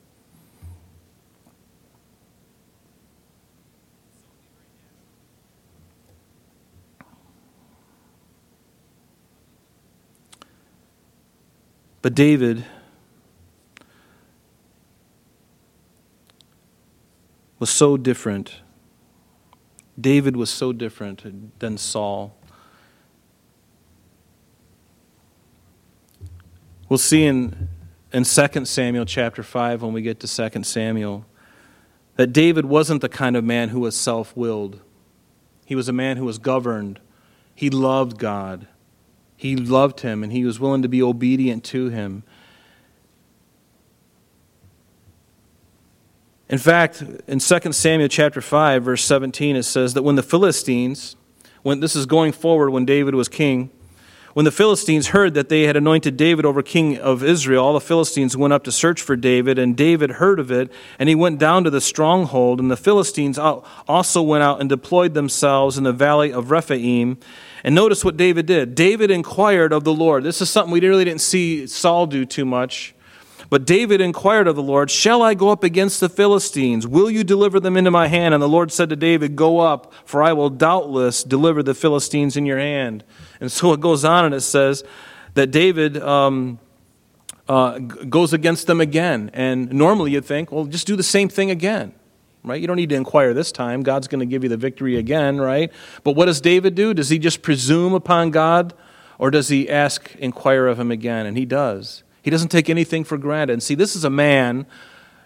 But 12.06 12.14
David 12.14 12.64
was 17.58 17.72
so 17.72 17.98
different. 17.98 18.62
David 20.00 20.38
was 20.38 20.52
so 20.52 20.72
different 20.72 21.60
than 21.60 21.80
Saul. 21.80 22.38
We'll 26.90 27.00
see 27.00 27.26
in, 27.26 27.70
in 28.14 28.24
2 28.24 28.66
Samuel 28.66 29.06
chapter 29.06 29.42
5 29.42 29.82
when 29.82 29.92
we 29.92 30.04
get 30.04 30.20
to 30.20 30.28
2 30.28 30.62
Samuel 30.62 31.26
that 32.18 32.28
David 32.28 32.66
wasn't 32.66 33.02
the 33.02 33.10
kind 33.10 33.36
of 33.36 33.44
man 33.44 33.70
who 33.70 33.80
was 33.80 33.96
self 33.96 34.38
willed. 34.38 34.80
He 35.66 35.74
was 35.74 35.90
a 35.90 35.94
man 35.94 36.18
who 36.18 36.26
was 36.26 36.38
governed. 36.38 37.00
He 37.56 37.72
loved 37.72 38.20
God. 38.20 38.68
He 39.36 39.56
loved 39.56 40.02
him 40.02 40.24
and 40.24 40.32
he 40.32 40.46
was 40.46 40.60
willing 40.60 40.82
to 40.82 40.88
be 40.88 41.02
obedient 41.02 41.64
to 41.66 41.90
him. 41.90 42.24
In 46.48 46.58
fact, 46.58 47.04
in 47.28 47.40
2 47.40 47.72
Samuel 47.74 48.08
chapter 48.08 48.42
5 48.42 48.84
verse 48.84 49.04
17 49.04 49.56
it 49.56 49.64
says 49.64 49.94
that 49.94 50.04
when 50.04 50.16
the 50.16 50.24
Philistines 50.24 51.16
when 51.64 51.80
this 51.80 51.96
is 51.96 52.06
going 52.06 52.32
forward 52.32 52.70
when 52.70 52.86
David 52.86 53.16
was 53.16 53.28
king 53.28 53.72
when 54.36 54.44
the 54.44 54.52
Philistines 54.52 55.08
heard 55.08 55.34
that 55.36 55.48
they 55.48 55.62
had 55.62 55.78
anointed 55.78 56.18
David 56.18 56.46
over 56.46 56.62
king 56.62 56.98
of 56.98 57.24
Israel, 57.24 57.64
all 57.64 57.74
the 57.74 57.80
Philistines 57.80 58.36
went 58.36 58.52
up 58.52 58.66
to 58.66 58.72
search 58.72 59.02
for 59.02 59.16
David, 59.16 59.58
and 59.58 59.78
David 59.78 60.12
heard 60.12 60.42
of 60.42 60.52
it, 60.52 60.70
and 61.00 61.08
he 61.08 61.16
went 61.16 61.40
down 61.40 61.64
to 61.64 61.70
the 61.70 61.80
stronghold. 61.80 62.60
And 62.60 62.70
the 62.70 62.76
Philistines 62.76 63.40
also 63.40 64.22
went 64.22 64.44
out 64.44 64.60
and 64.60 64.68
deployed 64.68 65.14
themselves 65.14 65.78
in 65.78 65.86
the 65.86 65.94
valley 65.94 66.34
of 66.34 66.52
Rephaim. 66.52 67.18
And 67.66 67.74
notice 67.74 68.06
what 68.06 68.16
David 68.16 68.46
did. 68.46 68.76
David 68.76 69.10
inquired 69.10 69.74
of 69.74 69.84
the 69.84 69.92
Lord. 69.92 70.24
This 70.24 70.40
is 70.40 70.52
something 70.52 70.72
we 70.72 70.80
really 70.82 71.04
didn't 71.04 71.22
see 71.22 71.66
Saul 71.66 72.06
do 72.06 72.24
too 72.24 72.46
much. 72.46 72.94
But 73.50 73.66
David 73.66 74.02
inquired 74.02 74.48
of 74.48 74.56
the 74.56 74.62
Lord, 74.62 74.92
Shall 74.92 75.24
I 75.24 75.34
go 75.34 75.50
up 75.50 75.64
against 75.64 76.00
the 76.00 76.08
Philistines? 76.08 76.86
Will 76.86 77.10
you 77.10 77.24
deliver 77.24 77.60
them 77.60 77.76
into 77.76 77.90
my 77.90 78.06
hand? 78.06 78.36
And 78.36 78.44
the 78.44 78.48
Lord 78.48 78.72
said 78.72 78.90
to 78.90 78.96
David, 78.96 79.36
Go 79.36 79.62
up, 79.62 79.92
for 80.06 80.22
I 80.22 80.32
will 80.34 80.52
doubtless 80.52 81.24
deliver 81.24 81.64
the 81.64 81.74
Philistines 81.74 82.38
in 82.38 82.46
your 82.46 82.60
hand. 82.60 83.04
And 83.40 83.52
so 83.52 83.74
it 83.74 83.80
goes 83.80 84.06
on 84.06 84.26
and 84.26 84.36
it 84.36 84.42
says 84.42 84.84
that 85.34 85.50
David 85.50 85.98
um, 85.98 86.60
uh, 87.50 87.80
goes 87.80 88.32
against 88.32 88.68
them 88.68 88.80
again. 88.80 89.32
And 89.34 89.74
normally 89.74 90.12
you'd 90.12 90.26
think, 90.26 90.52
well, 90.52 90.66
just 90.66 90.86
do 90.86 90.96
the 90.96 91.02
same 91.02 91.30
thing 91.30 91.50
again, 91.50 91.96
right? 92.46 92.62
You 92.62 92.68
don't 92.68 92.78
need 92.78 92.90
to 92.90 92.96
inquire 92.96 93.34
this 93.34 93.52
time. 93.52 93.84
God's 93.84 94.08
going 94.08 94.20
to 94.20 94.26
give 94.26 94.44
you 94.44 94.50
the 94.50 94.58
victory 94.58 94.98
again, 94.98 95.40
right? 95.40 95.72
But 96.04 96.16
what 96.16 96.26
does 96.26 96.42
David 96.42 96.76
do? 96.76 96.94
Does 96.94 97.10
he 97.10 97.20
just 97.20 97.42
presume 97.42 97.94
upon 97.94 98.32
God? 98.32 98.74
Or 99.18 99.32
does 99.32 99.50
he 99.50 99.70
ask, 99.70 100.14
inquire 100.16 100.68
of 100.68 100.80
him 100.80 100.92
again? 100.92 101.26
And 101.26 101.38
he 101.38 101.46
does. 101.46 102.04
He 102.22 102.30
doesn't 102.30 102.50
take 102.50 102.70
anything 102.70 103.04
for 103.04 103.18
granted. 103.18 103.54
And 103.54 103.64
see, 103.64 103.76
this 103.76 103.96
is 103.96 104.04
a 104.04 104.10
man 104.10 104.66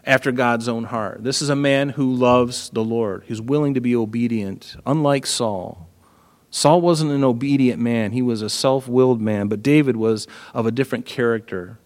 after 0.05 0.31
God's 0.31 0.67
own 0.67 0.85
heart. 0.85 1.23
This 1.23 1.41
is 1.41 1.49
a 1.49 1.55
man 1.55 1.89
who 1.89 2.13
loves 2.13 2.69
the 2.69 2.83
Lord. 2.83 3.23
who's 3.27 3.41
willing 3.41 3.73
to 3.73 3.81
be 3.81 3.95
obedient, 3.95 4.75
unlike 4.85 5.25
Saul. 5.25 5.89
Saul 6.51 6.81
wasn't 6.81 7.11
an 7.11 7.23
obedient 7.23 7.79
man, 7.79 8.11
he 8.11 8.21
was 8.21 8.41
a 8.41 8.49
self 8.49 8.87
willed 8.87 9.21
man, 9.21 9.47
but 9.47 9.61
David 9.61 9.95
was 9.95 10.27
of 10.53 10.65
a 10.65 10.71
different 10.71 11.05
character. 11.05 11.79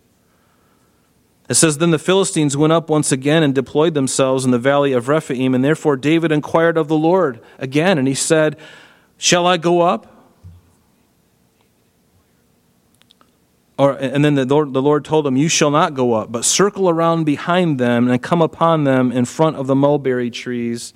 It 1.50 1.56
says, 1.56 1.78
Then 1.78 1.92
the 1.92 2.00
Philistines 2.00 2.56
went 2.56 2.74
up 2.74 2.90
once 2.90 3.12
again 3.12 3.44
and 3.44 3.54
deployed 3.54 3.94
themselves 3.94 4.46
in 4.46 4.52
the 4.52 4.60
valley 4.60 4.94
of 4.94 5.08
Rephaim, 5.08 5.54
and 5.54 5.64
therefore 5.64 5.98
David 5.98 6.32
inquired 6.32 6.78
of 6.78 6.88
the 6.88 6.98
Lord 6.98 7.42
again, 7.60 7.98
and 7.98 8.08
he 8.08 8.14
said, 8.14 8.58
Shall 9.18 9.46
I 9.46 9.58
go 9.58 9.82
up? 9.82 10.10
Or, 13.78 13.94
and 13.94 14.24
then 14.24 14.36
the 14.36 14.46
Lord, 14.46 14.74
the 14.74 14.82
Lord 14.82 15.04
told 15.04 15.26
him, 15.26 15.36
You 15.36 15.50
shall 15.50 15.72
not 15.72 15.94
go 15.94 16.14
up, 16.14 16.32
but 16.32 16.46
circle 16.46 16.90
around 16.90 17.24
behind 17.26 17.80
them 17.80 18.08
and 18.08 18.22
come 18.22 18.42
upon 18.42 18.84
them 18.84 19.12
in 19.12 19.26
front 19.26 19.58
of 19.58 19.68
the 19.68 19.76
mulberry 19.76 20.30
trees. 20.30 20.94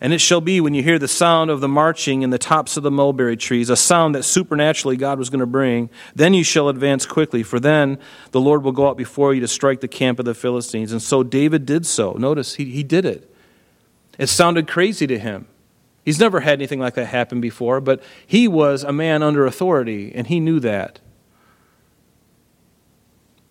And 0.00 0.12
it 0.12 0.20
shall 0.20 0.40
be 0.40 0.60
when 0.60 0.74
you 0.74 0.82
hear 0.82 0.98
the 0.98 1.08
sound 1.08 1.50
of 1.50 1.60
the 1.60 1.68
marching 1.68 2.22
in 2.22 2.30
the 2.30 2.38
tops 2.38 2.76
of 2.76 2.82
the 2.82 2.90
mulberry 2.90 3.36
trees, 3.36 3.70
a 3.70 3.76
sound 3.76 4.14
that 4.14 4.24
supernaturally 4.24 4.96
God 4.96 5.18
was 5.18 5.30
going 5.30 5.40
to 5.40 5.46
bring, 5.46 5.88
then 6.14 6.34
you 6.34 6.42
shall 6.42 6.68
advance 6.68 7.06
quickly, 7.06 7.42
for 7.42 7.60
then 7.60 7.98
the 8.32 8.40
Lord 8.40 8.64
will 8.64 8.72
go 8.72 8.88
out 8.88 8.96
before 8.96 9.32
you 9.32 9.40
to 9.40 9.48
strike 9.48 9.80
the 9.80 9.88
camp 9.88 10.18
of 10.18 10.24
the 10.24 10.34
Philistines. 10.34 10.90
And 10.90 11.00
so 11.00 11.22
David 11.22 11.64
did 11.64 11.86
so. 11.86 12.12
Notice, 12.14 12.56
he, 12.56 12.66
he 12.66 12.82
did 12.82 13.04
it. 13.04 13.32
It 14.18 14.26
sounded 14.28 14.66
crazy 14.68 15.06
to 15.06 15.18
him. 15.18 15.46
He's 16.04 16.20
never 16.20 16.40
had 16.40 16.54
anything 16.54 16.80
like 16.80 16.94
that 16.94 17.06
happen 17.06 17.40
before, 17.40 17.80
but 17.80 18.02
he 18.26 18.46
was 18.46 18.84
a 18.84 18.92
man 18.92 19.22
under 19.22 19.46
authority, 19.46 20.12
and 20.14 20.26
he 20.26 20.38
knew 20.38 20.60
that. 20.60 21.00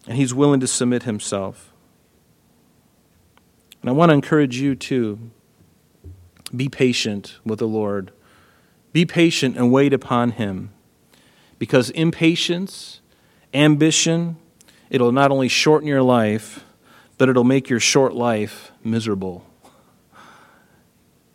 And 0.06 0.18
he's 0.18 0.34
willing 0.34 0.60
to 0.60 0.68
submit 0.68 1.04
himself. 1.04 1.74
And 3.82 3.90
I 3.90 3.94
want 3.94 4.10
to 4.10 4.14
encourage 4.14 4.58
you, 4.58 4.76
too 4.76 5.32
be 6.56 6.70
patient 6.70 7.40
with 7.46 7.60
the 7.60 7.68
Lord. 7.68 8.12
Be 8.92 9.06
patient 9.06 9.58
and 9.58 9.72
wait 9.72 9.94
upon 9.94 10.32
Him. 10.32 10.72
Because 11.58 11.90
impatience, 11.92 13.02
ambition, 13.54 14.38
it'll 14.90 15.12
not 15.12 15.32
only 15.32 15.48
shorten 15.48 15.88
your 15.88 16.02
life, 16.02 16.64
but 17.18 17.30
it'll 17.30 17.44
make 17.44 17.70
your 17.70 17.80
short 17.80 18.14
life 18.14 18.72
miserable. 18.84 19.46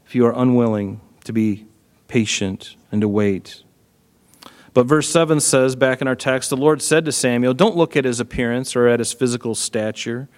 If 0.06 0.14
you 0.14 0.26
are 0.26 0.34
unwilling 0.34 1.00
to 1.24 1.32
be 1.32 1.66
patient 2.08 2.76
and 2.90 3.00
to 3.00 3.08
wait. 3.08 3.62
But 4.74 4.86
verse 4.86 5.08
7 5.08 5.40
says, 5.40 5.76
back 5.76 6.00
in 6.00 6.08
our 6.08 6.14
text, 6.14 6.50
the 6.50 6.56
Lord 6.56 6.80
said 6.80 7.04
to 7.04 7.12
Samuel, 7.12 7.54
Don't 7.54 7.76
look 7.76 7.96
at 7.96 8.04
his 8.04 8.20
appearance 8.20 8.76
or 8.76 8.86
at 8.86 9.00
his 9.00 9.12
physical 9.12 9.54
stature. 9.54 10.28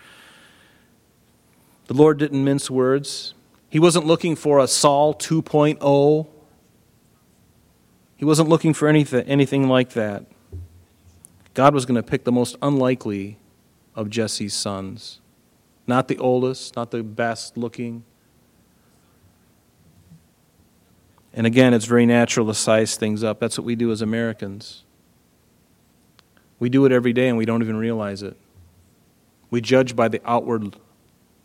The 1.86 1.94
Lord 1.94 2.18
didn't 2.18 2.44
mince 2.44 2.70
words. 2.70 3.34
He 3.70 3.78
wasn't 3.78 4.04
looking 4.04 4.34
for 4.34 4.58
a 4.58 4.66
Saul 4.66 5.14
2.0. 5.14 6.26
He 8.16 8.24
wasn't 8.24 8.48
looking 8.48 8.74
for 8.74 8.88
anything, 8.88 9.24
anything 9.26 9.68
like 9.68 9.90
that. 9.90 10.26
God 11.54 11.72
was 11.72 11.86
going 11.86 11.94
to 11.94 12.02
pick 12.02 12.24
the 12.24 12.32
most 12.32 12.56
unlikely 12.60 13.38
of 13.94 14.10
Jesse's 14.10 14.54
sons. 14.54 15.20
Not 15.86 16.08
the 16.08 16.18
oldest, 16.18 16.76
not 16.76 16.90
the 16.90 17.02
best 17.02 17.56
looking. 17.56 18.04
And 21.32 21.46
again, 21.46 21.72
it's 21.72 21.84
very 21.84 22.06
natural 22.06 22.46
to 22.48 22.54
size 22.54 22.96
things 22.96 23.22
up. 23.22 23.38
That's 23.38 23.56
what 23.56 23.64
we 23.64 23.76
do 23.76 23.92
as 23.92 24.02
Americans. 24.02 24.84
We 26.58 26.68
do 26.68 26.84
it 26.86 26.92
every 26.92 27.12
day 27.12 27.28
and 27.28 27.38
we 27.38 27.44
don't 27.44 27.62
even 27.62 27.76
realize 27.76 28.22
it. 28.22 28.36
We 29.48 29.60
judge 29.60 29.94
by 29.94 30.08
the 30.08 30.20
outward 30.24 30.76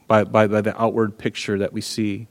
by, 0.08 0.24
by, 0.24 0.48
by 0.48 0.62
the 0.62 0.80
outward 0.82 1.18
picture 1.18 1.58
that 1.58 1.74
we 1.74 1.82
see. 1.82 2.28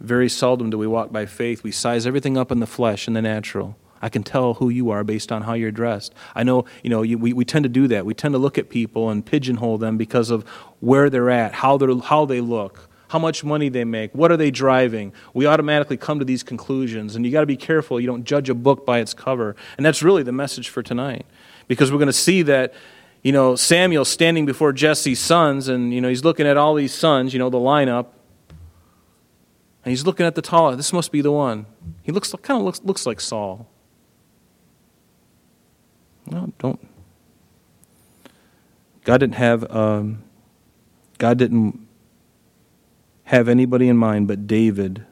Very 0.00 0.28
seldom 0.28 0.70
do 0.70 0.78
we 0.78 0.86
walk 0.86 1.10
by 1.10 1.26
faith. 1.26 1.62
We 1.62 1.72
size 1.72 2.06
everything 2.06 2.36
up 2.36 2.52
in 2.52 2.60
the 2.60 2.66
flesh 2.66 3.06
and 3.06 3.16
the 3.16 3.22
natural. 3.22 3.76
I 4.02 4.08
can 4.08 4.22
tell 4.22 4.54
who 4.54 4.68
you 4.68 4.90
are 4.90 5.04
based 5.04 5.32
on 5.32 5.42
how 5.42 5.54
you're 5.54 5.70
dressed. 5.70 6.14
I 6.34 6.42
know, 6.42 6.66
you 6.82 6.90
know, 6.90 7.02
you, 7.02 7.16
we, 7.16 7.32
we 7.32 7.44
tend 7.44 7.62
to 7.62 7.68
do 7.68 7.88
that. 7.88 8.04
We 8.04 8.14
tend 8.14 8.34
to 8.34 8.38
look 8.38 8.58
at 8.58 8.68
people 8.68 9.08
and 9.08 9.24
pigeonhole 9.24 9.78
them 9.78 9.96
because 9.96 10.30
of 10.30 10.46
where 10.80 11.08
they're 11.08 11.30
at, 11.30 11.54
how, 11.54 11.78
they're, 11.78 11.96
how 11.96 12.26
they 12.26 12.42
look, 12.42 12.90
how 13.08 13.18
much 13.18 13.42
money 13.42 13.70
they 13.70 13.84
make, 13.84 14.14
what 14.14 14.30
are 14.30 14.36
they 14.36 14.50
driving. 14.50 15.12
We 15.32 15.46
automatically 15.46 15.96
come 15.96 16.18
to 16.18 16.24
these 16.24 16.42
conclusions, 16.42 17.16
and 17.16 17.24
you 17.24 17.32
got 17.32 17.40
to 17.40 17.46
be 17.46 17.56
careful. 17.56 17.98
You 17.98 18.06
don't 18.06 18.24
judge 18.24 18.50
a 18.50 18.54
book 18.54 18.84
by 18.84 18.98
its 18.98 19.14
cover. 19.14 19.56
And 19.78 19.86
that's 19.86 20.02
really 20.02 20.22
the 20.22 20.32
message 20.32 20.68
for 20.68 20.82
tonight. 20.82 21.24
Because 21.66 21.90
we're 21.90 21.98
going 21.98 22.06
to 22.06 22.12
see 22.12 22.42
that 22.42 22.74
you 23.26 23.32
know, 23.32 23.56
Samuel 23.56 24.04
standing 24.04 24.46
before 24.46 24.72
Jesse's 24.72 25.18
sons, 25.18 25.66
and, 25.66 25.92
you 25.92 26.00
know, 26.00 26.08
he's 26.08 26.22
looking 26.22 26.46
at 26.46 26.56
all 26.56 26.76
these 26.76 26.94
sons, 26.94 27.32
you 27.32 27.40
know, 27.40 27.50
the 27.50 27.58
lineup. 27.58 28.06
And 28.50 29.90
he's 29.90 30.06
looking 30.06 30.24
at 30.24 30.36
the 30.36 30.42
tall. 30.42 30.76
This 30.76 30.92
must 30.92 31.10
be 31.10 31.22
the 31.22 31.32
one. 31.32 31.66
He 32.04 32.12
looks 32.12 32.32
kind 32.42 32.60
of 32.60 32.64
looks, 32.64 32.80
looks 32.84 33.04
like 33.04 33.20
Saul. 33.20 33.68
No, 36.30 36.52
don't. 36.60 36.78
God 39.02 39.18
didn't 39.18 39.34
have 39.34 39.68
um, 39.74 40.22
God 41.18 41.36
didn't 41.36 41.84
have 43.24 43.48
anybody 43.48 43.88
in 43.88 43.96
mind 43.96 44.28
but 44.28 44.46
David. 44.46 45.04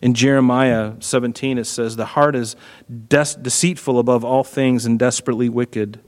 In 0.00 0.14
Jeremiah 0.14 0.94
17, 1.00 1.58
it 1.58 1.64
says, 1.64 1.96
The 1.96 2.06
heart 2.06 2.34
is 2.34 2.56
des- 2.88 3.36
deceitful 3.38 3.98
above 3.98 4.24
all 4.24 4.44
things 4.44 4.86
and 4.86 4.98
desperately 4.98 5.50
wicked. 5.50 6.00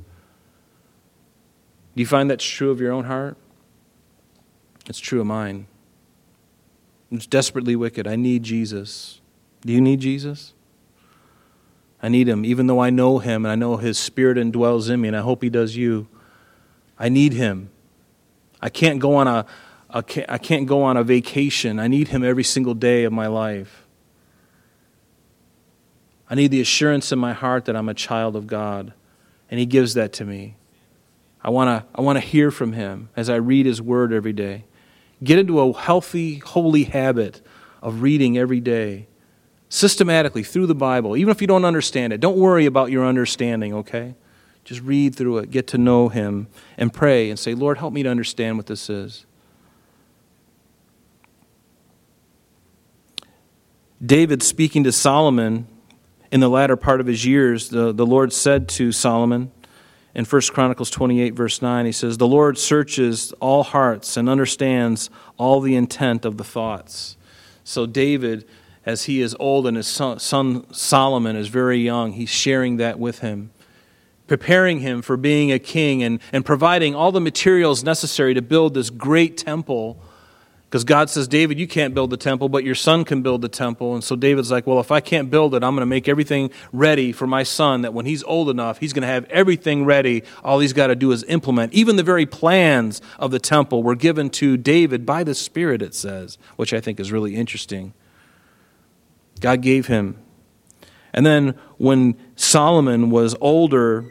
Do 1.95 2.01
you 2.01 2.07
find 2.07 2.30
that's 2.30 2.45
true 2.45 2.70
of 2.70 2.80
your 2.80 2.93
own 2.93 3.05
heart? 3.05 3.36
It's 4.86 5.01
true 5.01 5.20
of 5.20 5.26
mine. 5.26 5.66
It's 7.11 7.26
desperately 7.26 7.74
wicked. 7.76 8.07
I 8.07 8.16
need 8.16 8.43
Jesus. 8.43 9.20
Do 9.62 9.72
you 9.72 9.80
need 9.80 10.01
Jesus? 10.01 10.55
I 12.03 12.09
need 12.09 12.28
him, 12.28 12.45
even 12.45 12.66
though 12.66 12.80
I 12.80 12.91
know 12.91 13.18
him 13.18 13.45
and 13.45 13.53
I 13.53 13.57
know 13.57 13.76
his 13.76 13.99
spirit 13.99 14.38
indwells 14.38 14.88
in 14.88 15.01
me, 15.01 15.09
and 15.09 15.16
I 15.16 15.20
hope 15.20 15.43
he 15.43 15.51
does 15.51 15.76
you. 15.76 16.07
I 16.99 17.09
need 17.09 17.34
him. 17.34 17.70
I 18.61 18.68
can't 18.68 19.01
go 19.01 19.16
on 19.16 19.26
a, 19.26 19.45
a 19.91 20.32
I 20.32 20.38
can't 20.38 20.66
go 20.66 20.82
on 20.82 20.97
a 20.97 21.03
vacation. 21.03 21.78
I 21.78 21.88
need 21.88 22.09
him 22.09 22.24
every 22.24 22.45
single 22.45 22.74
day 22.74 23.05
of 23.05 23.12
my 23.12 23.26
life. 23.26 23.86
I 26.28 26.36
need 26.36 26.53
the 26.53 26.61
assurance 26.61 27.11
in 27.11 27.18
my 27.18 27.32
heart 27.32 27.64
that 27.64 27.74
I'm 27.74 27.88
a 27.88 27.95
child 27.95 28.36
of 28.36 28.47
God, 28.47 28.93
and 29.51 29.59
he 29.59 29.66
gives 29.66 29.95
that 29.95 30.12
to 30.14 30.24
me. 30.24 30.57
I 31.43 31.51
want 31.51 31.68
to 31.68 31.88
I 31.95 32.03
want 32.03 32.16
to 32.16 32.20
hear 32.20 32.51
from 32.51 32.72
him 32.72 33.09
as 33.16 33.30
I 33.30 33.36
read 33.36 33.66
his 33.66 33.80
word 33.80 34.12
every 34.12 34.32
day. 34.32 34.64
Get 35.22 35.38
into 35.38 35.61
a 35.61 35.72
healthy, 35.72 36.36
holy 36.36 36.84
habit 36.84 37.41
of 37.82 38.03
reading 38.03 38.38
every 38.38 38.61
day, 38.61 39.07
systematically 39.68 40.43
through 40.43 40.66
the 40.66 40.74
Bible, 40.74 41.16
even 41.16 41.30
if 41.30 41.41
you 41.41 41.47
don't 41.47 41.64
understand 41.64 42.12
it. 42.12 42.20
Don't 42.20 42.36
worry 42.36 42.66
about 42.66 42.91
your 42.91 43.05
understanding, 43.05 43.74
okay? 43.74 44.14
Just 44.64 44.82
read 44.82 45.14
through 45.14 45.38
it, 45.38 45.51
get 45.51 45.66
to 45.68 45.78
know 45.78 46.09
Him, 46.09 46.49
and 46.76 46.93
pray 46.93 47.30
and 47.30 47.38
say, 47.38 47.55
Lord, 47.55 47.78
help 47.78 47.93
me 47.93 48.03
to 48.03 48.09
understand 48.09 48.57
what 48.57 48.66
this 48.66 48.91
is. 48.91 49.26
David, 54.05 54.43
speaking 54.43 54.84
to 54.84 54.93
Solomon 54.93 55.66
in 56.32 56.41
the 56.41 56.49
latter 56.49 56.76
part 56.76 57.01
of 57.01 57.07
his 57.07 57.26
years, 57.26 57.68
the, 57.68 57.93
the 57.93 58.07
Lord 58.07 58.32
said 58.32 58.68
to 58.70 58.93
Solomon, 58.93 59.53
in 60.15 60.25
1 60.25 60.43
Chronicles 60.53 60.91
28, 60.91 61.35
verse 61.35 61.63
9, 61.63 61.87
he 61.87 61.93
says, 61.93 62.19
The 62.19 62.27
Lord 62.27 62.59
searches 62.59 63.33
all 63.41 63.63
hearts 63.63 64.17
and 64.17 64.29
understands 64.29 65.09
all 65.37 65.61
the 65.61 65.77
intent 65.77 66.25
of 66.25 66.37
the 66.37 66.45
thoughts. 66.45 67.17
So, 67.63 67.87
David, 67.87 68.47
as 68.85 69.05
he 69.05 69.21
is 69.21 69.37
old 69.39 69.67
and 69.67 69.77
his 69.77 69.87
son, 69.87 70.19
Solomon 70.73 71.37
is 71.37 71.49
very 71.49 71.79
young, 71.79 72.13
he's 72.13 72.29
sharing 72.29 72.77
that 72.79 72.99
with 72.99 73.21
him, 73.21 73.53
preparing 74.27 74.81
him 74.81 75.01
for 75.01 75.17
being 75.17 75.53
a 75.53 75.59
king 75.59 76.03
and, 76.03 76.21
and 76.33 76.45
providing 76.45 76.95
all 76.95 77.13
the 77.13 77.21
materials 77.21 77.85
necessary 77.85 78.35
to 78.35 78.43
build 78.43 78.75
this 78.75 78.91
great 78.91 79.37
temple 79.37 80.03
because 80.71 80.85
God 80.85 81.11
says, 81.11 81.27
David, 81.27 81.59
you 81.59 81.66
can't 81.66 81.95
build 81.95 82.11
the 82.11 82.16
temple, 82.16 82.49
but 82.49 82.62
your 82.62 82.77
son 82.77 83.05
can 83.05 83.23
build 83.23 83.43
the 83.43 83.49
temple. 83.49 83.93
And 83.95 84.05
so 84.05 84.14
David's 84.14 84.53
like, 84.53 84.68
well, 84.68 84.79
if 84.79 84.93
I 84.93 85.01
can't 85.01 85.29
build 85.29 85.53
it, 85.57 85.64
I'm 85.64 85.75
going 85.75 85.83
to 85.83 85.87
make 85.87 86.07
everything 86.07 86.49
ready 86.73 87.11
for 87.11 87.27
my 87.27 87.43
son 87.43 87.83
that 87.83 87.93
when 87.93 88.07
he's 88.07 88.23
old 88.23 88.49
enough, 88.49 88.79
he's 88.79 88.93
going 88.93 89.03
to 89.03 89.09
have 89.09 89.25
everything 89.31 89.85
ready. 89.85 90.23
All 90.45 90.61
he's 90.61 90.73
got 90.73 90.87
to 90.87 90.95
do 90.95 91.11
is 91.11 91.25
implement. 91.25 91.73
Even 91.73 91.97
the 91.97 92.05
very 92.05 92.25
plans 92.25 93.03
of 93.18 93.33
the 93.33 93.41
temple 93.41 93.83
were 93.83 93.97
given 93.97 94.31
to 94.31 94.57
David 94.57 95.05
by 95.05 95.25
the 95.25 95.35
Spirit, 95.35 95.83
it 95.83 95.93
says, 95.93 96.39
which 96.55 96.73
I 96.73 96.81
think 96.81 97.01
is 97.01 97.11
really 97.11 97.35
interesting. 97.35 97.93
God 99.41 99.62
gave 99.62 99.89
him. 99.89 100.18
And 101.12 101.27
then 101.27 101.59
when 101.79 102.14
Solomon 102.37 103.11
was 103.11 103.35
older, 103.41 104.05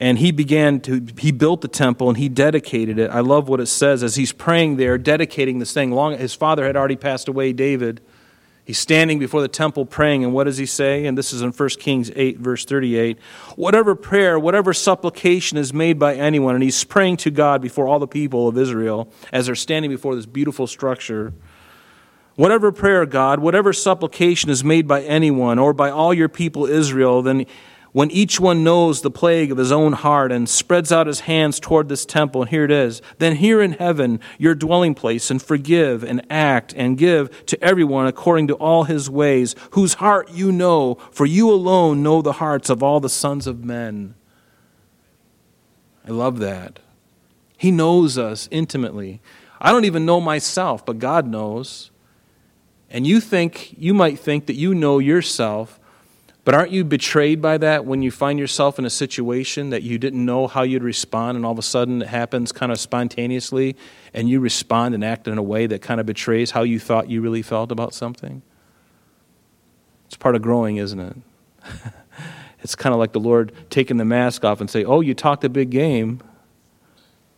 and 0.00 0.18
he 0.18 0.32
began 0.32 0.80
to 0.80 1.06
he 1.18 1.30
built 1.30 1.60
the 1.60 1.68
temple 1.68 2.08
and 2.08 2.18
he 2.18 2.28
dedicated 2.28 2.98
it. 2.98 3.10
I 3.10 3.20
love 3.20 3.48
what 3.48 3.60
it 3.60 3.66
says 3.66 4.02
as 4.02 4.16
he's 4.16 4.32
praying 4.32 4.76
there 4.76 4.98
dedicating 4.98 5.58
this 5.58 5.72
thing. 5.72 5.92
Long 5.92 6.16
his 6.18 6.34
father 6.34 6.66
had 6.66 6.76
already 6.76 6.96
passed 6.96 7.28
away 7.28 7.52
david. 7.52 8.00
He's 8.64 8.78
standing 8.78 9.18
before 9.18 9.42
the 9.42 9.48
temple 9.48 9.84
praying. 9.84 10.24
And 10.24 10.32
what 10.32 10.44
does 10.44 10.56
he 10.56 10.64
say? 10.64 11.04
And 11.04 11.18
this 11.18 11.34
is 11.34 11.42
in 11.42 11.52
1 11.52 11.68
kings 11.78 12.10
8 12.14 12.38
verse 12.38 12.64
38 12.64 13.18
whatever 13.56 13.94
prayer 13.94 14.38
whatever 14.38 14.72
supplication 14.72 15.58
is 15.58 15.72
made 15.72 15.98
by 15.98 16.14
anyone 16.14 16.54
and 16.54 16.64
he's 16.64 16.82
praying 16.82 17.18
to 17.18 17.30
god 17.30 17.62
before 17.62 17.86
all 17.86 17.98
the 17.98 18.08
people 18.08 18.48
of 18.48 18.58
israel 18.58 19.12
as 19.32 19.46
they're 19.46 19.54
standing 19.54 19.90
before 19.90 20.16
this 20.16 20.26
beautiful 20.26 20.66
structure. 20.66 21.32
Whatever 22.34 22.72
prayer 22.72 23.06
god 23.06 23.38
whatever 23.38 23.72
supplication 23.72 24.50
is 24.50 24.64
made 24.64 24.88
by 24.88 25.02
anyone 25.02 25.60
or 25.60 25.72
by 25.72 25.90
all 25.90 26.12
your 26.12 26.28
people 26.28 26.66
israel 26.66 27.22
then 27.22 27.46
when 27.94 28.10
each 28.10 28.40
one 28.40 28.64
knows 28.64 29.02
the 29.02 29.10
plague 29.10 29.52
of 29.52 29.56
his 29.56 29.70
own 29.70 29.92
heart 29.92 30.32
and 30.32 30.48
spreads 30.48 30.90
out 30.90 31.06
his 31.06 31.20
hands 31.20 31.60
toward 31.60 31.88
this 31.88 32.04
temple, 32.04 32.42
and 32.42 32.50
here 32.50 32.64
it 32.64 32.70
is, 32.72 33.00
then 33.18 33.36
here 33.36 33.62
in 33.62 33.70
heaven 33.70 34.18
your 34.36 34.52
dwelling 34.52 34.96
place, 34.96 35.30
and 35.30 35.40
forgive 35.40 36.02
and 36.02 36.20
act 36.28 36.74
and 36.76 36.98
give 36.98 37.46
to 37.46 37.62
everyone 37.62 38.08
according 38.08 38.48
to 38.48 38.54
all 38.54 38.82
his 38.82 39.08
ways, 39.08 39.54
whose 39.70 39.94
heart 39.94 40.28
you 40.32 40.50
know, 40.50 40.96
for 41.12 41.24
you 41.24 41.48
alone 41.48 42.02
know 42.02 42.20
the 42.20 42.32
hearts 42.32 42.68
of 42.68 42.82
all 42.82 42.98
the 42.98 43.08
sons 43.08 43.46
of 43.46 43.64
men. 43.64 44.16
I 46.04 46.10
love 46.10 46.40
that. 46.40 46.80
He 47.56 47.70
knows 47.70 48.18
us 48.18 48.48
intimately. 48.50 49.22
I 49.60 49.70
don't 49.70 49.84
even 49.84 50.04
know 50.04 50.20
myself, 50.20 50.84
but 50.84 50.98
God 50.98 51.28
knows. 51.28 51.92
And 52.90 53.06
you 53.06 53.20
think, 53.20 53.72
you 53.78 53.94
might 53.94 54.18
think 54.18 54.46
that 54.46 54.56
you 54.56 54.74
know 54.74 54.98
yourself 54.98 55.78
but 56.44 56.54
aren't 56.54 56.70
you 56.72 56.84
betrayed 56.84 57.40
by 57.40 57.56
that 57.58 57.86
when 57.86 58.02
you 58.02 58.10
find 58.10 58.38
yourself 58.38 58.78
in 58.78 58.84
a 58.84 58.90
situation 58.90 59.70
that 59.70 59.82
you 59.82 59.98
didn't 59.98 60.22
know 60.22 60.46
how 60.46 60.62
you'd 60.62 60.82
respond, 60.82 61.36
and 61.36 61.46
all 61.46 61.52
of 61.52 61.58
a 61.58 61.62
sudden 61.62 62.02
it 62.02 62.08
happens 62.08 62.52
kind 62.52 62.70
of 62.70 62.78
spontaneously, 62.78 63.76
and 64.12 64.28
you 64.28 64.40
respond 64.40 64.94
and 64.94 65.02
act 65.02 65.26
in 65.26 65.38
a 65.38 65.42
way 65.42 65.66
that 65.66 65.80
kind 65.80 66.00
of 66.00 66.06
betrays 66.06 66.50
how 66.50 66.62
you 66.62 66.78
thought 66.78 67.08
you 67.08 67.22
really 67.22 67.42
felt 67.42 67.72
about 67.72 67.94
something? 67.94 68.42
It's 70.06 70.16
part 70.16 70.36
of 70.36 70.42
growing, 70.42 70.76
isn't 70.76 71.00
it? 71.00 71.16
it's 72.60 72.74
kind 72.74 72.92
of 72.92 72.98
like 72.98 73.12
the 73.12 73.20
Lord 73.20 73.52
taking 73.70 73.96
the 73.96 74.04
mask 74.04 74.44
off 74.44 74.60
and 74.60 74.68
say, 74.68 74.84
"Oh, 74.84 75.00
you 75.00 75.14
talked 75.14 75.44
a 75.44 75.48
big 75.48 75.70
game." 75.70 76.20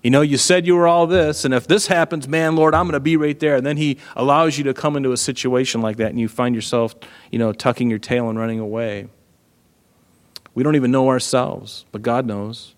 You 0.06 0.10
know, 0.10 0.20
you 0.20 0.38
said 0.38 0.68
you 0.68 0.76
were 0.76 0.86
all 0.86 1.08
this, 1.08 1.44
and 1.44 1.52
if 1.52 1.66
this 1.66 1.88
happens, 1.88 2.28
man, 2.28 2.54
Lord, 2.54 2.76
I'm 2.76 2.84
going 2.84 2.92
to 2.92 3.00
be 3.00 3.16
right 3.16 3.36
there. 3.40 3.56
And 3.56 3.66
then 3.66 3.76
He 3.76 3.98
allows 4.14 4.56
you 4.56 4.62
to 4.62 4.72
come 4.72 4.94
into 4.94 5.10
a 5.10 5.16
situation 5.16 5.80
like 5.80 5.96
that, 5.96 6.10
and 6.10 6.20
you 6.20 6.28
find 6.28 6.54
yourself, 6.54 6.94
you 7.32 7.40
know, 7.40 7.52
tucking 7.52 7.90
your 7.90 7.98
tail 7.98 8.30
and 8.30 8.38
running 8.38 8.60
away. 8.60 9.08
We 10.54 10.62
don't 10.62 10.76
even 10.76 10.92
know 10.92 11.08
ourselves, 11.08 11.86
but 11.90 12.02
God 12.02 12.24
knows. 12.24 12.76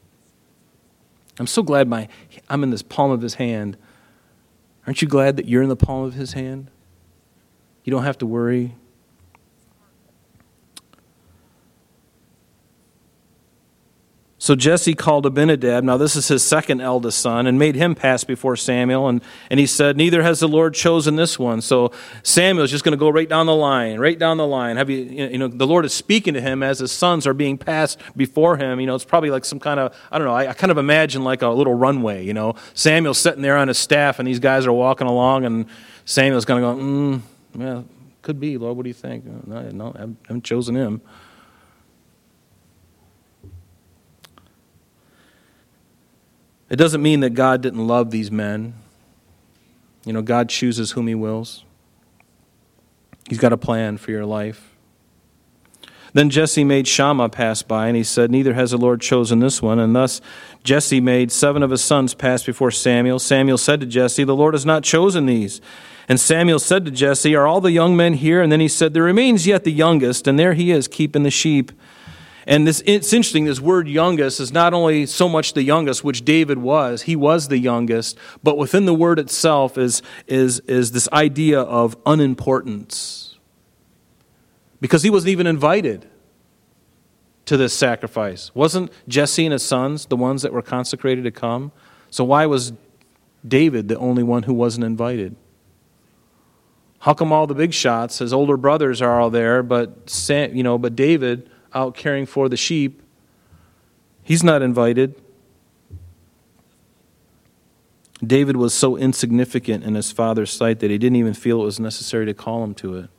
I'm 1.39 1.47
so 1.47 1.63
glad 1.63 1.87
my, 1.87 2.09
I'm 2.49 2.63
in 2.63 2.71
this 2.71 2.81
palm 2.81 3.11
of 3.11 3.21
His 3.21 3.35
hand. 3.35 3.77
Aren't 4.87 5.03
you 5.03 5.07
glad 5.07 5.37
that 5.37 5.47
you're 5.47 5.63
in 5.63 5.69
the 5.69 5.77
palm 5.77 6.05
of 6.05 6.15
His 6.15 6.33
hand? 6.33 6.71
You 7.85 7.91
don't 7.91 8.05
have 8.05 8.17
to 8.17 8.27
worry. 8.27 8.75
So 14.41 14.55
Jesse 14.55 14.95
called 14.95 15.27
Abinadab, 15.27 15.83
now 15.83 15.97
this 15.97 16.15
is 16.15 16.29
his 16.29 16.45
second 16.45 16.81
eldest 16.81 17.19
son, 17.19 17.49
and 17.49 17.59
made 17.59 17.75
him 17.75 17.97
pass 17.97 18.23
before 18.23 18.55
Samuel. 18.55 19.09
And, 19.09 19.21
and 19.51 19.59
he 19.59 19.67
said, 19.67 19.97
Neither 19.97 20.23
has 20.23 20.39
the 20.39 20.47
Lord 20.47 20.75
chosen 20.75 21.17
this 21.17 21.41
one. 21.41 21.61
So 21.61 21.91
Samuel's 22.23 22.71
just 22.71 22.85
going 22.85 22.93
to 22.93 22.99
go 22.99 23.09
right 23.09 23.29
down 23.29 23.47
the 23.47 23.55
line, 23.55 23.99
right 23.99 24.17
down 24.17 24.37
the 24.37 24.47
line. 24.47 24.77
Have 24.77 24.91
you, 24.91 24.99
you 24.99 25.39
know, 25.39 25.49
the 25.49 25.67
Lord 25.67 25.85
is 25.85 25.93
speaking 25.93 26.35
to 26.35 26.41
him 26.41 26.63
as 26.63 26.79
his 26.79 26.93
sons 26.93 27.27
are 27.27 27.35
being 27.35 27.59
passed 27.59 27.99
before 28.17 28.57
him. 28.57 28.79
You 28.79 28.87
know, 28.87 28.95
it's 28.95 29.05
probably 29.05 29.31
like 29.31 29.45
some 29.45 29.59
kind 29.59 29.81
of, 29.81 29.97
I 30.13 30.19
don't 30.19 30.29
know, 30.29 30.35
I, 30.35 30.51
I 30.51 30.53
kind 30.53 30.71
of 30.71 30.79
imagine 30.79 31.25
like 31.25 31.43
a 31.43 31.49
little 31.49 31.75
runway, 31.75 32.25
you 32.25 32.33
know. 32.33 32.55
Samuel's 32.75 33.19
sitting 33.19 33.43
there 33.43 33.57
on 33.57 33.67
his 33.67 33.79
staff, 33.79 34.21
and 34.21 34.29
these 34.29 34.39
guys 34.39 34.67
are 34.67 34.73
walking 34.73 35.09
along, 35.09 35.47
and 35.47 35.67
Samuel's 36.05 36.45
going 36.45 36.63
to 36.63 36.69
go, 36.69 36.81
mm, 36.81 37.21
yeah, 37.59 37.83
could 38.23 38.39
be, 38.39 38.57
Lord, 38.57 38.77
what 38.77 38.85
do 38.85 38.89
you 38.89 38.95
think? 38.95 39.25
No, 39.25 39.63
no 39.63 39.93
I 39.97 40.01
haven't 40.29 40.45
chosen 40.45 40.77
him. 40.77 41.03
It 46.71 46.77
doesn't 46.77 47.03
mean 47.03 47.21
that 47.21 47.31
God 47.31 47.61
didn't 47.61 47.87
love 47.87 48.11
these 48.11 48.31
men. 48.31 48.75
You 50.05 50.13
know, 50.13 50.23
God 50.23 50.49
chooses 50.49 50.93
whom 50.93 51.07
He 51.07 51.15
wills, 51.15 51.65
He's 53.29 53.39
got 53.39 53.53
a 53.53 53.59
plan 53.59 53.99
for 53.99 54.11
your 54.11 54.25
life. 54.25 54.75
Then 56.15 56.31
Jesse 56.31 56.65
made 56.65 56.89
Shammah 56.89 57.29
pass 57.29 57.63
by, 57.63 57.87
and 57.87 57.97
he 57.97 58.03
said, 58.03 58.31
Neither 58.31 58.55
has 58.55 58.71
the 58.71 58.79
Lord 58.79 59.01
chosen 59.01 59.41
this 59.41 59.61
one. 59.61 59.79
And 59.79 59.95
thus 59.95 60.21
Jesse 60.65 61.01
made 61.01 61.31
seven 61.31 61.63
of 61.63 61.71
his 61.71 61.85
sons 61.85 62.15
pass 62.15 62.43
before 62.43 62.71
Samuel. 62.71 63.19
Samuel 63.19 63.59
said 63.59 63.81
to 63.81 63.87
Jesse, 63.87 64.25
The 64.25 64.35
Lord 64.35 64.55
has 64.55 64.65
not 64.65 64.83
chosen 64.83 65.27
these. 65.27 65.61
And 66.09 66.19
Samuel 66.19 66.59
said 66.59 66.87
to 66.87 66.91
Jesse, 66.91 67.37
Are 67.37 67.47
all 67.47 67.61
the 67.61 67.73
young 67.73 67.97
men 67.97 68.15
here? 68.15 68.41
And 68.41 68.51
then 68.51 68.61
he 68.61 68.69
said, 68.69 68.95
There 68.95 69.03
remains 69.03 69.47
yet 69.47 69.65
the 69.65 69.73
youngest, 69.73 70.27
and 70.27 70.39
there 70.39 70.55
he 70.55 70.71
is, 70.71 70.89
keeping 70.89 71.23
the 71.23 71.31
sheep. 71.31 71.73
And 72.49 72.67
this, 72.67 72.83
it's 72.87 73.13
interesting, 73.13 73.45
this 73.45 73.61
word 73.61 73.89
youngest 73.89 74.41
is 74.41 74.51
not 74.51 74.73
only 74.73 75.05
so 75.05 75.29
much 75.29 75.53
the 75.53 75.63
youngest, 75.63 76.03
which 76.03 76.25
David 76.25 76.57
was, 76.57 77.03
he 77.03 77.15
was 77.15 77.49
the 77.49 77.59
youngest, 77.59 78.17
but 78.43 78.57
within 78.57 78.87
the 78.87 78.95
word 78.95 79.19
itself 79.19 79.77
is, 79.77 80.01
is, 80.27 80.61
is 80.61 80.93
this 80.93 81.11
idea 81.13 81.61
of 81.61 81.95
unimportance. 82.07 83.37
Because 84.81 85.03
he 85.03 85.11
wasn't 85.11 85.29
even 85.29 85.47
invited 85.47 86.09
to 87.45 87.59
this 87.59 87.75
sacrifice. 87.75 88.51
Wasn't 88.55 88.91
Jesse 89.07 89.45
and 89.45 89.53
his 89.53 89.63
sons 89.63 90.07
the 90.07 90.17
ones 90.17 90.41
that 90.41 90.51
were 90.51 90.63
consecrated 90.63 91.25
to 91.25 91.31
come? 91.31 91.71
So 92.09 92.25
why 92.25 92.47
was 92.47 92.73
David 93.47 93.89
the 93.89 93.99
only 93.99 94.23
one 94.23 94.45
who 94.45 94.55
wasn't 94.55 94.87
invited? 94.87 95.37
How 97.01 97.13
come 97.13 97.31
all 97.31 97.47
the 97.47 97.55
big 97.55 97.75
shots, 97.75 98.21
his 98.21 98.33
older 98.33 98.57
brothers, 98.57 99.03
are 99.03 99.21
all 99.21 99.29
there, 99.29 99.63
but 99.63 100.31
you 100.31 100.63
know, 100.63 100.79
but 100.79 100.97
David 100.97 101.51
out 101.75 101.95
caring 101.95 102.27
for 102.27 102.49
the 102.49 102.57
sheep, 102.57 103.03
he's 104.23 104.43
not 104.43 104.63
invited. 104.63 105.15
David 108.25 108.57
was 108.57 108.75
so 108.75 108.97
insignificant 108.97 109.85
in 109.85 109.95
his 109.95 110.11
father's 110.11 110.51
sight 110.51 110.81
that 110.81 110.91
he 110.91 110.99
didn't 110.99 111.17
even 111.17 111.35
feel 111.35 111.63
it 111.63 111.67
was 111.67 111.79
necessary 111.79 112.27
to 112.27 112.35
call 112.35 112.65
him 112.65 112.75
to 112.75 112.97
it. 112.97 113.11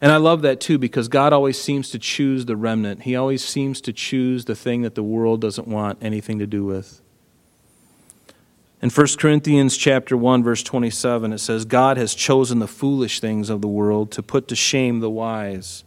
And 0.00 0.12
I 0.12 0.16
love 0.16 0.42
that 0.42 0.60
too 0.60 0.78
because 0.78 1.08
God 1.08 1.32
always 1.32 1.60
seems 1.60 1.90
to 1.90 1.98
choose 1.98 2.46
the 2.46 2.56
remnant. 2.56 3.02
He 3.02 3.16
always 3.16 3.44
seems 3.44 3.80
to 3.82 3.92
choose 3.92 4.44
the 4.44 4.54
thing 4.54 4.82
that 4.82 4.94
the 4.94 5.02
world 5.02 5.40
doesn't 5.40 5.66
want 5.66 5.98
anything 6.00 6.38
to 6.38 6.46
do 6.46 6.64
with. 6.64 7.02
In 8.80 8.90
1 8.90 9.06
Corinthians 9.18 9.76
chapter 9.76 10.16
1 10.16 10.44
verse 10.44 10.62
27 10.62 11.32
it 11.32 11.38
says 11.38 11.64
God 11.64 11.96
has 11.96 12.14
chosen 12.14 12.60
the 12.60 12.68
foolish 12.68 13.18
things 13.18 13.50
of 13.50 13.60
the 13.60 13.68
world 13.68 14.12
to 14.12 14.22
put 14.22 14.46
to 14.48 14.56
shame 14.56 15.00
the 15.00 15.10
wise. 15.10 15.82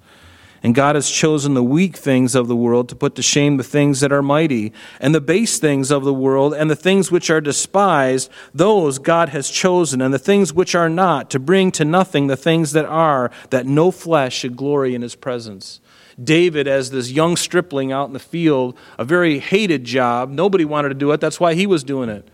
And 0.64 0.76
God 0.76 0.96
has 0.96 1.10
chosen 1.10 1.56
the 1.56 1.64
weak 1.64 1.98
things 1.98 2.36
of 2.36 2.48
the 2.48 2.56
world 2.56 2.88
to 2.90 2.96
put 2.96 3.16
to 3.16 3.24
shame 3.24 3.58
the 3.58 3.64
things 3.64 4.00
that 4.02 4.12
are 4.12 4.22
mighty, 4.22 4.72
and 5.00 5.16
the 5.16 5.22
base 5.22 5.58
things 5.58 5.90
of 5.90 6.04
the 6.04 6.14
world, 6.14 6.54
and 6.54 6.70
the 6.70 6.76
things 6.76 7.12
which 7.12 7.32
are 7.32 7.42
despised, 7.42 8.30
those 8.54 9.00
God 9.00 9.30
has 9.30 9.50
chosen, 9.50 10.02
and 10.02 10.14
the 10.14 10.20
things 10.20 10.54
which 10.54 10.76
are 10.76 10.90
not, 10.90 11.32
to 11.32 11.40
bring 11.40 11.72
to 11.72 11.84
nothing 11.84 12.28
the 12.28 12.38
things 12.38 12.74
that 12.74 12.86
are, 12.86 13.32
that 13.50 13.66
no 13.66 13.90
flesh 13.90 14.36
should 14.36 14.56
glory 14.56 14.94
in 14.94 15.02
his 15.02 15.16
presence. 15.16 15.80
David, 16.22 16.68
as 16.68 16.92
this 16.92 17.10
young 17.10 17.38
stripling 17.38 17.92
out 17.92 18.08
in 18.08 18.14
the 18.14 18.20
field, 18.20 18.78
a 19.00 19.06
very 19.06 19.40
hated 19.40 19.84
job. 19.84 20.30
Nobody 20.30 20.66
wanted 20.66 20.90
to 20.90 20.96
do 20.96 21.12
it. 21.12 21.22
That's 21.22 21.40
why 21.40 21.56
he 21.56 21.66
was 21.66 21.84
doing 21.84 22.10
it. 22.10 22.28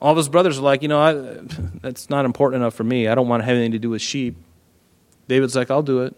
All 0.00 0.12
of 0.12 0.16
his 0.16 0.28
brothers 0.28 0.58
are 0.58 0.62
like, 0.62 0.80
you 0.80 0.88
know, 0.88 1.00
I, 1.00 1.12
that's 1.82 2.08
not 2.08 2.24
important 2.24 2.62
enough 2.62 2.74
for 2.74 2.84
me. 2.84 3.08
I 3.08 3.14
don't 3.14 3.28
want 3.28 3.42
to 3.42 3.44
have 3.44 3.56
anything 3.56 3.72
to 3.72 3.78
do 3.78 3.90
with 3.90 4.00
sheep. 4.00 4.36
David's 5.26 5.56
like, 5.56 5.70
I'll 5.70 5.82
do 5.82 6.02
it. 6.02 6.16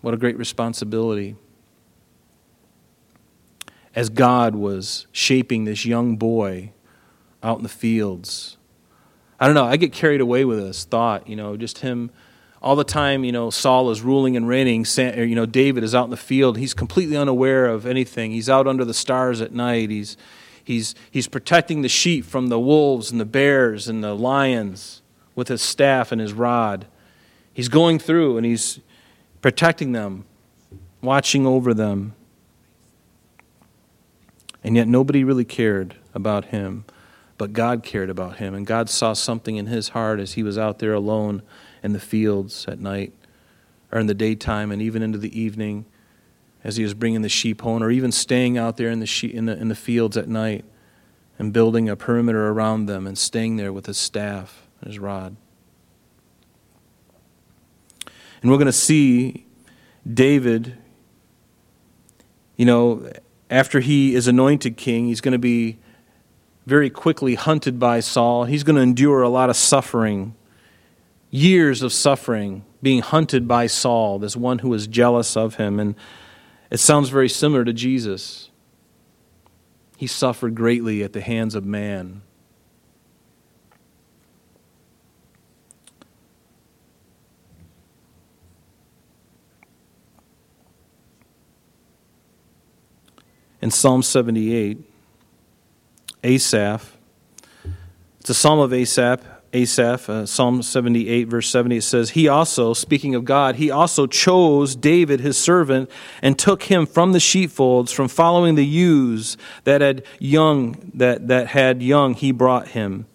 What 0.00 0.14
a 0.14 0.16
great 0.16 0.38
responsibility. 0.38 1.36
As 3.94 4.08
God 4.08 4.54
was 4.54 5.06
shaping 5.12 5.64
this 5.64 5.84
young 5.84 6.16
boy 6.16 6.72
out 7.42 7.58
in 7.58 7.62
the 7.62 7.68
fields. 7.68 8.56
I 9.40 9.46
don't 9.46 9.54
know, 9.54 9.64
I 9.64 9.76
get 9.76 9.92
carried 9.92 10.20
away 10.20 10.44
with 10.44 10.58
this 10.58 10.84
thought, 10.84 11.28
you 11.28 11.36
know, 11.36 11.56
just 11.56 11.78
him 11.78 12.10
all 12.60 12.74
the 12.74 12.84
time, 12.84 13.22
you 13.24 13.32
know, 13.32 13.50
Saul 13.50 13.90
is 13.90 14.02
ruling 14.02 14.36
and 14.36 14.48
reigning. 14.48 14.84
You 14.96 15.34
know, 15.34 15.46
David 15.46 15.84
is 15.84 15.94
out 15.94 16.04
in 16.04 16.10
the 16.10 16.16
field. 16.16 16.58
He's 16.58 16.74
completely 16.74 17.16
unaware 17.16 17.66
of 17.66 17.86
anything. 17.86 18.32
He's 18.32 18.50
out 18.50 18.66
under 18.66 18.84
the 18.84 18.94
stars 18.94 19.40
at 19.40 19.52
night. 19.52 19.90
He's, 19.90 20.16
he's, 20.64 20.94
he's 21.10 21.28
protecting 21.28 21.82
the 21.82 21.88
sheep 21.88 22.24
from 22.24 22.48
the 22.48 22.58
wolves 22.58 23.12
and 23.12 23.20
the 23.20 23.24
bears 23.24 23.86
and 23.86 24.02
the 24.02 24.14
lions 24.14 25.02
with 25.36 25.46
his 25.46 25.62
staff 25.62 26.10
and 26.10 26.20
his 26.20 26.32
rod. 26.32 26.86
He's 27.52 27.68
going 27.68 28.00
through 28.00 28.36
and 28.36 28.44
he's, 28.44 28.80
protecting 29.40 29.92
them, 29.92 30.24
watching 31.02 31.46
over 31.46 31.74
them. 31.74 32.14
And 34.64 34.76
yet 34.76 34.88
nobody 34.88 35.24
really 35.24 35.44
cared 35.44 35.96
about 36.14 36.46
him, 36.46 36.84
but 37.36 37.52
God 37.52 37.82
cared 37.82 38.10
about 38.10 38.36
him. 38.38 38.54
And 38.54 38.66
God 38.66 38.90
saw 38.90 39.12
something 39.12 39.56
in 39.56 39.66
his 39.66 39.90
heart 39.90 40.18
as 40.20 40.32
he 40.34 40.42
was 40.42 40.58
out 40.58 40.78
there 40.78 40.92
alone 40.92 41.42
in 41.82 41.92
the 41.92 42.00
fields 42.00 42.66
at 42.66 42.80
night 42.80 43.12
or 43.92 44.00
in 44.00 44.06
the 44.06 44.14
daytime 44.14 44.72
and 44.72 44.82
even 44.82 45.02
into 45.02 45.18
the 45.18 45.38
evening 45.38 45.86
as 46.64 46.76
he 46.76 46.82
was 46.82 46.92
bringing 46.92 47.22
the 47.22 47.28
sheep 47.28 47.62
home 47.62 47.82
or 47.82 47.90
even 47.90 48.10
staying 48.10 48.58
out 48.58 48.76
there 48.76 48.90
in 48.90 48.98
the, 48.98 49.06
she- 49.06 49.32
in 49.32 49.46
the, 49.46 49.56
in 49.56 49.68
the 49.68 49.74
fields 49.74 50.16
at 50.16 50.28
night 50.28 50.64
and 51.38 51.52
building 51.52 51.88
a 51.88 51.96
perimeter 51.96 52.48
around 52.48 52.86
them 52.86 53.06
and 53.06 53.16
staying 53.16 53.56
there 53.56 53.72
with 53.72 53.86
his 53.86 53.96
staff 53.96 54.66
and 54.80 54.88
his 54.88 54.98
rod. 54.98 55.36
And 58.42 58.50
we're 58.50 58.56
going 58.56 58.66
to 58.66 58.72
see 58.72 59.46
David, 60.12 60.76
you 62.56 62.64
know, 62.64 63.10
after 63.50 63.80
he 63.80 64.14
is 64.14 64.28
anointed 64.28 64.76
king, 64.76 65.06
he's 65.06 65.20
going 65.20 65.32
to 65.32 65.38
be 65.38 65.78
very 66.66 66.90
quickly 66.90 67.34
hunted 67.34 67.78
by 67.78 68.00
Saul. 68.00 68.44
He's 68.44 68.62
going 68.62 68.76
to 68.76 68.82
endure 68.82 69.22
a 69.22 69.28
lot 69.28 69.48
of 69.48 69.56
suffering, 69.56 70.34
years 71.30 71.82
of 71.82 71.92
suffering, 71.92 72.64
being 72.82 73.00
hunted 73.00 73.48
by 73.48 73.66
Saul, 73.66 74.18
this 74.18 74.36
one 74.36 74.60
who 74.60 74.72
is 74.74 74.86
jealous 74.86 75.36
of 75.36 75.56
him. 75.56 75.80
And 75.80 75.94
it 76.70 76.78
sounds 76.78 77.08
very 77.08 77.28
similar 77.28 77.64
to 77.64 77.72
Jesus. 77.72 78.50
He 79.96 80.06
suffered 80.06 80.54
greatly 80.54 81.02
at 81.02 81.12
the 81.12 81.20
hands 81.20 81.54
of 81.54 81.64
man. 81.64 82.22
In 93.60 93.70
Psalm 93.70 94.02
78, 94.02 94.78
Asaph, 96.24 96.96
it's 98.20 98.30
a 98.30 98.34
psalm 98.34 98.58
of 98.58 98.72
Asaph, 98.72 99.22
Asaph, 99.52 100.10
uh, 100.10 100.26
Psalm 100.26 100.62
78, 100.62 101.28
verse 101.28 101.48
70, 101.48 101.78
it 101.78 101.82
says, 101.82 102.10
He 102.10 102.28
also, 102.28 102.74
speaking 102.74 103.14
of 103.14 103.24
God, 103.24 103.56
he 103.56 103.70
also 103.70 104.06
chose 104.06 104.76
David, 104.76 105.20
his 105.20 105.38
servant, 105.38 105.90
and 106.20 106.38
took 106.38 106.64
him 106.64 106.84
from 106.84 107.12
the 107.12 107.20
sheepfolds, 107.20 107.90
from 107.90 108.08
following 108.08 108.56
the 108.56 108.66
ewes 108.66 109.38
that 109.64 109.80
had 109.80 110.04
young, 110.18 110.90
that, 110.94 111.28
that 111.28 111.48
had 111.48 111.82
young, 111.82 112.14
he 112.14 112.30
brought 112.30 112.68
him 112.68 113.06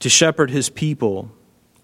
to 0.00 0.08
shepherd 0.08 0.50
his 0.50 0.68
people 0.68 1.30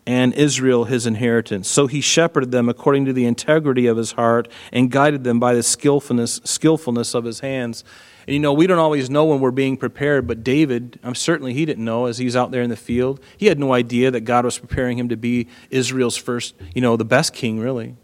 and 0.06 0.34
Israel 0.34 0.84
his 0.84 1.06
inheritance. 1.06 1.68
So 1.68 1.86
he 1.86 2.00
shepherded 2.00 2.50
them 2.50 2.68
according 2.68 3.06
to 3.06 3.12
the 3.12 3.24
integrity 3.24 3.86
of 3.86 3.96
his 3.96 4.12
heart 4.12 4.48
and 4.72 4.90
guided 4.90 5.24
them 5.24 5.40
by 5.40 5.54
the 5.54 5.62
skillfulness, 5.62 6.40
skillfulness 6.44 7.14
of 7.14 7.24
his 7.24 7.40
hands. 7.40 7.84
And 8.26 8.34
you 8.34 8.40
know, 8.40 8.52
we 8.52 8.66
don't 8.66 8.78
always 8.78 9.08
know 9.08 9.24
when 9.24 9.40
we're 9.40 9.50
being 9.50 9.76
prepared, 9.76 10.26
but 10.26 10.44
David, 10.44 10.98
I'm 11.02 11.14
certainly 11.14 11.54
he 11.54 11.64
didn't 11.64 11.84
know 11.84 12.06
as 12.06 12.18
he's 12.18 12.36
out 12.36 12.50
there 12.50 12.62
in 12.62 12.70
the 12.70 12.76
field. 12.76 13.20
He 13.36 13.46
had 13.46 13.58
no 13.58 13.72
idea 13.72 14.10
that 14.10 14.22
God 14.22 14.44
was 14.44 14.58
preparing 14.58 14.98
him 14.98 15.08
to 15.08 15.16
be 15.16 15.48
Israel's 15.70 16.16
first, 16.16 16.54
you 16.74 16.80
know, 16.80 16.96
the 16.96 17.04
best 17.04 17.32
king, 17.32 17.58
really. 17.58 17.96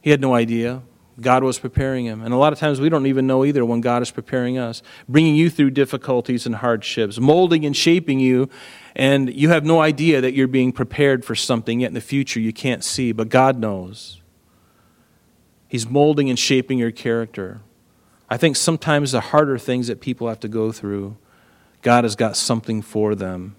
He 0.00 0.10
had 0.10 0.20
no 0.20 0.34
idea. 0.34 0.82
God 1.20 1.42
was 1.42 1.58
preparing 1.58 2.04
him. 2.04 2.22
And 2.22 2.34
a 2.34 2.36
lot 2.36 2.52
of 2.52 2.58
times 2.58 2.78
we 2.78 2.90
don't 2.90 3.06
even 3.06 3.26
know 3.26 3.44
either 3.44 3.64
when 3.64 3.80
God 3.80 4.02
is 4.02 4.10
preparing 4.10 4.58
us, 4.58 4.82
bringing 5.08 5.34
you 5.34 5.48
through 5.48 5.70
difficulties 5.70 6.44
and 6.44 6.56
hardships, 6.56 7.18
molding 7.18 7.64
and 7.64 7.74
shaping 7.74 8.20
you 8.20 8.50
and 8.98 9.32
you 9.32 9.50
have 9.50 9.62
no 9.62 9.82
idea 9.82 10.22
that 10.22 10.32
you're 10.32 10.48
being 10.48 10.72
prepared 10.72 11.22
for 11.22 11.34
something 11.34 11.80
yet 11.80 11.88
in 11.88 11.94
the 11.94 12.00
future 12.00 12.40
you 12.40 12.54
can't 12.54 12.82
see, 12.82 13.12
but 13.12 13.28
God 13.28 13.58
knows. 13.58 14.22
He's 15.68 15.86
molding 15.86 16.30
and 16.30 16.38
shaping 16.38 16.78
your 16.78 16.90
character. 16.90 17.60
I 18.30 18.38
think 18.38 18.56
sometimes 18.56 19.12
the 19.12 19.20
harder 19.20 19.58
things 19.58 19.88
that 19.88 20.00
people 20.00 20.28
have 20.28 20.40
to 20.40 20.48
go 20.48 20.72
through, 20.72 21.18
God 21.82 22.04
has 22.04 22.16
got 22.16 22.38
something 22.38 22.80
for 22.80 23.14
them. 23.14 23.56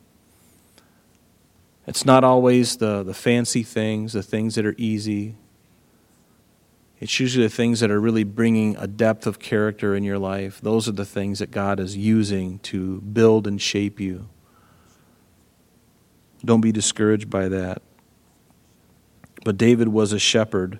It's 1.85 2.03
not 2.03 2.23
always 2.23 2.77
the, 2.77 3.03
the 3.03 3.13
fancy 3.13 3.61
things, 3.61 4.13
the 4.13 4.23
things 4.23 4.55
that 4.55 4.65
are 4.65 4.75
easy. 4.75 5.35
It's 6.99 7.19
usually 7.19 7.45
the 7.45 7.53
things 7.53 7.79
that 7.81 7.91
are 7.91 8.01
really 8.01 8.23
bringing 8.23 8.75
a 8.77 8.87
depth 8.87 9.27
of 9.27 9.37
character 9.37 9.95
in 9.95 10.03
your 10.03 10.17
life. 10.17 10.59
Those 10.61 10.89
are 10.89 10.93
the 10.93 11.05
things 11.05 11.37
that 11.37 11.51
God 11.51 11.79
is 11.79 11.95
using 11.95 12.57
to 12.59 13.01
build 13.01 13.45
and 13.45 13.61
shape 13.61 13.99
you. 13.99 14.29
Don't 16.47 16.61
be 16.61 16.71
discouraged 16.71 17.29
by 17.29 17.49
that. 17.49 17.81
But 19.43 19.57
David 19.57 19.89
was 19.89 20.13
a 20.13 20.19
shepherd. 20.19 20.79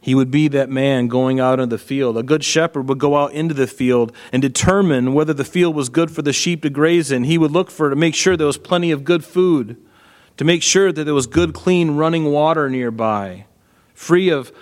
He 0.00 0.14
would 0.14 0.30
be 0.30 0.46
that 0.46 0.70
man 0.70 1.08
going 1.08 1.40
out 1.40 1.58
in 1.58 1.68
the 1.68 1.78
field. 1.78 2.16
A 2.16 2.22
good 2.22 2.44
shepherd 2.44 2.88
would 2.88 2.98
go 2.98 3.16
out 3.16 3.32
into 3.32 3.54
the 3.54 3.66
field 3.66 4.12
and 4.30 4.40
determine 4.40 5.14
whether 5.14 5.34
the 5.34 5.44
field 5.44 5.74
was 5.74 5.88
good 5.88 6.12
for 6.12 6.22
the 6.22 6.32
sheep 6.32 6.62
to 6.62 6.70
graze 6.70 7.10
in. 7.10 7.24
He 7.24 7.38
would 7.38 7.50
look 7.50 7.72
for 7.72 7.90
to 7.90 7.96
make 7.96 8.14
sure 8.14 8.36
there 8.36 8.46
was 8.46 8.56
plenty 8.56 8.92
of 8.92 9.02
good 9.02 9.24
food, 9.24 9.76
to 10.36 10.44
make 10.44 10.62
sure 10.62 10.92
that 10.92 11.02
there 11.02 11.12
was 11.12 11.26
good, 11.26 11.52
clean 11.52 11.96
running 11.96 12.26
water 12.26 12.70
nearby, 12.70 13.46
free 13.94 14.28
of 14.28 14.52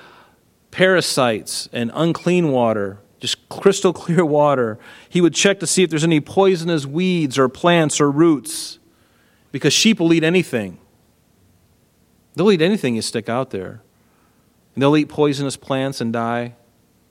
parasites 0.71 1.69
and 1.75 1.91
unclean 1.95 2.49
water, 2.49 3.01
just 3.21 3.51
crystal 3.51 3.93
clear 4.03 4.25
water. 4.25 4.79
He 5.11 5.21
would 5.21 5.35
check 5.35 5.61
to 5.61 5.67
see 5.67 5.83
if 5.83 5.91
there's 5.91 6.05
any 6.05 6.21
poisonous 6.21 6.87
weeds 6.87 7.39
or 7.39 7.51
plants 7.51 8.01
or 8.01 8.11
roots 8.11 8.79
because 9.55 9.73
sheep 9.73 10.01
will 10.01 10.13
eat 10.13 10.25
anything. 10.25 10.79
They'll 12.35 12.51
eat 12.51 12.61
anything 12.61 12.97
you 12.97 13.03
stick 13.03 13.29
out 13.29 13.51
there. 13.51 13.83
And 14.75 14.83
they'll 14.83 14.97
eat 14.97 15.09
poisonous 15.09 15.57
plants 15.57 16.01
and 16.01 16.13
die. 16.13 16.57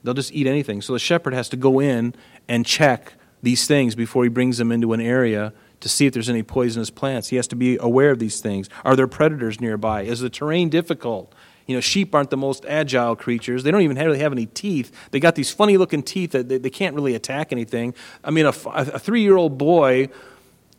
They'll 0.04 0.14
just 0.14 0.34
eat 0.34 0.46
anything. 0.46 0.82
So 0.82 0.92
the 0.92 1.00
shepherd 1.00 1.34
has 1.34 1.48
to 1.48 1.56
go 1.56 1.80
in 1.80 2.14
and 2.50 2.66
check 2.66 3.14
these 3.42 3.66
things 3.66 3.96
before 3.96 4.24
he 4.24 4.30
brings 4.30 4.58
them 4.58 4.74
into 4.74 4.92
an 4.92 5.00
area 5.00 5.54
to 5.80 5.88
see 5.88 6.06
if 6.06 6.12
there's 6.12 6.28
any 6.28 6.44
poisonous 6.44 6.90
plants. 6.90 7.30
He 7.30 7.38
has 7.38 7.48
to 7.48 7.56
be 7.56 7.78
aware 7.78 8.12
of 8.12 8.20
these 8.20 8.42
things. 8.42 8.68
Are 8.84 8.98
there 8.98 9.08
predators 9.08 9.62
nearby? 9.62 10.02
Is 10.02 10.20
the 10.20 10.30
terrain 10.30 10.68
difficult? 10.68 11.34
You 11.66 11.76
know, 11.76 11.80
sheep 11.80 12.14
aren't 12.14 12.30
the 12.30 12.36
most 12.36 12.66
agile 12.66 13.16
creatures. 13.16 13.64
They 13.64 13.72
don't 13.72 13.84
even 13.84 13.96
really 13.96 14.20
have 14.20 14.34
any 14.34 14.48
teeth. 14.48 14.92
They 15.12 15.22
got 15.22 15.36
these 15.36 15.50
funny 15.50 15.78
looking 15.78 16.04
teeth 16.04 16.32
that 16.32 16.50
they, 16.50 16.58
they 16.58 16.70
can't 16.70 16.94
really 16.94 17.16
attack 17.16 17.54
anything. 17.54 17.96
I 18.22 18.32
mean, 18.32 18.46
a, 18.46 18.54
a 18.66 19.00
three 19.00 19.22
year 19.22 19.38
old 19.38 19.58
boy 19.58 20.10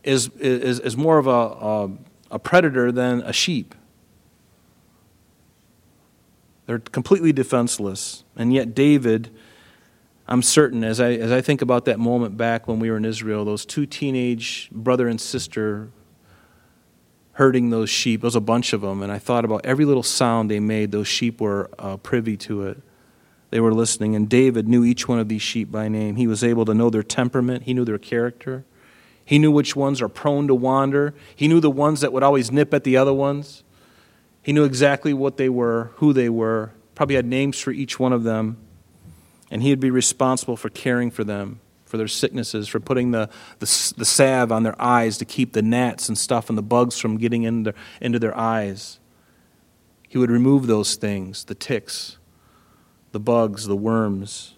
is, 0.05 0.28
is, 0.38 0.80
is 0.80 0.96
more 0.96 1.18
of 1.18 1.26
a, 1.26 1.30
a, 1.30 1.90
a 2.32 2.38
predator 2.38 2.92
than 2.92 3.20
a 3.22 3.32
sheep. 3.32 3.74
They're 6.66 6.78
completely 6.78 7.32
defenseless. 7.32 8.24
And 8.36 8.52
yet, 8.52 8.74
David, 8.74 9.30
I'm 10.26 10.42
certain, 10.42 10.82
as 10.84 11.00
I, 11.00 11.12
as 11.12 11.30
I 11.30 11.40
think 11.40 11.61
about 11.61 11.84
that 11.84 11.98
moment 11.98 12.36
back 12.36 12.66
when 12.66 12.78
we 12.78 12.90
were 12.90 12.96
in 12.96 13.05
Israel, 13.05 13.44
those 13.44 13.66
two 13.66 13.86
teenage 13.86 14.70
brother 14.72 15.09
and 15.09 15.20
sister 15.20 15.90
herding 17.32 17.70
those 17.70 17.90
sheep, 17.90 18.20
there 18.20 18.28
was 18.28 18.36
a 18.36 18.40
bunch 18.40 18.72
of 18.72 18.80
them, 18.80 19.02
and 19.02 19.11
I 19.11 19.18
thought 19.18 19.44
about 19.44 19.66
every 19.66 19.84
little 19.84 20.02
sound 20.02 20.50
they 20.50 20.61
made, 20.61 20.92
those 20.92 21.09
sheep 21.09 21.40
were 21.40 21.68
uh, 21.78 21.96
privy 21.96 22.36
to 22.38 22.62
it. 22.62 22.80
They 23.50 23.61
were 23.61 23.74
listening, 23.74 24.14
and 24.16 24.28
David 24.28 24.68
knew 24.68 24.84
each 24.84 25.09
one 25.09 25.18
of 25.18 25.28
these 25.28 25.42
sheep 25.42 25.70
by 25.70 25.88
name. 25.88 26.16
He 26.16 26.26
was 26.26 26.42
able 26.42 26.64
to 26.64 26.74
know 26.74 26.90
their 26.90 27.02
temperament, 27.02 27.64
he 27.64 27.74
knew 27.74 27.84
their 27.84 27.98
character. 27.98 28.64
He 29.25 29.39
knew 29.39 29.51
which 29.51 29.75
ones 29.75 30.03
are 30.03 30.09
prone 30.09 30.47
to 30.49 30.55
wander. 30.55 31.14
He 31.35 31.49
knew 31.49 31.61
the 31.61 31.70
ones 31.70 32.01
that 32.03 32.12
would 32.12 32.22
always 32.22 32.53
nip 32.53 32.75
at 32.75 32.85
the 32.85 32.97
other 32.97 33.12
ones. 33.12 33.64
He 34.43 34.53
knew 34.53 34.64
exactly 34.64 35.14
what 35.14 35.39
they 35.39 35.49
were, 35.49 35.93
who 35.97 36.12
they 36.12 36.29
were, 36.29 36.72
probably 36.95 37.16
had 37.16 37.25
names 37.25 37.59
for 37.59 37.70
each 37.70 37.99
one 37.99 38.12
of 38.12 38.22
them. 38.22 38.59
And 39.51 39.62
he 39.62 39.70
would 39.70 39.81
be 39.81 39.91
responsible 39.91 40.57
for 40.57 40.68
caring 40.68 41.11
for 41.11 41.25
them, 41.25 41.61
for 41.87 41.97
their 41.97 42.09
sicknesses, 42.09 42.68
for 42.68 42.81
putting 42.81 43.12
the, 43.12 43.31
the, 43.61 43.95
the 43.97 44.05
salve 44.05 44.53
on 44.53 44.62
their 44.62 44.81
eyes 44.81 45.16
to 45.18 45.25
keep 45.25 45.55
the 45.55 45.62
gnats 45.62 46.09
and 46.09 46.18
stuff 46.18 46.49
and 46.49 46.59
the 46.59 46.62
bugs 46.62 46.99
from 46.99 47.16
getting 47.16 47.45
into, 47.45 47.72
into 48.01 48.18
their 48.18 48.37
eyes. 48.37 49.01
He 50.09 50.18
would 50.18 50.31
remove 50.31 50.66
those 50.68 50.95
things, 50.95 51.45
the 51.45 51.57
ticks, 51.57 52.18
the 53.11 53.18
bugs, 53.18 53.66
the 53.66 53.77
worms, 53.77 54.55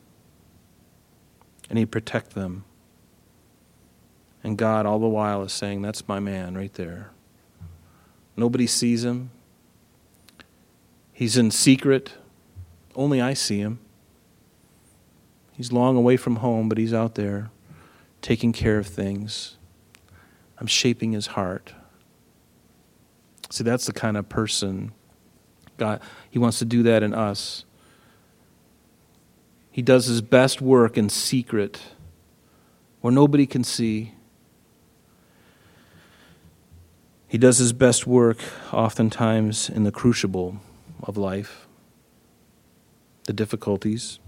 and 1.71 1.79
he'd 1.79 1.91
protect 1.91 2.35
them. 2.35 2.66
And 4.47 4.57
God, 4.57 4.87
all 4.87 5.01
the 5.01 5.09
while, 5.09 5.43
is 5.43 5.53
saying, 5.53 5.83
That's 5.83 6.07
my 6.07 6.21
man 6.21 6.57
right 6.57 6.73
there. 6.75 7.11
Nobody 8.37 8.69
sees 8.69 9.05
him. 9.05 9.31
He's 11.13 11.37
in 11.37 11.51
secret. 11.51 12.15
Only 12.95 13.21
I 13.21 13.35
see 13.35 13.59
him. 13.59 13.81
He's 15.51 15.73
long 15.73 15.97
away 15.97 16.17
from 16.17 16.37
home, 16.37 16.69
but 16.69 16.79
he's 16.79 16.95
out 16.95 17.17
there 17.17 17.51
taking 18.23 18.53
care 18.53 18.79
of 18.79 18.87
things. 18.87 19.57
I'm 20.59 20.69
shaping 20.69 21.11
his 21.11 21.27
heart. 21.27 21.75
See, 23.51 23.65
that's 23.65 23.87
the 23.87 23.93
kind 23.93 24.17
of 24.17 24.29
person 24.29 24.93
God, 25.77 26.01
he 26.31 26.39
wants 26.39 26.61
to 26.61 26.65
do 26.65 26.85
that 26.85 27.03
in 27.03 27.13
us. 27.13 27.65
He 29.73 29.83
does 29.83 30.07
his 30.07 30.23
best 30.23 30.63
work 30.63 30.97
in 30.97 31.09
secret 31.09 31.83
where 33.01 33.13
nobody 33.13 33.45
can 33.45 33.65
see. 33.65 34.13
He 37.29 37.39
does 37.39 37.59
his 37.59 37.73
best 37.73 38.07
work 38.07 38.39
oftentimes 38.73 39.69
in 39.69 39.85
the 39.85 39.93
crucible 39.93 40.61
of 41.03 41.17
life, 41.17 41.67
the 43.25 43.33
difficulties. 43.33 44.21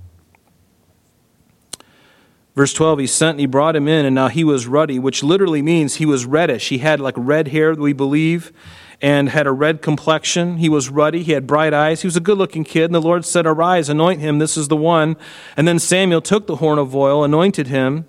Verse 2.57 2.73
12, 2.73 2.99
he 2.99 3.07
sent 3.07 3.31
and 3.35 3.41
he 3.41 3.47
brought 3.47 3.77
him 3.77 3.87
in, 3.87 4.05
and 4.05 4.17
now 4.17 4.27
he 4.27 4.43
was 4.43 4.67
ruddy, 4.67 4.99
which 4.99 5.23
literally 5.23 5.63
means 5.63 5.95
he 5.95 6.07
was 6.07 6.27
reddish. 6.27 6.71
He 6.71 6.79
had 6.79 6.99
like 6.99 7.15
red 7.17 7.49
hair, 7.49 7.73
we 7.75 7.93
believe, 7.93 8.53
and 9.01 9.29
had 9.29 9.47
a 9.47 9.53
red 9.53 9.81
complexion. 9.81 10.57
He 10.57 10.69
was 10.69 10.89
ruddy. 10.89 11.23
He 11.23 11.31
had 11.31 11.47
bright 11.47 11.73
eyes. 11.73 12.03
He 12.03 12.09
was 12.09 12.17
a 12.17 12.21
good 12.21 12.37
looking 12.37 12.65
kid. 12.65 12.87
And 12.87 12.95
the 12.97 13.01
Lord 13.01 13.25
said, 13.25 13.47
Arise, 13.47 13.89
anoint 13.89 14.21
him. 14.21 14.41
This 14.41 14.57
is 14.57 14.67
the 14.67 14.75
one. 14.75 15.17
And 15.57 15.69
then 15.69 15.79
Samuel 15.79 16.21
took 16.21 16.49
the 16.49 16.57
horn 16.57 16.81
of 16.81 16.97
oil, 16.97 17.23
anointed 17.23 17.69
him 17.69 18.09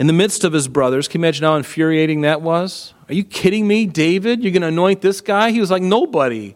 in 0.00 0.06
the 0.06 0.14
midst 0.14 0.44
of 0.44 0.54
his 0.54 0.66
brothers. 0.66 1.06
Can 1.06 1.20
you 1.20 1.26
imagine 1.26 1.44
how 1.44 1.56
infuriating 1.56 2.22
that 2.22 2.40
was? 2.40 2.94
Are 3.08 3.14
you 3.14 3.22
kidding 3.22 3.68
me, 3.68 3.84
David? 3.84 4.42
You're 4.42 4.50
going 4.50 4.62
to 4.62 4.68
anoint 4.68 5.02
this 5.02 5.20
guy? 5.20 5.50
He 5.50 5.60
was 5.60 5.70
like 5.70 5.82
nobody. 5.82 6.54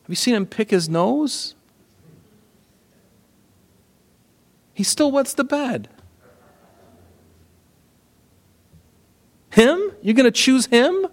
Have 0.00 0.08
you 0.08 0.14
seen 0.16 0.34
him 0.34 0.46
pick 0.46 0.70
his 0.70 0.88
nose? 0.88 1.54
He 4.72 4.82
still 4.82 5.12
wets 5.12 5.34
the 5.34 5.44
bed. 5.44 5.90
Him? 9.50 9.92
You're 10.00 10.14
going 10.14 10.24
to 10.24 10.30
choose 10.30 10.66
him? 10.66 11.06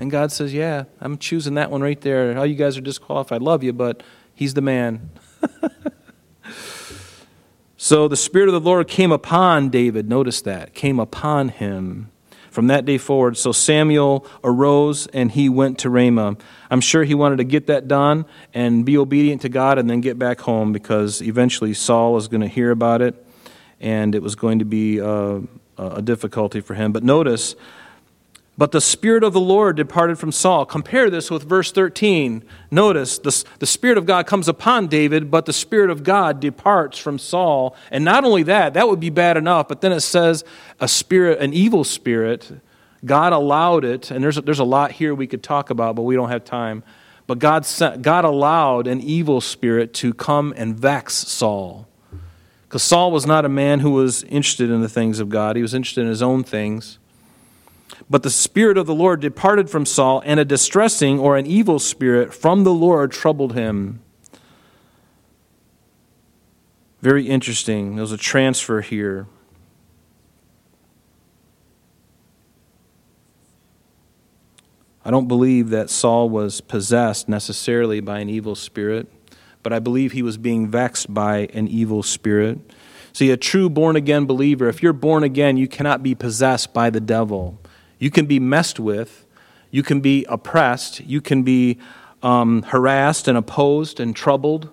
And 0.00 0.10
God 0.10 0.32
says, 0.32 0.54
Yeah, 0.54 0.84
I'm 0.98 1.18
choosing 1.18 1.54
that 1.54 1.70
one 1.70 1.82
right 1.82 2.00
there. 2.00 2.38
All 2.38 2.46
you 2.46 2.54
guys 2.54 2.78
are 2.78 2.80
disqualified. 2.80 3.42
Love 3.42 3.62
you, 3.62 3.74
but 3.74 4.02
he's 4.34 4.54
the 4.54 4.62
man. 4.62 5.10
So 7.80 8.08
the 8.08 8.16
Spirit 8.16 8.48
of 8.48 8.54
the 8.54 8.68
Lord 8.68 8.88
came 8.88 9.12
upon 9.12 9.68
David. 9.68 10.08
Notice 10.08 10.42
that. 10.42 10.74
Came 10.74 10.98
upon 10.98 11.48
him 11.48 12.10
from 12.50 12.66
that 12.66 12.84
day 12.84 12.98
forward. 12.98 13.36
So 13.36 13.52
Samuel 13.52 14.26
arose 14.42 15.06
and 15.06 15.30
he 15.30 15.48
went 15.48 15.78
to 15.78 15.88
Ramah. 15.88 16.38
I'm 16.72 16.80
sure 16.80 17.04
he 17.04 17.14
wanted 17.14 17.36
to 17.36 17.44
get 17.44 17.68
that 17.68 17.86
done 17.86 18.26
and 18.52 18.84
be 18.84 18.98
obedient 18.98 19.42
to 19.42 19.48
God 19.48 19.78
and 19.78 19.88
then 19.88 20.00
get 20.00 20.18
back 20.18 20.40
home 20.40 20.72
because 20.72 21.22
eventually 21.22 21.72
Saul 21.72 22.16
is 22.16 22.26
going 22.26 22.40
to 22.40 22.48
hear 22.48 22.72
about 22.72 23.00
it 23.00 23.24
and 23.80 24.12
it 24.16 24.22
was 24.24 24.34
going 24.34 24.58
to 24.58 24.64
be 24.64 25.00
uh, 25.00 25.38
a 25.78 26.02
difficulty 26.02 26.60
for 26.60 26.74
him. 26.74 26.90
But 26.90 27.04
notice 27.04 27.54
but 28.58 28.72
the 28.72 28.80
Spirit 28.80 29.22
of 29.22 29.32
the 29.32 29.40
Lord 29.40 29.76
departed 29.76 30.18
from 30.18 30.32
Saul. 30.32 30.66
Compare 30.66 31.10
this 31.10 31.30
with 31.30 31.44
verse 31.44 31.70
13. 31.70 32.42
Notice 32.72 33.18
the, 33.18 33.44
the 33.60 33.66
Spirit 33.66 33.96
of 33.96 34.04
God 34.04 34.26
comes 34.26 34.48
upon 34.48 34.88
David, 34.88 35.30
but 35.30 35.46
the 35.46 35.52
Spirit 35.52 35.90
of 35.90 36.02
God 36.02 36.40
departs 36.40 36.98
from 36.98 37.20
Saul. 37.20 37.76
And 37.92 38.04
not 38.04 38.24
only 38.24 38.42
that, 38.42 38.74
that 38.74 38.88
would 38.88 38.98
be 38.98 39.10
bad 39.10 39.36
enough, 39.36 39.68
but 39.68 39.80
then 39.80 39.92
it 39.92 40.00
says 40.00 40.44
a 40.80 40.88
spirit, 40.88 41.38
an 41.38 41.54
evil 41.54 41.84
spirit, 41.84 42.50
God 43.04 43.32
allowed 43.32 43.84
it, 43.84 44.10
and 44.10 44.24
there's 44.24 44.34
there's 44.36 44.58
a 44.58 44.64
lot 44.64 44.90
here 44.90 45.14
we 45.14 45.28
could 45.28 45.44
talk 45.44 45.70
about, 45.70 45.94
but 45.94 46.02
we 46.02 46.16
don't 46.16 46.30
have 46.30 46.44
time. 46.44 46.82
But 47.28 47.38
God, 47.38 47.64
sent, 47.64 48.02
God 48.02 48.24
allowed 48.24 48.88
an 48.88 49.00
evil 49.00 49.40
spirit 49.40 49.94
to 49.94 50.12
come 50.12 50.52
and 50.56 50.76
vex 50.76 51.14
Saul. 51.14 51.86
Because 52.62 52.82
Saul 52.82 53.12
was 53.12 53.24
not 53.24 53.44
a 53.44 53.48
man 53.48 53.80
who 53.80 53.92
was 53.92 54.24
interested 54.24 54.68
in 54.68 54.82
the 54.82 54.88
things 54.88 55.20
of 55.20 55.28
God, 55.28 55.54
he 55.54 55.62
was 55.62 55.74
interested 55.74 56.00
in 56.00 56.08
his 56.08 56.22
own 56.22 56.42
things. 56.42 56.98
But 58.10 58.22
the 58.22 58.30
Spirit 58.30 58.78
of 58.78 58.86
the 58.86 58.94
Lord 58.94 59.20
departed 59.20 59.68
from 59.68 59.84
Saul, 59.84 60.22
and 60.24 60.40
a 60.40 60.44
distressing 60.44 61.18
or 61.18 61.36
an 61.36 61.46
evil 61.46 61.78
spirit 61.78 62.32
from 62.32 62.64
the 62.64 62.72
Lord 62.72 63.12
troubled 63.12 63.54
him. 63.54 64.00
Very 67.00 67.28
interesting. 67.28 67.96
There's 67.96 68.12
a 68.12 68.16
transfer 68.16 68.80
here. 68.80 69.26
I 75.04 75.10
don't 75.10 75.28
believe 75.28 75.70
that 75.70 75.88
Saul 75.88 76.28
was 76.28 76.60
possessed 76.60 77.28
necessarily 77.28 78.00
by 78.00 78.18
an 78.18 78.28
evil 78.28 78.54
spirit, 78.54 79.10
but 79.62 79.72
I 79.72 79.78
believe 79.78 80.12
he 80.12 80.22
was 80.22 80.36
being 80.36 80.68
vexed 80.68 81.12
by 81.12 81.48
an 81.54 81.68
evil 81.68 82.02
spirit. 82.02 82.58
See, 83.12 83.30
a 83.30 83.36
true 83.36 83.70
born 83.70 83.96
again 83.96 84.26
believer, 84.26 84.68
if 84.68 84.82
you're 84.82 84.92
born 84.92 85.24
again, 85.24 85.56
you 85.56 85.66
cannot 85.66 86.02
be 86.02 86.14
possessed 86.14 86.74
by 86.74 86.90
the 86.90 87.00
devil. 87.00 87.58
You 87.98 88.10
can 88.10 88.26
be 88.26 88.38
messed 88.38 88.78
with, 88.78 89.26
you 89.70 89.82
can 89.82 90.00
be 90.00 90.24
oppressed, 90.28 91.00
you 91.00 91.20
can 91.20 91.42
be 91.42 91.78
um, 92.22 92.62
harassed 92.62 93.28
and 93.28 93.36
opposed 93.36 94.00
and 94.00 94.14
troubled. 94.14 94.70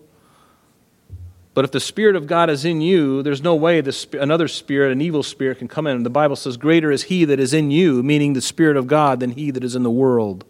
But 1.54 1.64
if 1.64 1.72
the 1.72 1.80
Spirit 1.80 2.16
of 2.16 2.28
God 2.28 2.50
is 2.50 2.66
in 2.66 2.82
you, 2.82 3.24
there's 3.24 3.42
no 3.42 3.56
way 3.56 3.80
the, 3.80 4.20
another 4.20 4.48
spirit, 4.48 4.92
an 4.92 5.02
evil 5.02 5.24
spirit, 5.24 5.60
can 5.60 5.70
come 5.70 5.88
in. 5.88 6.04
The 6.04 6.10
Bible 6.10 6.36
says, 6.36 6.58
Greater 6.58 6.92
is 6.92 7.04
He 7.04 7.24
that 7.26 7.40
is 7.40 7.54
in 7.54 7.72
you, 7.72 8.04
meaning 8.04 8.34
the 8.34 8.42
Spirit 8.42 8.76
of 8.76 8.88
God, 8.88 9.22
than 9.22 9.32
He 9.32 9.52
that 9.52 9.64
is 9.64 9.76
in 9.76 9.84
the 9.84 9.90
world. 9.90 10.44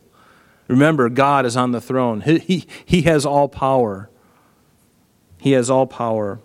Remember, 0.68 1.08
God 1.10 1.46
is 1.46 1.56
on 1.56 1.72
the 1.72 1.82
throne, 1.82 2.22
He, 2.22 2.40
he, 2.40 2.68
he 2.86 3.02
has 3.04 3.26
all 3.26 3.48
power. 3.48 4.10
He 5.38 5.52
has 5.52 5.70
all 5.70 5.86
power. 5.86 6.40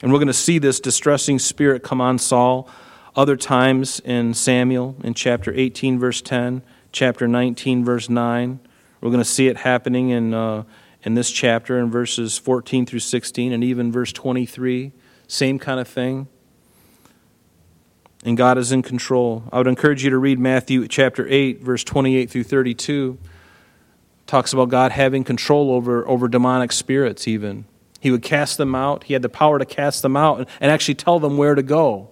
And 0.00 0.10
we're 0.10 0.18
going 0.18 0.28
to 0.28 0.32
see 0.32 0.58
this 0.58 0.80
distressing 0.80 1.38
spirit 1.38 1.82
come 1.82 2.00
on 2.00 2.18
Saul 2.18 2.70
other 3.16 3.36
times 3.36 3.98
in 4.00 4.34
Samuel, 4.34 4.94
in 5.02 5.14
chapter 5.14 5.52
18, 5.54 5.98
verse 5.98 6.20
10, 6.20 6.62
chapter 6.92 7.26
19, 7.26 7.84
verse 7.84 8.10
9. 8.10 8.60
We're 9.00 9.10
going 9.10 9.22
to 9.22 9.24
see 9.24 9.48
it 9.48 9.56
happening 9.56 10.10
in, 10.10 10.34
uh, 10.34 10.64
in 11.02 11.14
this 11.14 11.30
chapter 11.30 11.78
in 11.78 11.90
verses 11.90 12.36
14 12.36 12.84
through 12.84 13.00
16 13.00 13.52
and 13.52 13.64
even 13.64 13.90
verse 13.90 14.12
23. 14.12 14.92
Same 15.26 15.58
kind 15.58 15.80
of 15.80 15.88
thing. 15.88 16.28
And 18.22 18.36
God 18.36 18.58
is 18.58 18.70
in 18.70 18.82
control. 18.82 19.44
I 19.50 19.58
would 19.58 19.66
encourage 19.66 20.04
you 20.04 20.10
to 20.10 20.18
read 20.18 20.38
Matthew 20.38 20.86
chapter 20.86 21.26
8, 21.26 21.62
verse 21.62 21.84
28 21.84 22.28
through 22.28 22.44
32. 22.44 23.18
talks 24.26 24.52
about 24.52 24.68
God 24.68 24.92
having 24.92 25.24
control 25.24 25.70
over, 25.70 26.06
over 26.06 26.28
demonic 26.28 26.72
spirits, 26.72 27.26
even. 27.26 27.64
He 27.98 28.10
would 28.10 28.22
cast 28.22 28.58
them 28.58 28.74
out. 28.74 29.04
He 29.04 29.14
had 29.14 29.22
the 29.22 29.28
power 29.28 29.58
to 29.58 29.64
cast 29.64 30.02
them 30.02 30.16
out 30.16 30.48
and 30.60 30.70
actually 30.70 30.96
tell 30.96 31.18
them 31.18 31.38
where 31.38 31.54
to 31.54 31.62
go. 31.62 32.10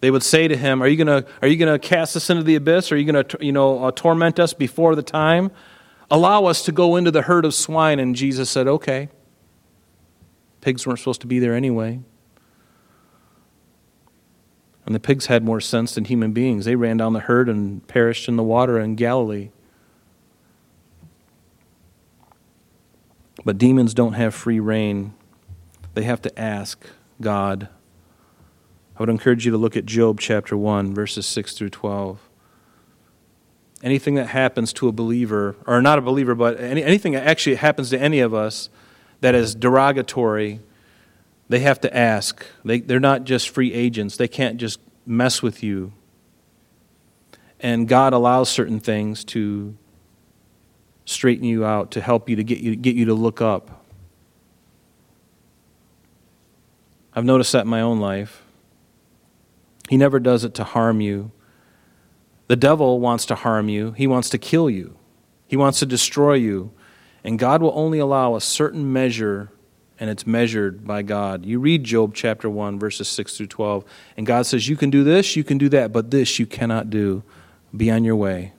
They 0.00 0.10
would 0.10 0.22
say 0.22 0.48
to 0.48 0.56
him, 0.56 0.82
Are 0.82 0.88
you 0.88 0.96
going 1.04 1.24
to 1.44 1.78
cast 1.78 2.16
us 2.16 2.30
into 2.30 2.42
the 2.42 2.56
abyss? 2.56 2.90
Are 2.90 2.96
you 2.96 3.10
going 3.10 3.24
to 3.24 3.44
you 3.44 3.52
know, 3.52 3.84
uh, 3.84 3.90
torment 3.90 4.38
us 4.38 4.54
before 4.54 4.94
the 4.94 5.02
time? 5.02 5.50
Allow 6.10 6.46
us 6.46 6.64
to 6.64 6.72
go 6.72 6.96
into 6.96 7.10
the 7.10 7.22
herd 7.22 7.44
of 7.44 7.54
swine. 7.54 7.98
And 7.98 8.16
Jesus 8.16 8.50
said, 8.50 8.66
Okay. 8.66 9.08
Pigs 10.60 10.86
weren't 10.86 10.98
supposed 10.98 11.20
to 11.22 11.26
be 11.26 11.38
there 11.38 11.54
anyway. 11.54 12.00
And 14.84 14.94
the 14.94 15.00
pigs 15.00 15.26
had 15.26 15.44
more 15.44 15.60
sense 15.60 15.94
than 15.94 16.04
human 16.04 16.32
beings. 16.32 16.64
They 16.64 16.74
ran 16.74 16.96
down 16.96 17.12
the 17.12 17.20
herd 17.20 17.48
and 17.48 17.86
perished 17.86 18.28
in 18.28 18.36
the 18.36 18.42
water 18.42 18.78
in 18.78 18.96
Galilee. 18.96 19.50
But 23.44 23.56
demons 23.56 23.94
don't 23.94 24.14
have 24.14 24.34
free 24.34 24.60
reign, 24.60 25.14
they 25.94 26.02
have 26.02 26.20
to 26.22 26.38
ask 26.38 26.84
God. 27.20 27.68
I 29.00 29.02
would 29.04 29.08
encourage 29.08 29.46
you 29.46 29.50
to 29.52 29.56
look 29.56 29.78
at 29.78 29.86
Job 29.86 30.20
chapter 30.20 30.58
1, 30.58 30.92
verses 30.92 31.24
6 31.24 31.54
through 31.54 31.70
12. 31.70 32.20
Anything 33.82 34.14
that 34.16 34.26
happens 34.26 34.74
to 34.74 34.88
a 34.88 34.92
believer, 34.92 35.56
or 35.66 35.80
not 35.80 35.98
a 35.98 36.02
believer, 36.02 36.34
but 36.34 36.60
any, 36.60 36.82
anything 36.82 37.14
that 37.14 37.26
actually 37.26 37.56
happens 37.56 37.88
to 37.88 37.98
any 37.98 38.20
of 38.20 38.34
us 38.34 38.68
that 39.22 39.34
is 39.34 39.54
derogatory, 39.54 40.60
they 41.48 41.60
have 41.60 41.80
to 41.80 41.96
ask. 41.96 42.44
They, 42.62 42.80
they're 42.80 43.00
not 43.00 43.24
just 43.24 43.48
free 43.48 43.72
agents, 43.72 44.18
they 44.18 44.28
can't 44.28 44.58
just 44.58 44.78
mess 45.06 45.40
with 45.40 45.62
you. 45.62 45.94
And 47.58 47.88
God 47.88 48.12
allows 48.12 48.50
certain 48.50 48.80
things 48.80 49.24
to 49.24 49.78
straighten 51.06 51.46
you 51.46 51.64
out, 51.64 51.90
to 51.92 52.02
help 52.02 52.28
you, 52.28 52.36
to 52.36 52.44
get 52.44 52.58
you, 52.58 52.76
get 52.76 52.96
you 52.96 53.06
to 53.06 53.14
look 53.14 53.40
up. 53.40 53.82
I've 57.14 57.24
noticed 57.24 57.52
that 57.52 57.62
in 57.62 57.68
my 57.68 57.80
own 57.80 57.98
life. 57.98 58.42
He 59.90 59.96
never 59.96 60.20
does 60.20 60.44
it 60.44 60.54
to 60.54 60.62
harm 60.62 61.00
you. 61.00 61.32
The 62.46 62.54
devil 62.54 63.00
wants 63.00 63.26
to 63.26 63.34
harm 63.34 63.68
you, 63.68 63.90
he 63.90 64.06
wants 64.06 64.30
to 64.30 64.38
kill 64.38 64.70
you, 64.70 64.96
he 65.48 65.56
wants 65.56 65.80
to 65.80 65.86
destroy 65.86 66.34
you. 66.34 66.70
And 67.24 67.40
God 67.40 67.60
will 67.60 67.72
only 67.74 67.98
allow 67.98 68.36
a 68.36 68.40
certain 68.40 68.92
measure, 68.92 69.50
and 69.98 70.08
it's 70.08 70.28
measured 70.28 70.86
by 70.86 71.02
God. 71.02 71.44
You 71.44 71.58
read 71.58 71.82
Job 71.82 72.14
chapter 72.14 72.48
1, 72.48 72.78
verses 72.78 73.08
6 73.08 73.36
through 73.36 73.48
12, 73.48 73.84
and 74.16 74.24
God 74.28 74.46
says, 74.46 74.68
You 74.68 74.76
can 74.76 74.90
do 74.90 75.02
this, 75.02 75.34
you 75.34 75.42
can 75.42 75.58
do 75.58 75.68
that, 75.70 75.92
but 75.92 76.12
this 76.12 76.38
you 76.38 76.46
cannot 76.46 76.88
do. 76.88 77.24
Be 77.76 77.90
on 77.90 78.04
your 78.04 78.14
way. 78.14 78.52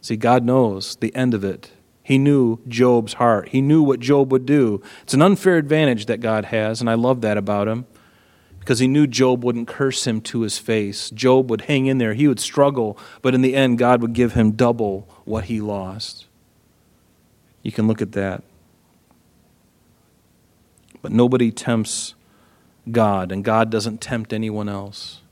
See, 0.00 0.16
God 0.16 0.44
knows 0.44 0.94
the 0.94 1.12
end 1.16 1.34
of 1.34 1.42
it. 1.42 1.72
He 2.00 2.16
knew 2.16 2.60
Job's 2.68 3.14
heart. 3.14 3.48
He 3.48 3.60
knew 3.60 3.82
what 3.82 3.98
Job 3.98 4.30
would 4.30 4.46
do. 4.46 4.82
It's 5.02 5.14
an 5.14 5.22
unfair 5.22 5.56
advantage 5.56 6.06
that 6.06 6.20
God 6.20 6.44
has, 6.44 6.80
and 6.80 6.88
I 6.88 6.94
love 6.94 7.22
that 7.22 7.36
about 7.36 7.66
him 7.66 7.86
because 8.62 8.78
he 8.78 8.86
knew 8.86 9.08
Job 9.08 9.42
wouldn't 9.42 9.66
curse 9.66 10.06
him 10.06 10.20
to 10.20 10.42
his 10.42 10.56
face. 10.56 11.10
Job 11.10 11.50
would 11.50 11.62
hang 11.62 11.86
in 11.86 11.98
there. 11.98 12.14
He 12.14 12.28
would 12.28 12.38
struggle, 12.38 12.96
but 13.20 13.34
in 13.34 13.42
the 13.42 13.56
end, 13.56 13.76
God 13.76 14.00
would 14.00 14.12
give 14.12 14.34
him 14.34 14.52
double 14.52 15.08
what 15.24 15.44
he 15.44 15.60
lost. 15.60 16.26
You 17.64 17.72
can 17.72 17.88
look 17.88 18.00
at 18.00 18.12
that. 18.12 18.44
But 21.00 21.10
nobody 21.10 21.50
tempts 21.50 22.14
God, 22.88 23.32
and 23.32 23.42
God 23.42 23.68
doesn't 23.68 24.00
tempt 24.00 24.32
anyone 24.32 24.68
else. 24.68 25.22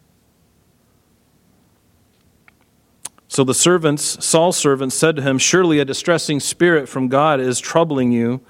So 3.28 3.44
the 3.44 3.54
servants, 3.54 4.24
Saul's 4.24 4.56
servants, 4.56 4.96
said 4.96 5.14
to 5.14 5.22
him, 5.22 5.38
Surely 5.38 5.78
a 5.78 5.84
distressing 5.84 6.40
spirit 6.40 6.88
from 6.88 7.06
God 7.06 7.38
is 7.38 7.60
troubling 7.60 8.10
you. 8.10 8.40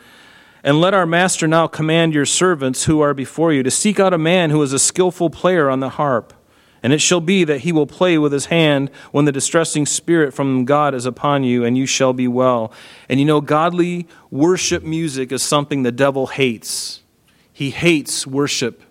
And 0.62 0.80
let 0.80 0.94
our 0.94 1.06
master 1.06 1.48
now 1.48 1.66
command 1.66 2.12
your 2.12 2.26
servants 2.26 2.84
who 2.84 3.00
are 3.00 3.14
before 3.14 3.52
you 3.52 3.62
to 3.62 3.70
seek 3.70 3.98
out 3.98 4.12
a 4.12 4.18
man 4.18 4.50
who 4.50 4.62
is 4.62 4.72
a 4.72 4.78
skillful 4.78 5.30
player 5.30 5.70
on 5.70 5.80
the 5.80 5.90
harp. 5.90 6.34
And 6.82 6.92
it 6.92 7.00
shall 7.00 7.20
be 7.20 7.44
that 7.44 7.60
he 7.60 7.72
will 7.72 7.86
play 7.86 8.16
with 8.16 8.32
his 8.32 8.46
hand 8.46 8.90
when 9.12 9.26
the 9.26 9.32
distressing 9.32 9.84
spirit 9.84 10.32
from 10.32 10.64
God 10.64 10.94
is 10.94 11.04
upon 11.04 11.44
you, 11.44 11.64
and 11.64 11.76
you 11.76 11.84
shall 11.84 12.12
be 12.12 12.26
well. 12.26 12.72
And 13.08 13.20
you 13.20 13.26
know, 13.26 13.40
godly 13.40 14.06
worship 14.30 14.82
music 14.82 15.30
is 15.30 15.42
something 15.42 15.82
the 15.82 15.92
devil 15.92 16.28
hates. 16.28 17.02
He 17.52 17.70
hates 17.70 18.26
worship. 18.26 18.82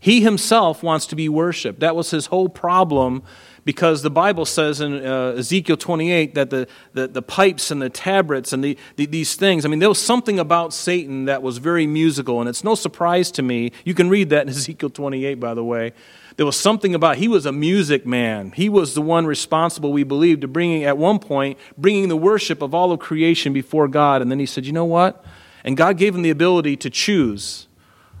He 0.00 0.20
himself 0.20 0.82
wants 0.82 1.06
to 1.06 1.16
be 1.16 1.28
worshiped. 1.28 1.80
That 1.80 1.96
was 1.96 2.10
his 2.10 2.26
whole 2.26 2.48
problem 2.48 3.22
because 3.64 4.02
the 4.02 4.10
Bible 4.10 4.44
says 4.44 4.80
in 4.80 5.04
uh, 5.04 5.34
Ezekiel 5.38 5.76
28 5.76 6.34
that 6.34 6.50
the, 6.50 6.68
the, 6.92 7.08
the, 7.08 7.22
pipes 7.22 7.70
and 7.70 7.80
the 7.80 7.88
tabrets 7.88 8.52
and 8.52 8.62
the, 8.62 8.76
the, 8.96 9.06
these 9.06 9.36
things, 9.36 9.64
I 9.64 9.68
mean, 9.68 9.78
there 9.78 9.88
was 9.88 10.00
something 10.00 10.38
about 10.38 10.72
Satan 10.72 11.24
that 11.24 11.42
was 11.42 11.58
very 11.58 11.86
musical, 11.86 12.40
and 12.40 12.48
it's 12.48 12.62
no 12.62 12.74
surprise 12.74 13.30
to 13.32 13.42
me. 13.42 13.72
You 13.84 13.94
can 13.94 14.08
read 14.08 14.30
that 14.30 14.42
in 14.42 14.48
Ezekiel 14.50 14.90
28, 14.90 15.40
by 15.40 15.54
the 15.54 15.64
way. 15.64 15.92
There 16.36 16.44
was 16.44 16.58
something 16.58 16.94
about, 16.94 17.16
he 17.16 17.28
was 17.28 17.46
a 17.46 17.52
music 17.52 18.04
man. 18.04 18.50
He 18.50 18.68
was 18.68 18.94
the 18.94 19.02
one 19.02 19.24
responsible, 19.24 19.92
we 19.92 20.02
believe, 20.02 20.40
to 20.40 20.48
bringing, 20.48 20.84
at 20.84 20.98
one 20.98 21.18
point, 21.18 21.58
bringing 21.78 22.08
the 22.08 22.16
worship 22.16 22.60
of 22.60 22.74
all 22.74 22.92
of 22.92 22.98
creation 22.98 23.52
before 23.52 23.88
God. 23.88 24.20
And 24.20 24.30
then 24.30 24.40
he 24.40 24.46
said, 24.46 24.66
you 24.66 24.72
know 24.72 24.84
what? 24.84 25.24
And 25.62 25.76
God 25.76 25.96
gave 25.96 26.14
him 26.14 26.22
the 26.22 26.30
ability 26.30 26.76
to 26.78 26.90
choose 26.90 27.68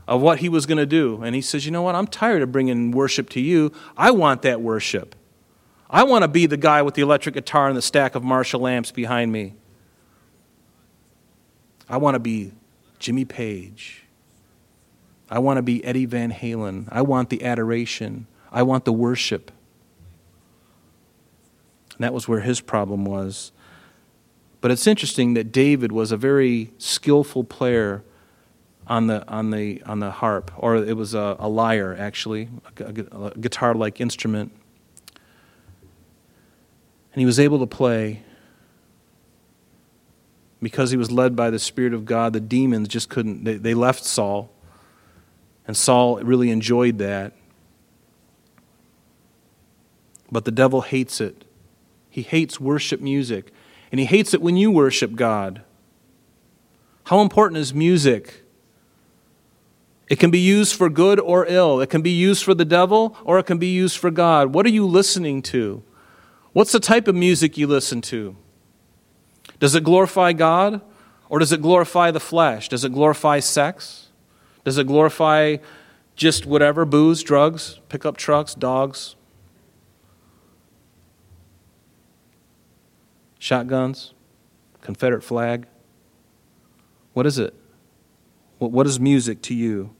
of 0.06 0.20
what 0.20 0.38
he 0.38 0.48
was 0.48 0.64
going 0.64 0.78
to 0.78 0.86
do. 0.86 1.22
And 1.22 1.34
he 1.34 1.40
says, 1.40 1.66
you 1.66 1.72
know 1.72 1.82
what? 1.82 1.94
I'm 1.94 2.06
tired 2.06 2.42
of 2.42 2.52
bringing 2.52 2.92
worship 2.92 3.28
to 3.30 3.40
you. 3.40 3.72
I 3.96 4.12
want 4.12 4.42
that 4.42 4.60
worship. 4.60 5.16
I 5.88 6.02
want 6.04 6.22
to 6.22 6.28
be 6.28 6.46
the 6.46 6.56
guy 6.56 6.82
with 6.82 6.94
the 6.94 7.02
electric 7.02 7.34
guitar 7.34 7.68
and 7.68 7.76
the 7.76 7.82
stack 7.82 8.14
of 8.14 8.24
Marshall 8.24 8.66
amps 8.66 8.90
behind 8.90 9.32
me. 9.32 9.54
I 11.88 11.98
want 11.98 12.14
to 12.14 12.18
be 12.18 12.52
Jimmy 12.98 13.24
Page. 13.24 14.04
I 15.30 15.38
want 15.38 15.58
to 15.58 15.62
be 15.62 15.84
Eddie 15.84 16.06
Van 16.06 16.32
Halen. 16.32 16.88
I 16.90 17.02
want 17.02 17.28
the 17.28 17.44
adoration. 17.44 18.26
I 18.50 18.62
want 18.62 18.84
the 18.84 18.92
worship. 18.92 19.50
And 21.94 22.04
that 22.04 22.12
was 22.12 22.26
where 22.26 22.40
his 22.40 22.60
problem 22.60 23.04
was. 23.04 23.52
But 24.60 24.70
it's 24.70 24.86
interesting 24.86 25.34
that 25.34 25.52
David 25.52 25.92
was 25.92 26.10
a 26.10 26.16
very 26.16 26.72
skillful 26.78 27.44
player 27.44 28.02
on 28.86 29.06
the, 29.06 29.26
on 29.28 29.50
the, 29.50 29.82
on 29.84 30.00
the 30.00 30.10
harp, 30.10 30.50
or 30.56 30.76
it 30.76 30.96
was 30.96 31.14
a, 31.14 31.36
a 31.38 31.48
lyre, 31.48 31.94
actually, 31.98 32.48
a, 32.78 32.84
a, 32.84 33.26
a 33.26 33.30
guitar 33.38 33.74
like 33.74 34.00
instrument. 34.00 34.52
And 37.14 37.20
he 37.20 37.26
was 37.26 37.38
able 37.38 37.60
to 37.60 37.66
play 37.66 38.24
because 40.60 40.90
he 40.90 40.96
was 40.96 41.12
led 41.12 41.36
by 41.36 41.48
the 41.48 41.60
Spirit 41.60 41.94
of 41.94 42.04
God. 42.04 42.32
The 42.32 42.40
demons 42.40 42.88
just 42.88 43.08
couldn't, 43.08 43.44
they, 43.44 43.54
they 43.54 43.72
left 43.72 44.04
Saul. 44.04 44.50
And 45.64 45.76
Saul 45.76 46.18
really 46.18 46.50
enjoyed 46.50 46.98
that. 46.98 47.32
But 50.32 50.44
the 50.44 50.50
devil 50.50 50.80
hates 50.80 51.20
it. 51.20 51.44
He 52.10 52.22
hates 52.22 52.58
worship 52.58 53.00
music. 53.00 53.52
And 53.92 54.00
he 54.00 54.06
hates 54.06 54.34
it 54.34 54.42
when 54.42 54.56
you 54.56 54.72
worship 54.72 55.14
God. 55.14 55.62
How 57.04 57.20
important 57.20 57.58
is 57.58 57.72
music? 57.72 58.42
It 60.08 60.18
can 60.18 60.32
be 60.32 60.40
used 60.40 60.74
for 60.74 60.88
good 60.88 61.20
or 61.20 61.46
ill. 61.46 61.80
It 61.80 61.90
can 61.90 62.02
be 62.02 62.10
used 62.10 62.42
for 62.42 62.54
the 62.54 62.64
devil 62.64 63.16
or 63.22 63.38
it 63.38 63.44
can 63.44 63.58
be 63.58 63.72
used 63.72 63.98
for 63.98 64.10
God. 64.10 64.52
What 64.52 64.66
are 64.66 64.70
you 64.70 64.84
listening 64.84 65.42
to? 65.42 65.84
What's 66.54 66.70
the 66.70 66.78
type 66.78 67.08
of 67.08 67.16
music 67.16 67.58
you 67.58 67.66
listen 67.66 68.00
to? 68.02 68.36
Does 69.58 69.74
it 69.74 69.82
glorify 69.82 70.32
God 70.32 70.80
or 71.28 71.40
does 71.40 71.50
it 71.50 71.60
glorify 71.60 72.12
the 72.12 72.20
flesh? 72.20 72.68
Does 72.68 72.84
it 72.84 72.92
glorify 72.92 73.40
sex? 73.40 74.08
Does 74.64 74.78
it 74.78 74.86
glorify 74.86 75.56
just 76.14 76.46
whatever 76.46 76.84
booze, 76.84 77.24
drugs, 77.24 77.80
pickup 77.88 78.16
trucks, 78.16 78.54
dogs, 78.54 79.16
shotguns, 83.40 84.14
Confederate 84.80 85.24
flag? 85.24 85.66
What 87.14 87.26
is 87.26 87.36
it? 87.36 87.52
What 88.58 88.86
is 88.86 89.00
music 89.00 89.42
to 89.42 89.54
you? 89.54 89.96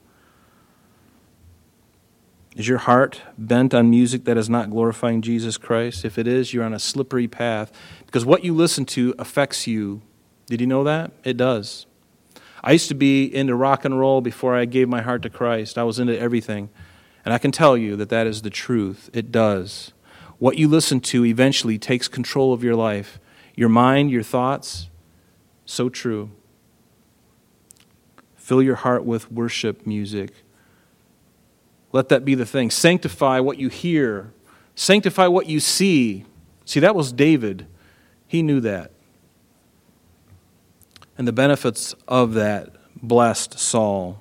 Is 2.55 2.69
your 2.69 2.77
heart 2.77 3.21
bent 3.37 3.73
on 3.73 3.89
music 3.89 4.23
that 4.23 4.37
is 4.37 4.49
not 4.49 4.69
glorifying 4.69 5.21
Jesus 5.21 5.57
Christ? 5.57 6.05
If 6.05 6.17
it 6.17 6.25
is, 6.25 6.53
you're 6.53 6.63
on 6.63 6.73
a 6.73 6.79
slippery 6.79 7.27
path 7.27 7.71
because 8.05 8.25
what 8.25 8.45
you 8.45 8.53
listen 8.53 8.85
to 8.85 9.13
affects 9.19 9.67
you. 9.67 10.01
Did 10.47 10.61
you 10.61 10.67
know 10.67 10.83
that? 10.85 11.11
It 11.25 11.35
does. 11.35 11.85
I 12.63 12.71
used 12.71 12.87
to 12.87 12.95
be 12.95 13.25
into 13.25 13.55
rock 13.55 13.83
and 13.83 13.99
roll 13.99 14.21
before 14.21 14.55
I 14.55 14.63
gave 14.65 14.87
my 14.87 15.01
heart 15.01 15.21
to 15.23 15.29
Christ. 15.29 15.77
I 15.77 15.83
was 15.83 15.99
into 15.99 16.17
everything. 16.17 16.69
And 17.25 17.33
I 17.33 17.39
can 17.39 17.51
tell 17.51 17.75
you 17.75 17.95
that 17.97 18.09
that 18.09 18.25
is 18.25 18.41
the 18.41 18.49
truth. 18.49 19.09
It 19.11 19.31
does. 19.31 19.91
What 20.37 20.57
you 20.57 20.67
listen 20.67 21.01
to 21.01 21.25
eventually 21.25 21.77
takes 21.77 22.07
control 22.07 22.53
of 22.53 22.63
your 22.63 22.75
life, 22.75 23.19
your 23.55 23.69
mind, 23.69 24.11
your 24.11 24.23
thoughts. 24.23 24.89
So 25.65 25.89
true. 25.89 26.31
Fill 28.35 28.61
your 28.61 28.75
heart 28.75 29.03
with 29.03 29.31
worship 29.31 29.85
music. 29.85 30.31
Let 31.95 32.09
that 32.09 32.25
be 32.25 32.35
the 32.35 32.45
thing. 32.45 32.71
Sanctify 32.71 33.39
what 33.39 33.57
you 33.57 33.69
hear, 33.69 34.33
sanctify 34.75 35.27
what 35.27 35.45
you 35.45 35.61
see. 35.61 36.25
See, 36.65 36.81
that 36.81 36.93
was 36.93 37.13
David. 37.13 37.67
He 38.27 38.43
knew 38.43 38.59
that. 38.59 38.91
And 41.17 41.25
the 41.25 41.31
benefits 41.31 41.95
of 42.05 42.33
that 42.33 42.75
blessed 43.01 43.57
Saul. 43.57 44.19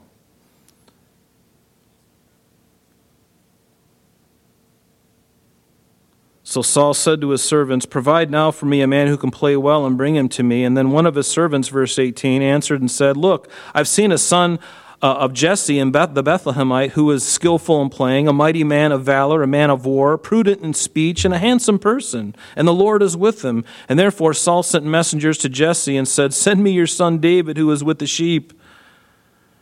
So 6.45 6.63
Saul 6.63 6.95
said 6.95 7.21
to 7.23 7.31
his 7.31 7.43
servants, 7.43 7.87
Provide 7.87 8.31
now 8.31 8.53
for 8.53 8.67
me 8.67 8.83
a 8.83 8.87
man 8.87 9.09
who 9.09 9.17
can 9.17 9.33
play 9.33 9.57
well 9.57 9.85
and 9.85 9.97
bring 9.97 10.15
him 10.15 10.29
to 10.29 10.45
me. 10.45 10.63
And 10.63 10.77
then 10.77 10.93
one 10.93 11.07
of 11.07 11.17
his 11.17 11.27
servants, 11.27 11.67
verse 11.67 11.99
18, 11.99 12.41
answered 12.41 12.81
and 12.81 12.89
said, 12.89 13.17
Look, 13.17 13.51
I've 13.75 13.89
seen 13.89 14.13
a 14.13 14.19
son 14.19 14.61
uh, 15.05 15.17
of 15.19 15.35
Jesse 15.35 15.79
and 15.79 15.93
Beth, 15.93 16.15
the 16.15 16.23
Bethlehemite, 16.23 16.93
who 16.93 17.05
was 17.05 17.29
skillful 17.29 17.83
in 17.83 17.91
playing, 17.91 18.27
a 18.27 18.33
mighty 18.33 18.65
man 18.65 18.91
of 18.91 19.05
valor, 19.05 19.43
a 19.43 19.47
man 19.47 19.69
of 19.69 19.85
war, 19.85 20.17
prudent 20.17 20.63
in 20.63 20.73
speech, 20.73 21.27
and 21.27 21.35
a 21.35 21.39
handsome 21.39 21.79
person. 21.79 22.35
And 22.57 22.67
the 22.67 22.73
Lord 22.73 23.03
is 23.03 23.15
with 23.15 23.45
him. 23.45 23.67
And 23.87 23.99
therefore 23.99 24.33
Saul 24.33 24.63
sent 24.63 24.87
messengers 24.87 25.37
to 25.39 25.51
Jesse 25.51 25.99
and 25.99 26.09
said, 26.09 26.33
Send 26.33 26.65
me 26.65 26.71
your 26.71 26.87
son 26.87 27.19
David, 27.19 27.59
who 27.59 27.71
is 27.71 27.85
with 27.85 27.99
the 27.99 28.07
sheep. 28.07 28.59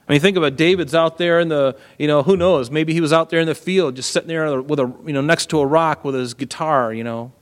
I 0.08 0.12
mean, 0.12 0.20
think 0.20 0.36
about. 0.36 0.54
David's 0.54 0.94
out 0.94 1.18
there 1.18 1.40
in 1.40 1.48
the, 1.48 1.76
you 1.98 2.06
know, 2.06 2.22
who 2.22 2.36
knows? 2.36 2.70
Maybe 2.70 2.92
he 2.92 3.00
was 3.00 3.12
out 3.12 3.28
there 3.30 3.40
in 3.40 3.48
the 3.48 3.56
field, 3.56 3.96
just 3.96 4.12
sitting 4.12 4.28
there 4.28 4.62
with 4.62 4.78
a, 4.78 4.94
you 5.04 5.12
know, 5.12 5.22
next 5.22 5.50
to 5.50 5.58
a 5.58 5.66
rock 5.66 6.04
with 6.04 6.14
his 6.14 6.34
guitar, 6.34 6.94
you 6.94 7.02
know. 7.02 7.32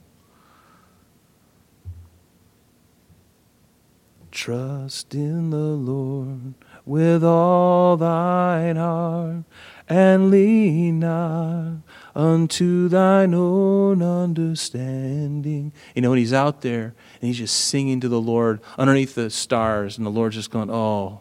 Trust 4.31 5.15
in 5.15 5.51
the 5.51 5.57
Lord 5.57 6.55
with 6.91 7.23
all 7.23 7.97
thine 7.97 8.75
heart, 8.75 9.45
and 9.89 10.29
lean 10.29 10.99
not 10.99 11.77
unto 12.17 12.89
thine 12.89 13.33
own 13.33 14.03
understanding. 14.03 15.73
You 15.95 16.03
know, 16.03 16.11
and 16.11 16.19
he's 16.19 16.33
out 16.33 16.63
there 16.63 16.95
and 17.21 17.29
he's 17.29 17.39
just 17.39 17.57
singing 17.57 18.01
to 18.01 18.09
the 18.09 18.21
Lord 18.21 18.61
underneath 18.77 19.15
the 19.15 19.31
stars, 19.31 19.99
and 19.99 20.05
the 20.05 20.11
Lord's 20.11 20.35
just 20.35 20.51
going, 20.51 20.69
Oh, 20.69 21.21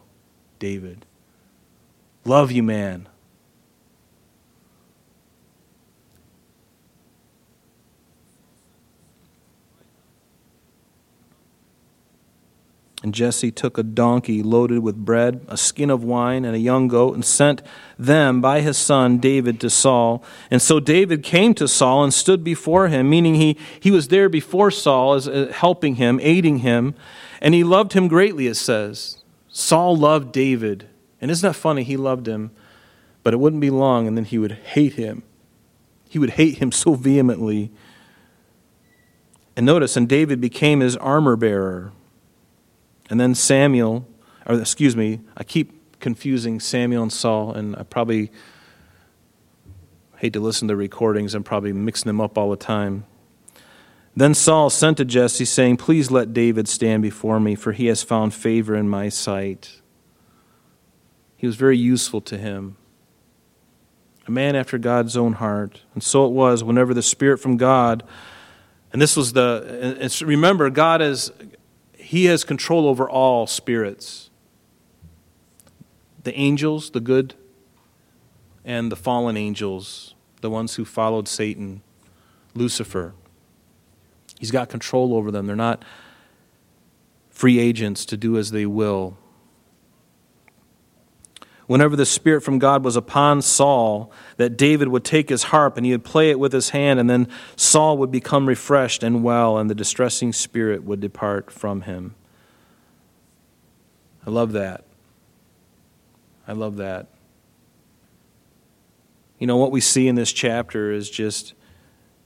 David, 0.57 1.05
love 2.25 2.51
you, 2.51 2.63
man. 2.63 3.07
And 13.01 13.13
Jesse 13.13 13.51
took 13.51 13.77
a 13.77 13.83
donkey 13.83 14.43
loaded 14.43 14.79
with 14.79 14.97
bread, 14.97 15.45
a 15.47 15.55
skin 15.55 15.89
of 15.89 16.03
wine, 16.03 16.43
and 16.43 16.53
a 16.53 16.59
young 16.59 16.89
goat, 16.89 17.15
and 17.15 17.23
sent 17.23 17.61
them 17.97 18.41
by 18.41 18.59
his 18.59 18.77
son 18.77 19.19
David 19.19 19.61
to 19.61 19.69
Saul. 19.69 20.21
And 20.51 20.61
so 20.61 20.81
David 20.81 21.23
came 21.23 21.53
to 21.55 21.67
Saul 21.67 22.03
and 22.03 22.13
stood 22.13 22.43
before 22.43 22.89
him, 22.89 23.09
meaning 23.09 23.35
he, 23.35 23.57
he 23.79 23.89
was 23.89 24.09
there 24.09 24.27
before 24.27 24.69
Saul, 24.69 25.13
as, 25.13 25.29
uh, 25.29 25.49
helping 25.55 25.95
him, 25.95 26.19
aiding 26.21 26.57
him, 26.57 26.93
and 27.41 27.53
he 27.53 27.63
loved 27.63 27.93
him 27.93 28.09
greatly, 28.09 28.47
it 28.47 28.55
says. 28.55 29.23
Saul 29.47 29.95
loved 29.95 30.33
David. 30.33 30.89
And 31.21 31.31
isn't 31.31 31.47
that 31.47 31.53
funny? 31.53 31.83
He 31.83 31.95
loved 31.95 32.27
him, 32.27 32.51
but 33.23 33.33
it 33.33 33.37
wouldn't 33.37 33.61
be 33.61 33.69
long, 33.69 34.07
and 34.07 34.17
then 34.17 34.25
he 34.25 34.37
would 34.37 34.51
hate 34.51 34.93
him. 34.93 35.23
He 36.09 36.19
would 36.19 36.31
hate 36.31 36.57
him 36.57 36.73
so 36.73 36.95
vehemently. 36.95 37.71
And 39.55 39.65
notice, 39.65 39.95
and 39.95 40.09
David 40.09 40.41
became 40.41 40.81
his 40.81 40.97
armor 40.97 41.37
bearer. 41.37 41.93
And 43.09 43.19
then 43.19 43.33
Samuel, 43.35 44.07
or 44.45 44.59
excuse 44.59 44.95
me, 44.95 45.21
I 45.35 45.43
keep 45.43 45.99
confusing 45.99 46.59
Samuel 46.59 47.03
and 47.03 47.13
Saul, 47.13 47.53
and 47.53 47.75
I 47.75 47.83
probably 47.83 48.31
hate 50.17 50.33
to 50.33 50.39
listen 50.39 50.67
to 50.67 50.75
recordings. 50.75 51.33
I'm 51.33 51.43
probably 51.43 51.73
mixing 51.73 52.07
them 52.09 52.21
up 52.21 52.37
all 52.37 52.49
the 52.49 52.57
time. 52.57 53.05
Then 54.15 54.33
Saul 54.33 54.69
sent 54.69 54.97
to 54.97 55.05
Jesse, 55.05 55.45
saying, 55.45 55.77
Please 55.77 56.11
let 56.11 56.33
David 56.33 56.67
stand 56.67 57.01
before 57.01 57.39
me, 57.39 57.55
for 57.55 57.71
he 57.71 57.87
has 57.87 58.03
found 58.03 58.33
favor 58.33 58.75
in 58.75 58.89
my 58.89 59.09
sight. 59.09 59.81
He 61.37 61.47
was 61.47 61.55
very 61.55 61.77
useful 61.77 62.19
to 62.21 62.37
him, 62.37 62.75
a 64.27 64.31
man 64.31 64.57
after 64.57 64.77
God's 64.77 65.15
own 65.15 65.33
heart. 65.33 65.81
And 65.93 66.03
so 66.03 66.25
it 66.25 66.31
was 66.31 66.63
whenever 66.65 66.93
the 66.93 67.01
Spirit 67.01 67.37
from 67.37 67.55
God, 67.55 68.03
and 68.91 69.01
this 69.01 69.15
was 69.15 69.33
the, 69.33 70.21
remember, 70.25 70.69
God 70.69 71.01
is, 71.01 71.31
he 72.09 72.25
has 72.25 72.43
control 72.43 72.87
over 72.87 73.07
all 73.07 73.45
spirits 73.45 74.31
the 76.23 76.35
angels, 76.35 76.89
the 76.89 76.99
good, 76.99 77.35
and 78.65 78.91
the 78.91 78.95
fallen 78.95 79.37
angels, 79.37 80.15
the 80.41 80.49
ones 80.49 80.73
who 80.73 80.85
followed 80.85 81.27
Satan, 81.27 81.83
Lucifer. 82.55 83.13
He's 84.39 84.49
got 84.49 84.69
control 84.69 85.13
over 85.13 85.29
them. 85.29 85.45
They're 85.45 85.55
not 85.55 85.85
free 87.29 87.59
agents 87.59 88.05
to 88.05 88.17
do 88.17 88.39
as 88.39 88.49
they 88.49 88.65
will. 88.65 89.15
Whenever 91.69 91.95
the 91.95 92.03
Spirit 92.03 92.41
from 92.41 92.57
God 92.57 92.83
was 92.83 92.95
upon 92.95 93.43
Saul, 93.43 94.11
that 94.37 94.57
David 94.57 94.87
would 94.87 95.03
take 95.05 95.29
his 95.29 95.43
harp 95.43 95.77
and 95.77 95.85
he 95.85 95.91
would 95.91 96.03
play 96.03 96.31
it 96.31 96.39
with 96.39 96.51
his 96.51 96.71
hand, 96.71 96.99
and 96.99 97.07
then 97.07 97.27
Saul 97.55 97.99
would 97.99 98.09
become 98.09 98.47
refreshed 98.47 99.03
and 99.03 99.23
well, 99.23 99.55
and 99.55 99.69
the 99.69 99.75
distressing 99.75 100.33
spirit 100.33 100.83
would 100.83 100.99
depart 100.99 101.51
from 101.51 101.81
him. 101.81 102.15
I 104.25 104.31
love 104.31 104.51
that. 104.53 104.83
I 106.47 106.53
love 106.53 106.77
that. 106.77 107.05
You 109.37 109.45
know, 109.45 109.57
what 109.57 109.71
we 109.71 109.79
see 109.79 110.07
in 110.07 110.15
this 110.15 110.33
chapter 110.33 110.91
is 110.91 111.07
just 111.07 111.53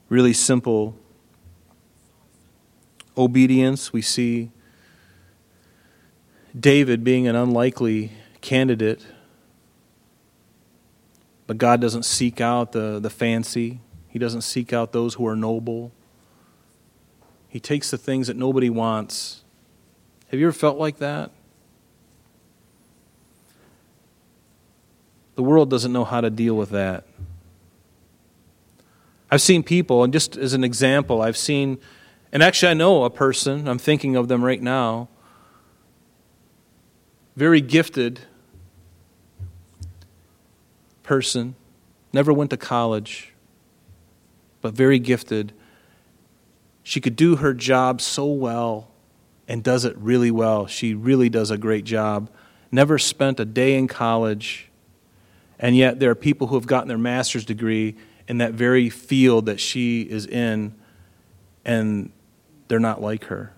really 0.08 0.32
simple 0.32 0.96
obedience. 3.18 3.92
We 3.92 4.02
see 4.02 4.52
David 6.58 7.04
being 7.04 7.28
an 7.28 7.36
unlikely 7.36 8.14
candidate 8.40 9.06
but 11.54 11.60
God 11.60 11.82
doesn't 11.82 12.02
seek 12.02 12.42
out 12.42 12.72
the, 12.72 13.00
the 13.00 13.12
fancy, 13.12 13.80
He 14.10 14.18
doesn't 14.18 14.42
seek 14.42 14.74
out 14.74 14.92
those 14.92 15.14
who 15.14 15.28
are 15.28 15.36
noble. 15.36 15.92
He 17.48 17.60
takes 17.60 17.92
the 17.92 17.98
things 18.00 18.26
that 18.26 18.36
nobody 18.36 18.72
wants. 18.72 19.44
Have 20.32 20.40
you 20.40 20.48
ever 20.48 20.52
felt 20.52 20.80
like 20.80 20.98
that? 20.98 21.30
The 25.36 25.44
world 25.44 25.70
doesn't 25.70 25.94
know 25.94 26.06
how 26.06 26.22
to 26.22 26.32
deal 26.32 26.56
with 26.56 26.72
that. 26.72 27.06
I've 29.30 29.44
seen 29.44 29.62
people, 29.62 30.04
and 30.04 30.12
just 30.12 30.36
as 30.36 30.54
an 30.54 30.64
example, 30.64 31.22
I've 31.22 31.38
seen, 31.38 31.78
and 32.32 32.42
actually 32.42 32.72
I 32.72 32.74
know 32.74 33.04
a 33.04 33.12
person, 33.12 33.68
I'm 33.68 33.78
thinking 33.78 34.16
of 34.16 34.28
them 34.28 34.44
right 34.44 34.60
now, 34.60 35.08
very 37.36 37.62
gifted 37.62 38.22
person, 41.14 41.54
never 42.12 42.34
went 42.34 42.50
to 42.50 42.58
college, 42.58 43.34
but 44.62 44.74
very 44.74 44.98
gifted. 44.98 45.54
She 46.82 47.00
could 47.00 47.16
do 47.16 47.36
her 47.36 47.54
job 47.54 48.02
so 48.02 48.26
well 48.26 48.90
and 49.48 49.64
does 49.64 49.86
it 49.86 49.96
really 49.96 50.32
well. 50.32 50.66
She 50.66 50.96
really 50.96 51.30
does 51.30 51.52
a 51.52 51.58
great 51.58 51.84
job. 51.84 52.32
Never 52.72 52.98
spent 52.98 53.40
a 53.40 53.46
day 53.46 53.76
in 53.76 53.88
college. 53.88 54.72
And 55.60 55.78
yet, 55.78 56.00
there 56.00 56.10
are 56.10 56.16
people 56.16 56.48
who 56.48 56.56
have 56.56 56.66
gotten 56.66 56.88
their 56.88 56.98
master's 56.98 57.46
degree 57.46 57.96
in 58.28 58.40
that 58.40 58.54
very 58.54 58.90
field 58.90 59.46
that 59.46 59.60
she 59.60 60.02
is 60.02 60.26
in, 60.26 60.74
and 61.64 62.12
they're 62.70 62.80
not 62.80 63.04
like 63.04 63.26
her. 63.26 63.53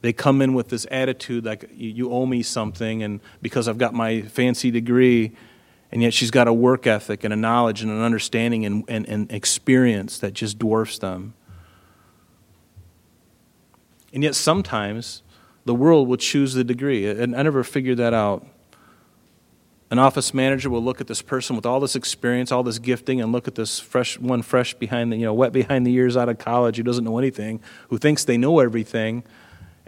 They 0.00 0.12
come 0.12 0.40
in 0.42 0.54
with 0.54 0.68
this 0.68 0.86
attitude 0.90 1.44
like, 1.44 1.68
you 1.74 2.10
owe 2.12 2.26
me 2.26 2.42
something, 2.42 3.02
and 3.02 3.20
because 3.42 3.66
I've 3.68 3.78
got 3.78 3.94
my 3.94 4.22
fancy 4.22 4.70
degree, 4.70 5.32
and 5.90 6.02
yet 6.02 6.14
she's 6.14 6.30
got 6.30 6.46
a 6.46 6.52
work 6.52 6.86
ethic 6.86 7.24
and 7.24 7.32
a 7.32 7.36
knowledge 7.36 7.82
and 7.82 7.90
an 7.90 8.02
understanding 8.02 8.64
and, 8.64 8.84
and, 8.88 9.08
and 9.08 9.32
experience 9.32 10.18
that 10.18 10.34
just 10.34 10.58
dwarfs 10.58 10.98
them. 10.98 11.34
And 14.12 14.22
yet 14.22 14.34
sometimes 14.34 15.22
the 15.64 15.74
world 15.74 16.08
will 16.08 16.16
choose 16.16 16.54
the 16.54 16.64
degree. 16.64 17.06
And 17.06 17.34
I 17.36 17.42
never 17.42 17.64
figured 17.64 17.98
that 17.98 18.14
out. 18.14 18.46
An 19.90 19.98
office 19.98 20.34
manager 20.34 20.68
will 20.68 20.82
look 20.82 21.00
at 21.00 21.06
this 21.06 21.22
person 21.22 21.56
with 21.56 21.64
all 21.64 21.80
this 21.80 21.96
experience, 21.96 22.52
all 22.52 22.62
this 22.62 22.78
gifting, 22.78 23.22
and 23.22 23.32
look 23.32 23.48
at 23.48 23.54
this 23.54 23.78
fresh 23.78 24.18
one 24.18 24.42
fresh 24.42 24.74
behind 24.74 25.12
the, 25.12 25.16
you 25.16 25.24
know, 25.24 25.32
wet 25.32 25.52
behind 25.52 25.86
the 25.86 25.94
ears 25.94 26.14
out 26.16 26.28
of 26.28 26.38
college 26.38 26.76
who 26.76 26.82
doesn't 26.82 27.04
know 27.04 27.16
anything, 27.16 27.60
who 27.88 27.96
thinks 27.96 28.24
they 28.24 28.36
know 28.36 28.60
everything, 28.60 29.24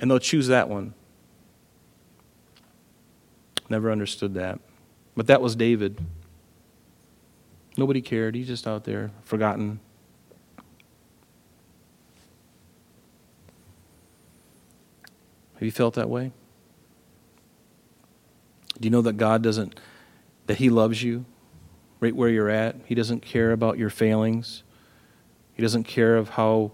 and 0.01 0.11
they'll 0.11 0.18
choose 0.18 0.48
that 0.48 0.68
one. 0.68 0.94
Never 3.68 3.92
understood 3.92 4.34
that. 4.34 4.59
But 5.14 5.28
that 5.28 5.40
was 5.40 5.55
David. 5.55 6.01
Nobody 7.76 8.01
cared. 8.01 8.34
He's 8.34 8.48
just 8.48 8.66
out 8.66 8.84
there, 8.84 9.12
forgotten. 9.22 9.78
Have 15.55 15.62
you 15.62 15.70
felt 15.70 15.94
that 15.94 16.09
way? 16.09 16.32
Do 18.80 18.86
you 18.86 18.90
know 18.90 19.03
that 19.03 19.18
God 19.18 19.42
doesn't, 19.42 19.78
that 20.46 20.57
He 20.57 20.70
loves 20.70 21.03
you 21.03 21.26
right 22.01 22.16
where 22.16 22.30
you're 22.30 22.48
at? 22.48 22.76
He 22.86 22.94
doesn't 22.94 23.20
care 23.20 23.53
about 23.53 23.76
your 23.76 23.90
failings. 23.90 24.62
He 25.53 25.61
doesn't 25.61 25.84
care 25.84 26.16
of 26.16 26.30
how 26.30 26.72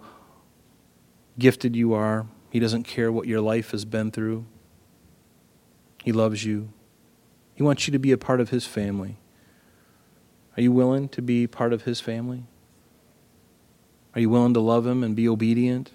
gifted 1.36 1.74
you 1.74 1.92
are. 1.94 2.26
He 2.56 2.60
doesn't 2.60 2.84
care 2.84 3.12
what 3.12 3.26
your 3.26 3.42
life 3.42 3.72
has 3.72 3.84
been 3.84 4.10
through. 4.10 4.46
He 6.02 6.10
loves 6.10 6.46
you. 6.46 6.72
He 7.54 7.62
wants 7.62 7.86
you 7.86 7.92
to 7.92 7.98
be 7.98 8.12
a 8.12 8.16
part 8.16 8.40
of 8.40 8.48
His 8.48 8.64
family. 8.64 9.18
Are 10.56 10.62
you 10.62 10.72
willing 10.72 11.10
to 11.10 11.20
be 11.20 11.46
part 11.46 11.74
of 11.74 11.82
His 11.82 12.00
family? 12.00 12.44
Are 14.14 14.22
you 14.22 14.30
willing 14.30 14.54
to 14.54 14.60
love 14.60 14.86
Him 14.86 15.04
and 15.04 15.14
be 15.14 15.28
obedient? 15.28 15.90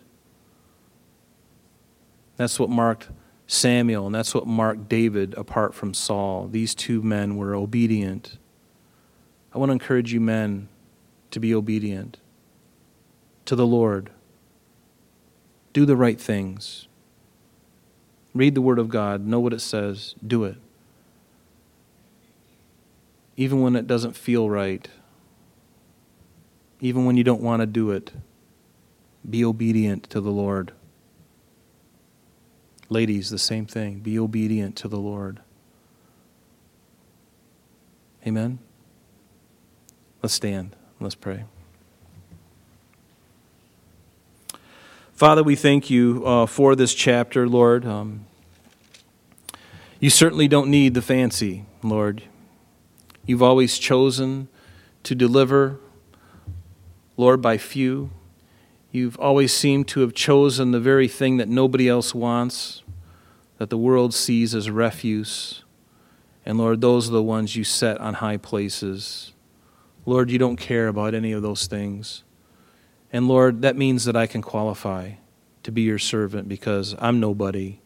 That's 2.37 2.59
what 2.59 2.69
marked 2.69 3.09
Samuel, 3.47 4.05
and 4.05 4.13
that's 4.13 4.35
what 4.35 4.45
marked 4.45 4.87
David 4.87 5.33
apart 5.33 5.73
from 5.73 5.95
Saul. 5.95 6.47
These 6.47 6.75
two 6.75 7.01
men 7.01 7.37
were 7.37 7.55
obedient. 7.55 8.37
I 9.51 9.57
want 9.57 9.69
to 9.69 9.73
encourage 9.73 10.13
you, 10.13 10.21
men, 10.21 10.69
to 11.31 11.39
be 11.39 11.55
obedient 11.55 12.19
to 13.45 13.55
the 13.55 13.65
Lord. 13.65 14.11
Do 15.73 15.85
the 15.85 15.95
right 15.95 16.19
things. 16.19 16.87
Read 18.33 18.55
the 18.55 18.61
Word 18.61 18.79
of 18.79 18.89
God, 18.89 19.25
know 19.25 19.39
what 19.39 19.53
it 19.53 19.61
says, 19.61 20.15
do 20.25 20.43
it. 20.43 20.55
Even 23.35 23.61
when 23.61 23.75
it 23.75 23.87
doesn't 23.87 24.15
feel 24.15 24.49
right, 24.49 24.87
even 26.79 27.05
when 27.05 27.17
you 27.17 27.23
don't 27.23 27.41
want 27.41 27.61
to 27.61 27.65
do 27.65 27.91
it, 27.91 28.11
be 29.29 29.45
obedient 29.45 30.09
to 30.09 30.21
the 30.21 30.31
Lord. 30.31 30.71
Ladies, 32.89 33.29
the 33.29 33.39
same 33.39 33.65
thing. 33.65 33.99
Be 33.99 34.19
obedient 34.19 34.75
to 34.77 34.87
the 34.87 34.99
Lord. 34.99 35.39
Amen. 38.25 38.59
Let's 40.21 40.33
stand. 40.33 40.75
Let's 40.99 41.15
pray. 41.15 41.45
Father, 45.21 45.43
we 45.43 45.55
thank 45.55 45.91
you 45.91 46.25
uh, 46.25 46.47
for 46.47 46.75
this 46.75 46.95
chapter, 46.95 47.47
Lord. 47.47 47.85
Um, 47.85 48.25
you 49.99 50.09
certainly 50.09 50.47
don't 50.47 50.67
need 50.67 50.95
the 50.95 51.01
fancy, 51.03 51.65
Lord. 51.83 52.23
You've 53.27 53.43
always 53.43 53.77
chosen 53.77 54.47
to 55.03 55.13
deliver, 55.13 55.79
Lord, 57.17 57.39
by 57.39 57.59
few. 57.59 58.09
You've 58.91 59.15
always 59.19 59.53
seemed 59.53 59.87
to 59.89 59.99
have 59.99 60.15
chosen 60.15 60.71
the 60.71 60.79
very 60.79 61.07
thing 61.07 61.37
that 61.37 61.47
nobody 61.47 61.87
else 61.87 62.15
wants, 62.15 62.81
that 63.59 63.69
the 63.69 63.77
world 63.77 64.15
sees 64.15 64.55
as 64.55 64.71
refuse. 64.71 65.63
And 66.47 66.57
Lord, 66.57 66.81
those 66.81 67.09
are 67.09 67.13
the 67.13 67.21
ones 67.21 67.55
you 67.55 67.63
set 67.63 67.99
on 67.99 68.15
high 68.15 68.37
places. 68.37 69.33
Lord, 70.03 70.31
you 70.31 70.39
don't 70.39 70.57
care 70.57 70.87
about 70.87 71.13
any 71.13 71.31
of 71.31 71.43
those 71.43 71.67
things. 71.67 72.23
And 73.13 73.27
Lord, 73.27 73.61
that 73.63 73.75
means 73.75 74.05
that 74.05 74.15
I 74.15 74.25
can 74.25 74.41
qualify 74.41 75.13
to 75.63 75.71
be 75.71 75.81
your 75.81 75.99
servant 75.99 76.47
because 76.47 76.95
I'm 76.99 77.19
nobody. 77.19 77.79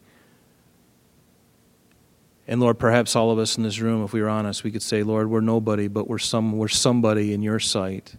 And 2.48 2.60
Lord, 2.60 2.78
perhaps 2.78 3.16
all 3.16 3.30
of 3.30 3.38
us 3.38 3.56
in 3.56 3.64
this 3.64 3.80
room, 3.80 4.04
if 4.04 4.12
we 4.12 4.22
were 4.22 4.28
honest, 4.28 4.62
we 4.62 4.70
could 4.70 4.82
say, 4.82 5.02
Lord, 5.02 5.28
we're 5.28 5.40
nobody, 5.40 5.88
but 5.88 6.08
we're, 6.08 6.18
some, 6.18 6.56
we're 6.56 6.68
somebody 6.68 7.32
in 7.32 7.42
your 7.42 7.58
sight. 7.58 8.14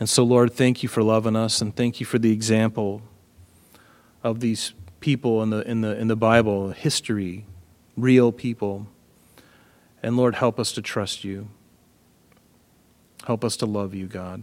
And 0.00 0.08
so, 0.08 0.24
Lord, 0.24 0.52
thank 0.52 0.82
you 0.82 0.88
for 0.88 1.02
loving 1.02 1.36
us 1.36 1.60
and 1.60 1.74
thank 1.74 2.00
you 2.00 2.06
for 2.06 2.18
the 2.18 2.32
example 2.32 3.02
of 4.22 4.40
these 4.40 4.72
people 5.00 5.42
in 5.42 5.50
the, 5.50 5.68
in 5.68 5.82
the, 5.82 5.98
in 5.98 6.08
the 6.08 6.16
Bible, 6.16 6.70
history, 6.70 7.44
real 7.96 8.32
people. 8.32 8.86
And 10.02 10.16
Lord, 10.16 10.36
help 10.36 10.58
us 10.58 10.72
to 10.72 10.82
trust 10.82 11.24
you. 11.24 11.48
Help 13.26 13.44
us 13.44 13.56
to 13.58 13.66
love 13.66 13.94
you, 13.94 14.06
God. 14.06 14.42